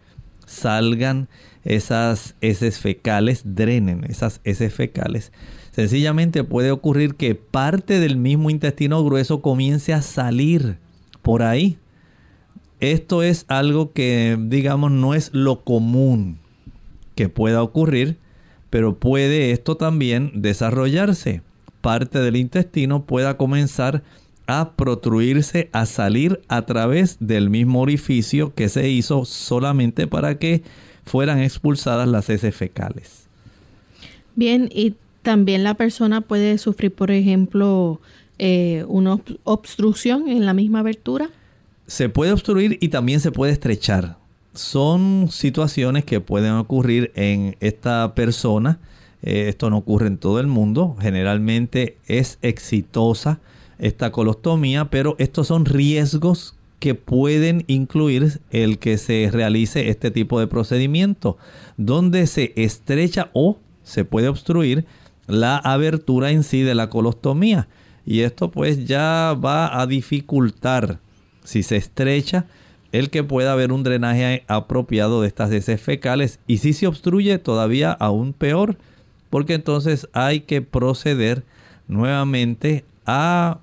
salgan 0.47 1.27
esas 1.65 2.37
heces 2.41 2.79
fecales, 2.79 3.43
drenen 3.45 4.05
esas 4.09 4.41
heces 4.45 4.73
fecales. 4.73 5.33
Sencillamente 5.73 6.45
puede 6.45 6.71
ocurrir 6.71 7.17
que 7.17 7.35
parte 7.35 7.99
del 7.99 8.17
mismo 8.17 8.51
intestino 8.51 9.05
grueso 9.05 9.43
comience 9.43 9.93
a 9.93 10.01
salir 10.01 10.77
por 11.23 11.43
ahí. 11.43 11.77
Esto 12.81 13.23
es 13.23 13.45
algo 13.49 13.93
que, 13.93 14.39
digamos, 14.41 14.91
no 14.93 15.15
es 15.15 15.31
lo 15.33 15.65
común 15.65 16.39
que 17.15 17.29
pueda 17.29 17.63
ocurrir, 17.63 18.17
pero 18.71 18.97
puede 18.99 19.51
esto 19.51 19.77
también 19.77 20.31
desarrollarse. 20.35 21.43
Parte 21.81 22.21
del 22.21 22.37
intestino 22.37 23.05
pueda 23.05 23.37
comenzar 23.37 24.03
a 24.47 24.73
protruirse, 24.77 25.69
a 25.73 25.87
salir 25.87 26.41
a 26.49 26.63
través 26.63 27.19
del 27.21 27.51
mismo 27.51 27.81
orificio 27.81 28.55
que 28.55 28.69
se 28.69 28.89
hizo 28.89 29.25
solamente 29.25 30.07
para 30.07 30.39
que 30.39 30.63
fueran 31.05 31.41
expulsadas 31.41 32.09
las 32.09 32.31
heces 32.31 32.55
fecales. 32.55 33.27
Bien, 34.37 34.71
y 34.73 34.95
también 35.23 35.65
la 35.65 35.75
persona 35.75 36.21
puede 36.21 36.59
sufrir, 36.59 36.93
por 36.93 37.11
ejemplo, 37.11 38.01
eh, 38.39 38.85
una 38.89 39.19
obstrucción 39.45 40.29
en 40.29 40.47
la 40.47 40.55
misma 40.55 40.79
abertura. 40.79 41.29
Se 41.89 42.09
puede 42.09 42.33
obstruir 42.33 42.79
y 42.81 42.91
también 42.91 43.19
se 43.19 43.33
puede 43.33 43.51
estrechar. 43.51 44.19
Son 44.55 45.29
situaciones 45.31 46.05
que 46.05 46.21
pueden 46.21 46.53
ocurrir 46.53 47.11
en 47.17 47.57
esta 47.61 48.15
persona. 48.15 48.79
Eh, 49.23 49.47
esto 49.49 49.71
no 49.71 49.79
ocurre 49.79 50.07
en 50.07 50.19
todo 50.19 50.39
el 50.39 50.47
mundo. 50.47 50.97
Generalmente 51.01 51.97
es 52.07 52.39
exitosa 52.43 53.41
esta 53.79 54.13
colostomía, 54.13 54.87
pero 54.91 55.17
estos 55.19 55.49
son 55.49 55.65
riesgos 55.65 56.55
que 56.79 56.95
pueden 56.95 57.65
incluir 57.67 58.41
el 58.51 58.79
que 58.79 58.99
se 58.99 59.31
realice 59.33 59.89
este 59.89 60.11
tipo 60.11 60.39
de 60.39 60.47
procedimiento, 60.47 61.37
donde 61.77 62.27
se 62.27 62.53
estrecha 62.57 63.31
o 63.33 63.59
se 63.83 64.05
puede 64.05 64.29
obstruir 64.29 64.85
la 65.27 65.57
abertura 65.57 66.31
en 66.31 66.43
sí 66.43 66.63
de 66.63 66.75
la 66.75 66.91
colostomía. 66.91 67.67
Y 68.05 68.21
esto 68.21 68.51
pues 68.51 68.87
ya 68.87 69.35
va 69.43 69.81
a 69.81 69.87
dificultar, 69.87 71.01
si 71.49 71.63
se 71.63 71.77
estrecha, 71.77 72.45
el 72.93 73.09
que 73.09 73.25
pueda 73.25 73.53
haber 73.53 73.73
un 73.73 73.83
drenaje 73.83 74.45
apropiado 74.49 75.23
de 75.23 75.29
estas 75.29 75.51
heces 75.51 75.81
fecales. 75.81 76.41
Y 76.47 76.59
si 76.59 76.75
se 76.75 76.87
obstruye, 76.87 77.39
todavía 77.39 77.91
aún 77.93 78.35
peor, 78.35 78.77
porque 79.31 79.55
entonces 79.55 80.09
hay 80.13 80.41
que 80.41 80.61
proceder 80.61 81.45
nuevamente 81.87 82.85
a 83.07 83.61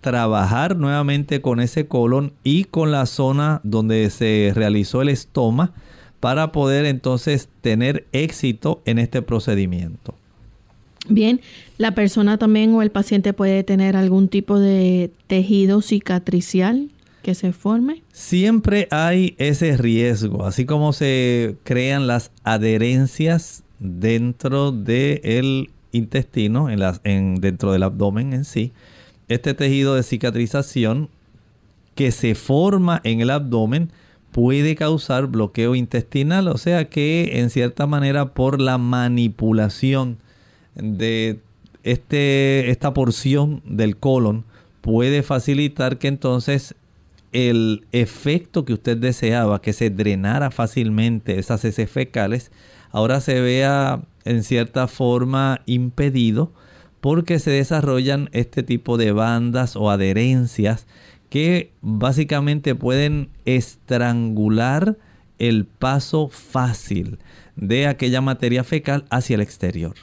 trabajar 0.00 0.76
nuevamente 0.76 1.40
con 1.40 1.60
ese 1.60 1.86
colon 1.86 2.32
y 2.42 2.64
con 2.64 2.90
la 2.90 3.06
zona 3.06 3.60
donde 3.62 4.10
se 4.10 4.52
realizó 4.54 5.02
el 5.02 5.08
estoma 5.08 5.72
para 6.18 6.50
poder 6.50 6.86
entonces 6.86 7.48
tener 7.60 8.04
éxito 8.10 8.82
en 8.84 8.98
este 8.98 9.22
procedimiento. 9.22 10.14
Bien, 11.08 11.40
la 11.78 11.94
persona 11.94 12.36
también 12.36 12.74
o 12.74 12.82
el 12.82 12.90
paciente 12.90 13.32
puede 13.32 13.62
tener 13.62 13.96
algún 13.96 14.28
tipo 14.28 14.58
de 14.58 15.12
tejido 15.28 15.80
cicatricial 15.82 16.90
que 17.22 17.34
se 17.34 17.52
forme. 17.52 18.02
Siempre 18.12 18.88
hay 18.90 19.34
ese 19.38 19.76
riesgo, 19.76 20.44
así 20.44 20.64
como 20.64 20.92
se 20.92 21.56
crean 21.64 22.06
las 22.06 22.30
adherencias 22.44 23.64
dentro 23.78 24.72
del 24.72 25.70
intestino, 25.92 26.70
en 26.70 26.80
las, 26.80 27.00
en, 27.04 27.36
dentro 27.36 27.72
del 27.72 27.82
abdomen 27.82 28.32
en 28.32 28.44
sí. 28.44 28.72
Este 29.28 29.54
tejido 29.54 29.94
de 29.94 30.02
cicatrización 30.02 31.08
que 31.94 32.12
se 32.12 32.34
forma 32.34 33.00
en 33.04 33.20
el 33.20 33.30
abdomen 33.30 33.90
puede 34.30 34.76
causar 34.76 35.26
bloqueo 35.26 35.74
intestinal, 35.74 36.48
o 36.48 36.58
sea 36.58 36.88
que 36.88 37.40
en 37.40 37.50
cierta 37.50 37.86
manera 37.86 38.34
por 38.34 38.60
la 38.60 38.78
manipulación 38.78 40.18
de 40.74 41.40
este, 41.82 42.70
esta 42.70 42.94
porción 42.94 43.62
del 43.64 43.96
colon 43.96 44.44
puede 44.80 45.22
facilitar 45.22 45.98
que 45.98 46.08
entonces 46.08 46.74
el 47.32 47.86
efecto 47.92 48.64
que 48.64 48.72
usted 48.72 48.96
deseaba, 48.96 49.60
que 49.60 49.72
se 49.72 49.90
drenara 49.90 50.50
fácilmente 50.50 51.38
esas 51.38 51.64
heces 51.64 51.90
fecales, 51.90 52.50
ahora 52.90 53.20
se 53.20 53.40
vea 53.40 54.02
en 54.24 54.42
cierta 54.42 54.88
forma 54.88 55.60
impedido 55.66 56.52
porque 57.00 57.38
se 57.38 57.50
desarrollan 57.50 58.28
este 58.32 58.62
tipo 58.62 58.96
de 58.96 59.12
bandas 59.12 59.76
o 59.76 59.90
adherencias 59.90 60.86
que 61.30 61.70
básicamente 61.82 62.74
pueden 62.74 63.28
estrangular 63.44 64.96
el 65.38 65.66
paso 65.66 66.28
fácil 66.28 67.18
de 67.56 67.86
aquella 67.86 68.20
materia 68.20 68.64
fecal 68.64 69.04
hacia 69.10 69.34
el 69.34 69.40
exterior. 69.40 69.94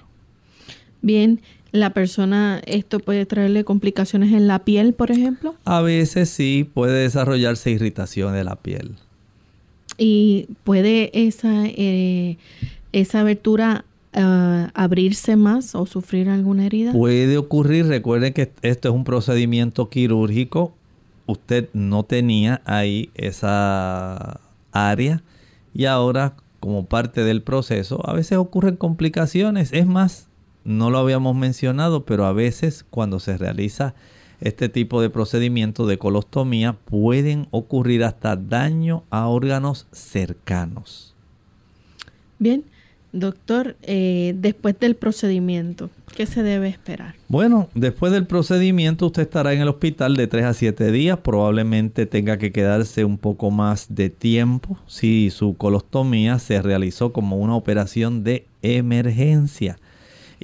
Bien, 1.01 1.41
la 1.75 1.91
persona, 1.91 2.61
esto 2.65 2.99
puede 2.99 3.25
traerle 3.25 3.63
complicaciones 3.63 4.33
en 4.33 4.47
la 4.47 4.59
piel, 4.59 4.93
por 4.93 5.11
ejemplo. 5.11 5.55
A 5.65 5.81
veces 5.81 6.29
sí 6.29 6.69
puede 6.73 7.03
desarrollarse 7.03 7.71
irritación 7.71 8.33
de 8.33 8.43
la 8.43 8.55
piel. 8.55 8.95
Y 9.97 10.47
puede 10.63 11.11
esa, 11.27 11.65
eh, 11.65 12.37
esa 12.91 13.21
abertura 13.21 13.85
ah, 14.13 14.71
abrirse 14.73 15.35
más 15.35 15.75
o 15.75 15.85
sufrir 15.85 16.29
alguna 16.29 16.65
herida. 16.65 16.91
Puede 16.91 17.37
ocurrir, 17.37 17.87
recuerden 17.87 18.33
que 18.33 18.51
esto 18.61 18.89
es 18.89 18.95
un 18.95 19.03
procedimiento 19.03 19.89
quirúrgico. 19.89 20.73
Usted 21.27 21.69
no 21.73 22.03
tenía 22.03 22.61
ahí 22.65 23.09
esa 23.15 24.39
área 24.71 25.23
y 25.73 25.85
ahora 25.85 26.35
como 26.59 26.85
parte 26.85 27.23
del 27.23 27.41
proceso 27.41 28.01
a 28.07 28.13
veces 28.13 28.37
ocurren 28.37 28.75
complicaciones. 28.75 29.71
Es 29.71 29.85
más, 29.87 30.29
no 30.65 30.89
lo 30.89 30.97
habíamos 30.97 31.35
mencionado, 31.35 32.03
pero 32.05 32.25
a 32.25 32.33
veces 32.33 32.85
cuando 32.89 33.19
se 33.19 33.37
realiza 33.37 33.93
este 34.41 34.67
tipo 34.67 35.01
de 35.01 35.09
procedimiento 35.09 35.87
de 35.87 35.97
colostomía 35.97 36.73
pueden 36.73 37.47
ocurrir 37.51 38.03
hasta 38.03 38.35
daño 38.35 39.03
a 39.09 39.27
órganos 39.27 39.87
cercanos. 39.91 41.15
Bien, 42.37 42.65
doctor, 43.13 43.77
eh, 43.83 44.35
después 44.37 44.77
del 44.79 44.95
procedimiento, 44.95 45.89
¿qué 46.17 46.25
se 46.25 46.43
debe 46.43 46.67
esperar? 46.67 47.15
Bueno, 47.29 47.69
después 47.73 48.11
del 48.11 48.27
procedimiento 48.27 49.05
usted 49.05 49.21
estará 49.21 49.53
en 49.53 49.61
el 49.61 49.69
hospital 49.69 50.17
de 50.17 50.27
3 50.27 50.45
a 50.45 50.53
7 50.53 50.91
días, 50.91 51.19
probablemente 51.19 52.05
tenga 52.05 52.37
que 52.37 52.51
quedarse 52.51 53.05
un 53.05 53.17
poco 53.17 53.51
más 53.51 53.95
de 53.95 54.09
tiempo 54.09 54.77
si 54.85 55.29
su 55.29 55.55
colostomía 55.55 56.39
se 56.39 56.61
realizó 56.61 57.13
como 57.13 57.37
una 57.37 57.55
operación 57.55 58.23
de 58.23 58.47
emergencia. 58.61 59.77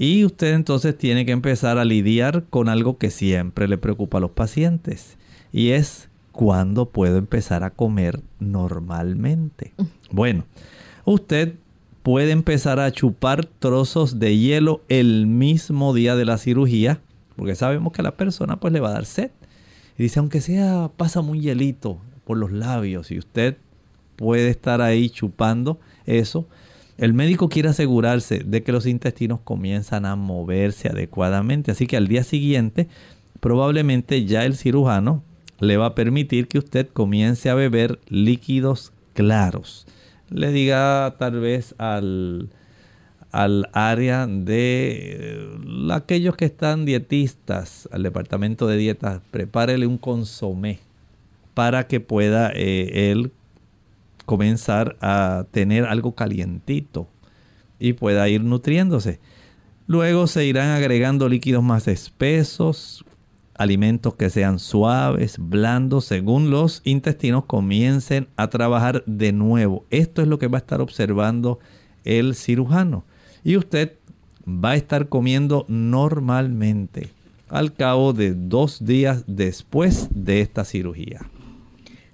Y 0.02 0.26
usted 0.26 0.56
entonces 0.56 0.98
tiene 0.98 1.28
que 1.28 1.32
empezar 1.32 1.78
a 1.78 1.86
lidiar 1.86 2.46
con 2.50 2.70
algo 2.70 2.98
que 2.98 3.12
siempre 3.12 3.68
le 3.68 3.78
preocupa 3.78 4.18
a 4.18 4.22
los 4.22 4.32
pacientes. 4.32 5.16
Y 5.54 5.70
es 5.74 6.10
cuándo 6.32 6.90
puedo 6.90 7.18
empezar 7.18 7.64
a 7.64 7.70
comer 7.70 8.20
normalmente. 8.40 9.76
Bueno, 10.10 10.46
usted 11.06 11.54
puede 12.02 12.32
empezar 12.32 12.80
a 12.80 12.92
chupar 12.92 13.46
trozos 13.46 14.18
de 14.18 14.40
hielo 14.40 14.82
el 14.90 15.28
mismo 15.28 15.94
día 15.94 16.16
de 16.16 16.26
la 16.26 16.40
cirugía, 16.40 17.00
porque 17.36 17.54
sabemos 17.54 17.94
que 17.94 18.02
a 18.02 18.06
la 18.06 18.18
persona 18.18 18.60
pues 18.60 18.74
le 18.74 18.80
va 18.80 18.90
a 18.90 18.94
dar 18.94 19.06
sed. 19.06 19.30
Y 20.00 20.02
dice, 20.02 20.18
aunque 20.18 20.42
sea, 20.42 20.90
pasa 20.98 21.20
un 21.20 21.40
hielito 21.40 22.00
por 22.26 22.38
los 22.38 22.52
labios 22.52 23.12
y 23.12 23.20
usted 23.20 23.56
puede 24.16 24.50
estar 24.50 24.82
ahí 24.82 25.12
chupando 25.12 25.80
eso, 26.08 26.48
el 27.02 27.16
médico 27.16 27.50
quiere 27.50 27.70
asegurarse 27.70 28.44
de 28.46 28.62
que 28.62 28.72
los 28.72 28.86
intestinos 28.86 29.40
comienzan 29.44 30.06
a 30.06 30.16
moverse 30.16 30.88
adecuadamente, 30.88 31.72
así 31.72 31.88
que 31.88 31.98
al 31.98 32.08
día 32.08 32.24
siguiente 32.24 32.88
probablemente 33.40 34.24
ya 34.26 34.46
el 34.46 34.56
cirujano 34.56 35.24
le 35.60 35.78
va 35.78 35.88
a 35.88 35.96
permitir 35.96 36.48
que 36.48 36.60
usted 36.60 36.88
comience 36.88 37.50
a 37.50 37.56
beber 37.56 38.00
líquidos 38.08 38.94
claros. 39.14 39.88
Le 40.30 40.52
diga 40.52 41.16
tal 41.18 41.40
vez 41.40 41.74
al, 41.80 42.50
al 43.32 43.68
área 43.74 44.28
de 44.28 45.18
eh, 45.20 45.88
aquellos 45.92 46.36
que 46.36 46.46
están 46.46 46.86
dietistas, 46.86 47.90
al 47.92 48.04
departamento 48.04 48.68
de 48.68 48.78
dietas, 48.78 49.22
prepárele 49.32 49.88
un 49.88 49.98
consomé 49.98 50.78
para 51.56 51.88
que 51.88 52.00
pueda 52.00 52.52
eh, 52.54 53.12
él 53.12 53.32
comenzar 54.32 54.96
a 55.02 55.46
tener 55.52 55.84
algo 55.84 56.16
calientito 56.16 57.10
y 57.80 57.92
pueda 57.92 58.30
ir 58.30 58.42
nutriéndose. 58.46 59.20
Luego 59.88 60.26
se 60.26 60.46
irán 60.46 60.70
agregando 60.70 61.28
líquidos 61.28 61.62
más 61.62 61.90
espesos, 61.90 63.04
alimentos 63.56 64.16
que 64.16 64.30
sean 64.30 64.58
suaves, 64.58 65.36
blandos, 65.38 66.06
según 66.06 66.50
los 66.50 66.80
intestinos 66.86 67.44
comiencen 67.44 68.30
a 68.38 68.50
trabajar 68.50 69.04
de 69.06 69.34
nuevo. 69.34 69.84
Esto 69.90 70.22
es 70.22 70.30
lo 70.30 70.40
que 70.40 70.48
va 70.48 70.60
a 70.60 70.62
estar 70.62 70.80
observando 70.80 71.60
el 72.06 72.34
cirujano. 72.34 73.04
Y 73.44 73.58
usted 73.58 73.98
va 74.48 74.70
a 74.70 74.76
estar 74.78 75.10
comiendo 75.10 75.66
normalmente 75.68 77.10
al 77.50 77.74
cabo 77.74 78.14
de 78.14 78.34
dos 78.34 78.86
días 78.86 79.26
después 79.28 80.08
de 80.10 80.40
esta 80.40 80.64
cirugía. 80.64 81.30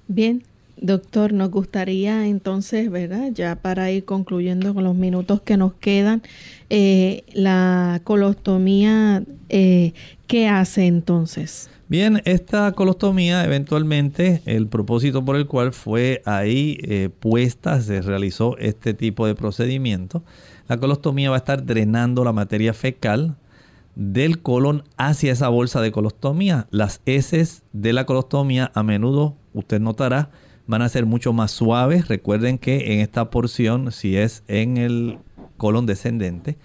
Bien, 0.08 0.42
Doctor, 0.80 1.34
nos 1.34 1.50
gustaría 1.50 2.28
entonces, 2.28 2.92
¿verdad? 2.92 3.32
Ya 3.34 3.56
para 3.56 3.90
ir 3.92 4.06
concluyendo 4.06 4.74
con 4.74 4.84
los 4.84 4.96
minutos 4.96 5.42
que 5.42 5.58
nos 5.58 5.74
quedan, 5.74 6.22
eh, 6.70 7.24
la 7.34 8.02
colostomía, 8.04 9.24
eh, 9.50 9.94
¿qué 10.28 10.48
hace 10.48 10.86
entonces? 10.86 11.70
Bien, 11.90 12.22
esta 12.26 12.72
colostomía 12.74 13.44
eventualmente, 13.46 14.42
el 14.46 14.68
propósito 14.68 15.24
por 15.26 15.36
el 15.36 15.48
cual 15.48 15.74
fue 15.74 16.22
ahí 16.26 16.78
eh, 16.84 17.10
puesta, 17.18 17.82
se 17.82 18.02
realizó 18.02 18.58
este 18.58 18.94
tipo 18.94 19.26
de 19.26 19.36
procedimiento, 19.36 20.24
la 20.68 20.78
colostomía 20.78 21.30
va 21.30 21.38
a 21.38 21.40
estar 21.40 21.66
drenando 21.66 22.24
la 22.24 22.34
materia 22.34 22.74
fecal 22.74 23.38
del 23.96 24.42
colon 24.42 24.84
hacia 24.98 25.32
esa 25.32 25.48
bolsa 25.48 25.82
de 25.82 25.92
colostomía. 25.92 26.68
Las 26.70 27.02
heces 27.06 27.64
de 27.74 27.94
la 27.94 28.06
colostomía 28.06 28.72
a 28.76 28.84
menudo, 28.84 29.36
usted 29.54 29.80
notará, 29.80 30.30
van 30.68 30.82
a 30.82 30.90
ser 30.90 31.06
mucho 31.06 31.34
más 31.34 31.52
suaves. 31.52 32.08
Recuerden 32.08 32.58
que 32.58 32.94
en 32.94 33.00
esta 33.00 33.30
porción, 33.30 33.92
si 33.92 34.18
es 34.18 34.44
en 34.48 34.78
el 34.78 35.18
colon 35.58 35.86
descendente, 35.86 36.58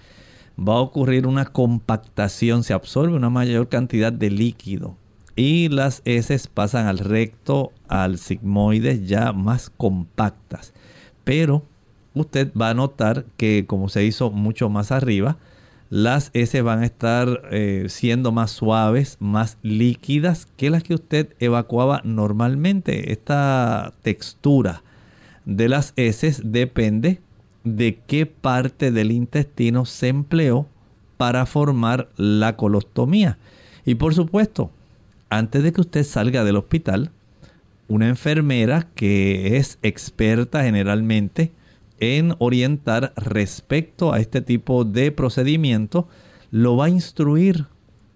va 0.58 0.74
a 0.74 0.80
ocurrir 0.80 1.26
una 1.26 1.46
compactación, 1.46 2.62
se 2.64 2.74
absorbe 2.74 3.16
una 3.16 3.30
mayor 3.30 3.68
cantidad 3.68 4.12
de 4.12 4.30
líquido 4.30 4.96
y 5.34 5.68
las 5.68 6.02
heces 6.04 6.46
pasan 6.46 6.86
al 6.86 6.98
recto, 6.98 7.72
al 7.88 8.18
sigmoides 8.18 9.08
ya 9.08 9.32
más 9.32 9.70
compactas. 9.70 10.74
Pero 11.24 11.62
usted 12.14 12.52
va 12.54 12.70
a 12.70 12.74
notar 12.74 13.24
que 13.36 13.64
como 13.66 13.88
se 13.88 14.04
hizo 14.04 14.30
mucho 14.30 14.68
más 14.68 14.92
arriba, 14.92 15.38
las 15.92 16.30
S 16.32 16.62
van 16.62 16.78
a 16.78 16.86
estar 16.86 17.42
eh, 17.50 17.84
siendo 17.90 18.32
más 18.32 18.50
suaves, 18.50 19.18
más 19.20 19.58
líquidas 19.60 20.48
que 20.56 20.70
las 20.70 20.82
que 20.82 20.94
usted 20.94 21.34
evacuaba 21.38 22.00
normalmente. 22.02 23.12
Esta 23.12 23.92
textura 24.00 24.82
de 25.44 25.68
las 25.68 25.92
S 25.96 26.40
depende 26.44 27.20
de 27.64 27.98
qué 28.06 28.24
parte 28.24 28.90
del 28.90 29.12
intestino 29.12 29.84
se 29.84 30.08
empleó 30.08 30.66
para 31.18 31.44
formar 31.44 32.08
la 32.16 32.56
colostomía. 32.56 33.36
Y 33.84 33.96
por 33.96 34.14
supuesto, 34.14 34.70
antes 35.28 35.62
de 35.62 35.74
que 35.74 35.82
usted 35.82 36.04
salga 36.04 36.42
del 36.42 36.56
hospital, 36.56 37.10
una 37.88 38.08
enfermera 38.08 38.88
que 38.94 39.58
es 39.58 39.78
experta 39.82 40.64
generalmente 40.64 41.52
en 42.02 42.34
orientar 42.38 43.12
respecto 43.14 44.12
a 44.12 44.18
este 44.18 44.40
tipo 44.40 44.84
de 44.84 45.12
procedimiento, 45.12 46.08
lo 46.50 46.76
va 46.76 46.86
a 46.86 46.90
instruir 46.90 47.66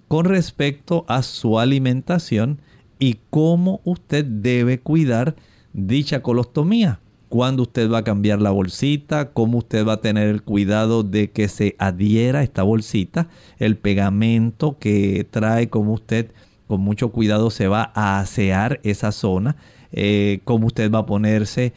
con 0.09 0.25
respecto 0.25 1.05
a 1.07 1.23
su 1.23 1.61
alimentación 1.61 2.61
y 2.99 3.19
cómo 3.31 3.81
usted 3.85 4.25
debe 4.25 4.81
cuidar 4.81 5.37
dicha 5.73 6.21
colostomía. 6.21 6.99
Cuándo 7.29 7.63
usted 7.63 7.89
va 7.89 7.99
a 7.99 8.05
cambiar 8.05 8.43
la 8.43 8.51
bolsita, 8.51 9.31
cómo 9.31 9.59
usted 9.59 9.87
va 9.87 9.95
a 9.95 10.01
tener 10.01 10.29
el 10.29 10.43
cuidado 10.43 11.05
de 11.05 11.31
que 11.31 11.47
se 11.47 11.77
adhiera 11.79 12.43
esta 12.43 12.65
bolsita, 12.65 13.29
el 13.59 13.77
pegamento 13.77 14.79
que 14.81 15.27
trae, 15.31 15.69
como 15.69 15.93
usted 15.93 16.33
con 16.67 16.81
mucho 16.81 17.11
cuidado 17.11 17.51
se 17.51 17.69
va 17.69 17.93
a 17.95 18.19
asear 18.19 18.81
esa 18.83 19.13
zona, 19.13 19.57
eh, 19.93 20.41
cómo 20.45 20.67
usted 20.67 20.91
va 20.91 21.01
a 21.01 21.07
ponerse 21.07 21.73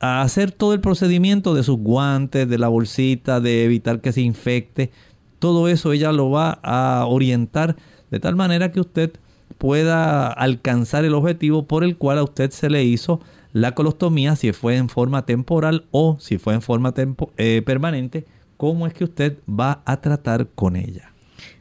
a 0.00 0.22
hacer 0.22 0.50
todo 0.52 0.72
el 0.72 0.80
procedimiento 0.80 1.54
de 1.54 1.62
sus 1.62 1.78
guantes, 1.78 2.48
de 2.48 2.58
la 2.58 2.68
bolsita, 2.68 3.40
de 3.40 3.64
evitar 3.64 4.00
que 4.00 4.12
se 4.12 4.20
infecte. 4.20 4.90
Todo 5.38 5.68
eso 5.68 5.92
ella 5.92 6.12
lo 6.12 6.30
va 6.30 6.58
a 6.62 7.04
orientar 7.06 7.76
de 8.10 8.20
tal 8.20 8.36
manera 8.36 8.72
que 8.72 8.80
usted 8.80 9.12
pueda 9.58 10.28
alcanzar 10.28 11.04
el 11.04 11.14
objetivo 11.14 11.66
por 11.66 11.84
el 11.84 11.96
cual 11.96 12.18
a 12.18 12.24
usted 12.24 12.50
se 12.50 12.70
le 12.70 12.84
hizo 12.84 13.20
la 13.52 13.74
colostomía, 13.74 14.36
si 14.36 14.52
fue 14.52 14.76
en 14.76 14.88
forma 14.88 15.24
temporal 15.24 15.86
o 15.90 16.18
si 16.20 16.36
fue 16.36 16.54
en 16.54 16.62
forma 16.62 16.92
eh, 17.38 17.62
permanente, 17.64 18.26
cómo 18.56 18.86
es 18.86 18.92
que 18.92 19.04
usted 19.04 19.38
va 19.48 19.82
a 19.86 20.00
tratar 20.00 20.48
con 20.48 20.76
ella. 20.76 21.12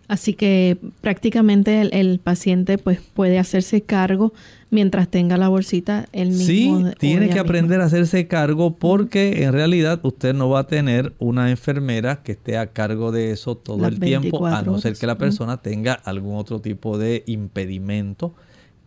Así 0.07 0.33
que 0.33 0.77
prácticamente 1.01 1.81
el, 1.81 2.19
paciente 2.19 2.77
pues 2.77 2.99
puede 3.13 3.39
hacerse 3.39 3.81
cargo 3.81 4.33
mientras 4.69 5.07
tenga 5.09 5.37
la 5.37 5.47
bolsita 5.47 6.07
el 6.11 6.29
mismo. 6.29 6.89
Sí, 6.89 6.95
tiene 6.99 7.29
que 7.29 7.39
aprender 7.39 7.81
a 7.81 7.85
hacerse 7.85 8.27
cargo 8.27 8.75
porque 8.75 9.43
en 9.43 9.53
realidad 9.53 9.99
usted 10.03 10.33
no 10.33 10.49
va 10.49 10.61
a 10.61 10.67
tener 10.67 11.13
una 11.17 11.49
enfermera 11.49 12.21
que 12.21 12.33
esté 12.33 12.57
a 12.57 12.67
cargo 12.67 13.11
de 13.11 13.31
eso 13.31 13.55
todo 13.55 13.87
el 13.87 13.99
tiempo, 13.99 14.45
a 14.45 14.61
no 14.61 14.79
ser 14.79 14.95
que 14.95 15.07
la 15.07 15.17
persona 15.17 15.57
tenga 15.57 15.93
algún 15.93 16.35
otro 16.35 16.61
tipo 16.61 16.97
de 16.97 17.23
impedimento 17.25 18.33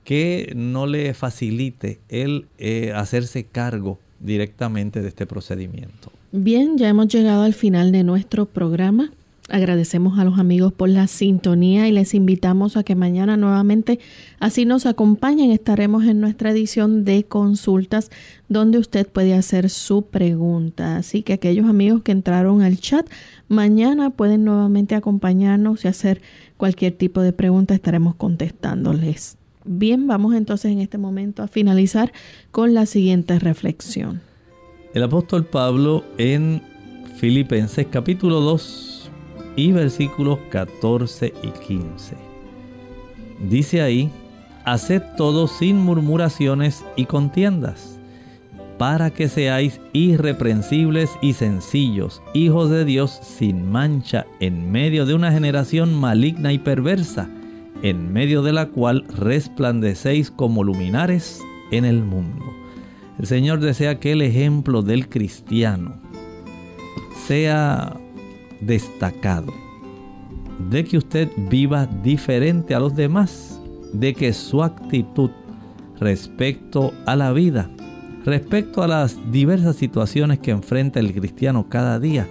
que 0.05 0.53
no 0.57 0.87
le 0.87 1.12
facilite 1.14 2.01
el 2.09 2.47
eh, 2.59 2.93
hacerse 2.95 3.45
cargo 3.45 3.99
directamente 4.21 5.03
de 5.03 5.09
este 5.09 5.27
procedimiento. 5.27 6.11
Bien, 6.33 6.79
ya 6.79 6.89
hemos 6.89 7.09
llegado 7.09 7.43
al 7.43 7.55
final 7.55 7.93
de 7.93 8.05
nuestro 8.05 8.47
programa. 8.47 9.11
Agradecemos 9.51 10.18
a 10.18 10.24
los 10.24 10.38
amigos 10.38 10.74
por 10.74 10.90
la 10.90 11.07
sintonía 11.07 11.88
y 11.88 11.92
les 11.92 12.12
invitamos 12.12 12.76
a 12.76 12.82
que 12.82 12.94
mañana 12.94 13.38
nuevamente 13.38 13.99
así 14.40 14.66
nos 14.66 14.84
acompañen. 14.84 15.51
Estaremos 15.53 16.05
en 16.05 16.20
nuestra 16.20 16.51
edición 16.51 17.07
de 17.07 17.24
consultas 17.24 18.11
donde 18.51 18.76
usted 18.76 19.09
puede 19.09 19.32
hacer 19.32 19.70
su 19.70 20.03
pregunta. 20.03 20.99
Así 20.99 21.22
que 21.22 21.32
aquellos 21.32 21.66
amigos 21.66 22.03
que 22.03 22.12
entraron 22.12 22.61
al 22.61 22.78
chat, 22.78 23.09
mañana 23.49 24.11
pueden 24.11 24.44
nuevamente 24.44 24.94
acompañarnos 24.94 25.82
y 25.86 25.88
hacer 25.88 26.20
cualquier 26.59 26.92
tipo 26.92 27.22
de 27.22 27.32
pregunta. 27.32 27.72
Estaremos 27.72 28.16
contestándoles. 28.16 29.38
Bien, 29.64 30.07
vamos 30.07 30.34
entonces 30.34 30.72
en 30.72 30.80
este 30.80 30.99
momento 30.99 31.42
a 31.42 31.49
finalizar 31.49 32.12
con 32.51 32.74
la 32.74 32.84
siguiente 32.84 33.38
reflexión. 33.38 34.20
El 34.92 35.03
apóstol 35.05 35.46
Pablo 35.46 36.05
en 36.18 36.61
Filipenses 37.16 37.86
capítulo 37.90 38.40
2 38.40 38.97
y 39.59 39.73
versículos 39.73 40.39
14 40.51 41.35
y 41.43 41.49
15. 41.67 42.15
Dice 43.51 43.83
ahí, 43.83 44.09
haced 44.65 45.03
todo 45.17 45.49
sin 45.49 45.79
murmuraciones 45.79 46.85
y 46.95 47.07
contiendas, 47.07 47.99
para 48.79 49.11
que 49.11 49.29
seáis 49.29 49.81
irreprensibles 49.93 51.11
y 51.21 51.33
sencillos, 51.33 52.23
hijos 52.35 52.71
de 52.71 52.85
Dios 52.85 53.19
sin 53.21 53.69
mancha, 53.69 54.27
en 54.39 54.71
medio 54.71 55.07
de 55.07 55.15
una 55.15 55.33
generación 55.33 55.93
maligna 55.93 56.53
y 56.53 56.59
perversa, 56.59 57.29
en 57.83 58.13
medio 58.13 58.43
de 58.43 58.53
la 58.53 58.67
cual 58.67 59.07
resplandecéis 59.09 60.31
como 60.31 60.63
luminares 60.63 61.43
en 61.73 61.85
el 61.85 62.05
mundo. 62.05 62.45
El 63.19 63.27
Señor 63.27 63.59
desea 63.59 63.99
que 63.99 64.13
el 64.13 64.23
ejemplo 64.23 64.83
del 64.83 65.09
cristiano 65.09 65.97
sea 67.27 67.99
destacado, 68.61 69.53
de 70.71 70.85
que 70.85 70.99
usted 70.99 71.29
viva 71.51 71.87
diferente 71.87 72.75
a 72.75 72.81
los 72.81 72.95
demás, 72.95 73.61
de 73.93 74.15
que 74.15 74.33
su 74.33 74.63
actitud 74.63 75.31
respecto 75.99 76.93
a 77.07 77.17
la 77.17 77.33
vida, 77.33 77.71
respecto 78.25 78.83
a 78.83 78.89
las 78.89 79.17
diversas 79.33 79.77
situaciones 79.77 80.39
que 80.39 80.51
enfrenta 80.51 81.01
el 81.01 81.15
cristiano 81.15 81.69
cada 81.69 81.99
día, 81.99 82.27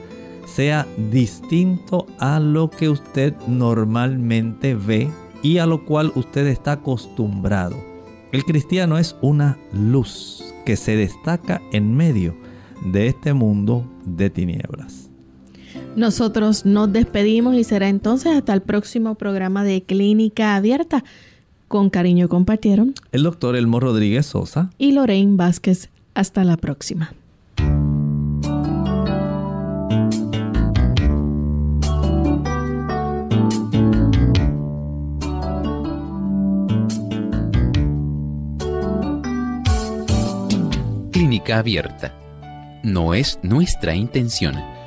sea 0.45 0.87
distinto 1.11 2.07
a 2.19 2.39
lo 2.39 2.69
que 2.69 2.89
usted 2.89 3.33
normalmente 3.47 4.75
ve 4.75 5.09
y 5.43 5.57
a 5.57 5.65
lo 5.65 5.85
cual 5.85 6.11
usted 6.15 6.47
está 6.47 6.73
acostumbrado. 6.73 7.75
El 8.31 8.43
cristiano 8.43 8.97
es 8.97 9.15
una 9.21 9.57
luz 9.73 10.43
que 10.65 10.75
se 10.75 10.95
destaca 10.95 11.61
en 11.71 11.95
medio 11.95 12.35
de 12.85 13.07
este 13.07 13.33
mundo 13.33 13.85
de 14.05 14.29
tinieblas. 14.29 15.06
Nosotros 15.97 16.63
nos 16.63 16.93
despedimos 16.93 17.55
y 17.55 17.63
será 17.63 17.89
entonces 17.89 18.37
hasta 18.37 18.53
el 18.53 18.61
próximo 18.61 19.15
programa 19.15 19.63
de 19.63 19.81
Clínica 19.81 20.55
Abierta. 20.55 21.03
Con 21.67 21.89
cariño 21.89 22.29
compartieron 22.29 22.93
el 23.11 23.23
doctor 23.23 23.55
Elmo 23.55 23.79
Rodríguez 23.79 24.27
Sosa 24.27 24.69
y 24.77 24.91
Lorraine 24.91 25.35
Vázquez. 25.37 25.89
Hasta 26.13 26.43
la 26.43 26.55
próxima. 26.57 27.13
Clínica 41.11 41.57
Abierta. 41.57 42.13
No 42.83 43.15
es 43.15 43.39
nuestra 43.41 43.95
intención 43.95 44.76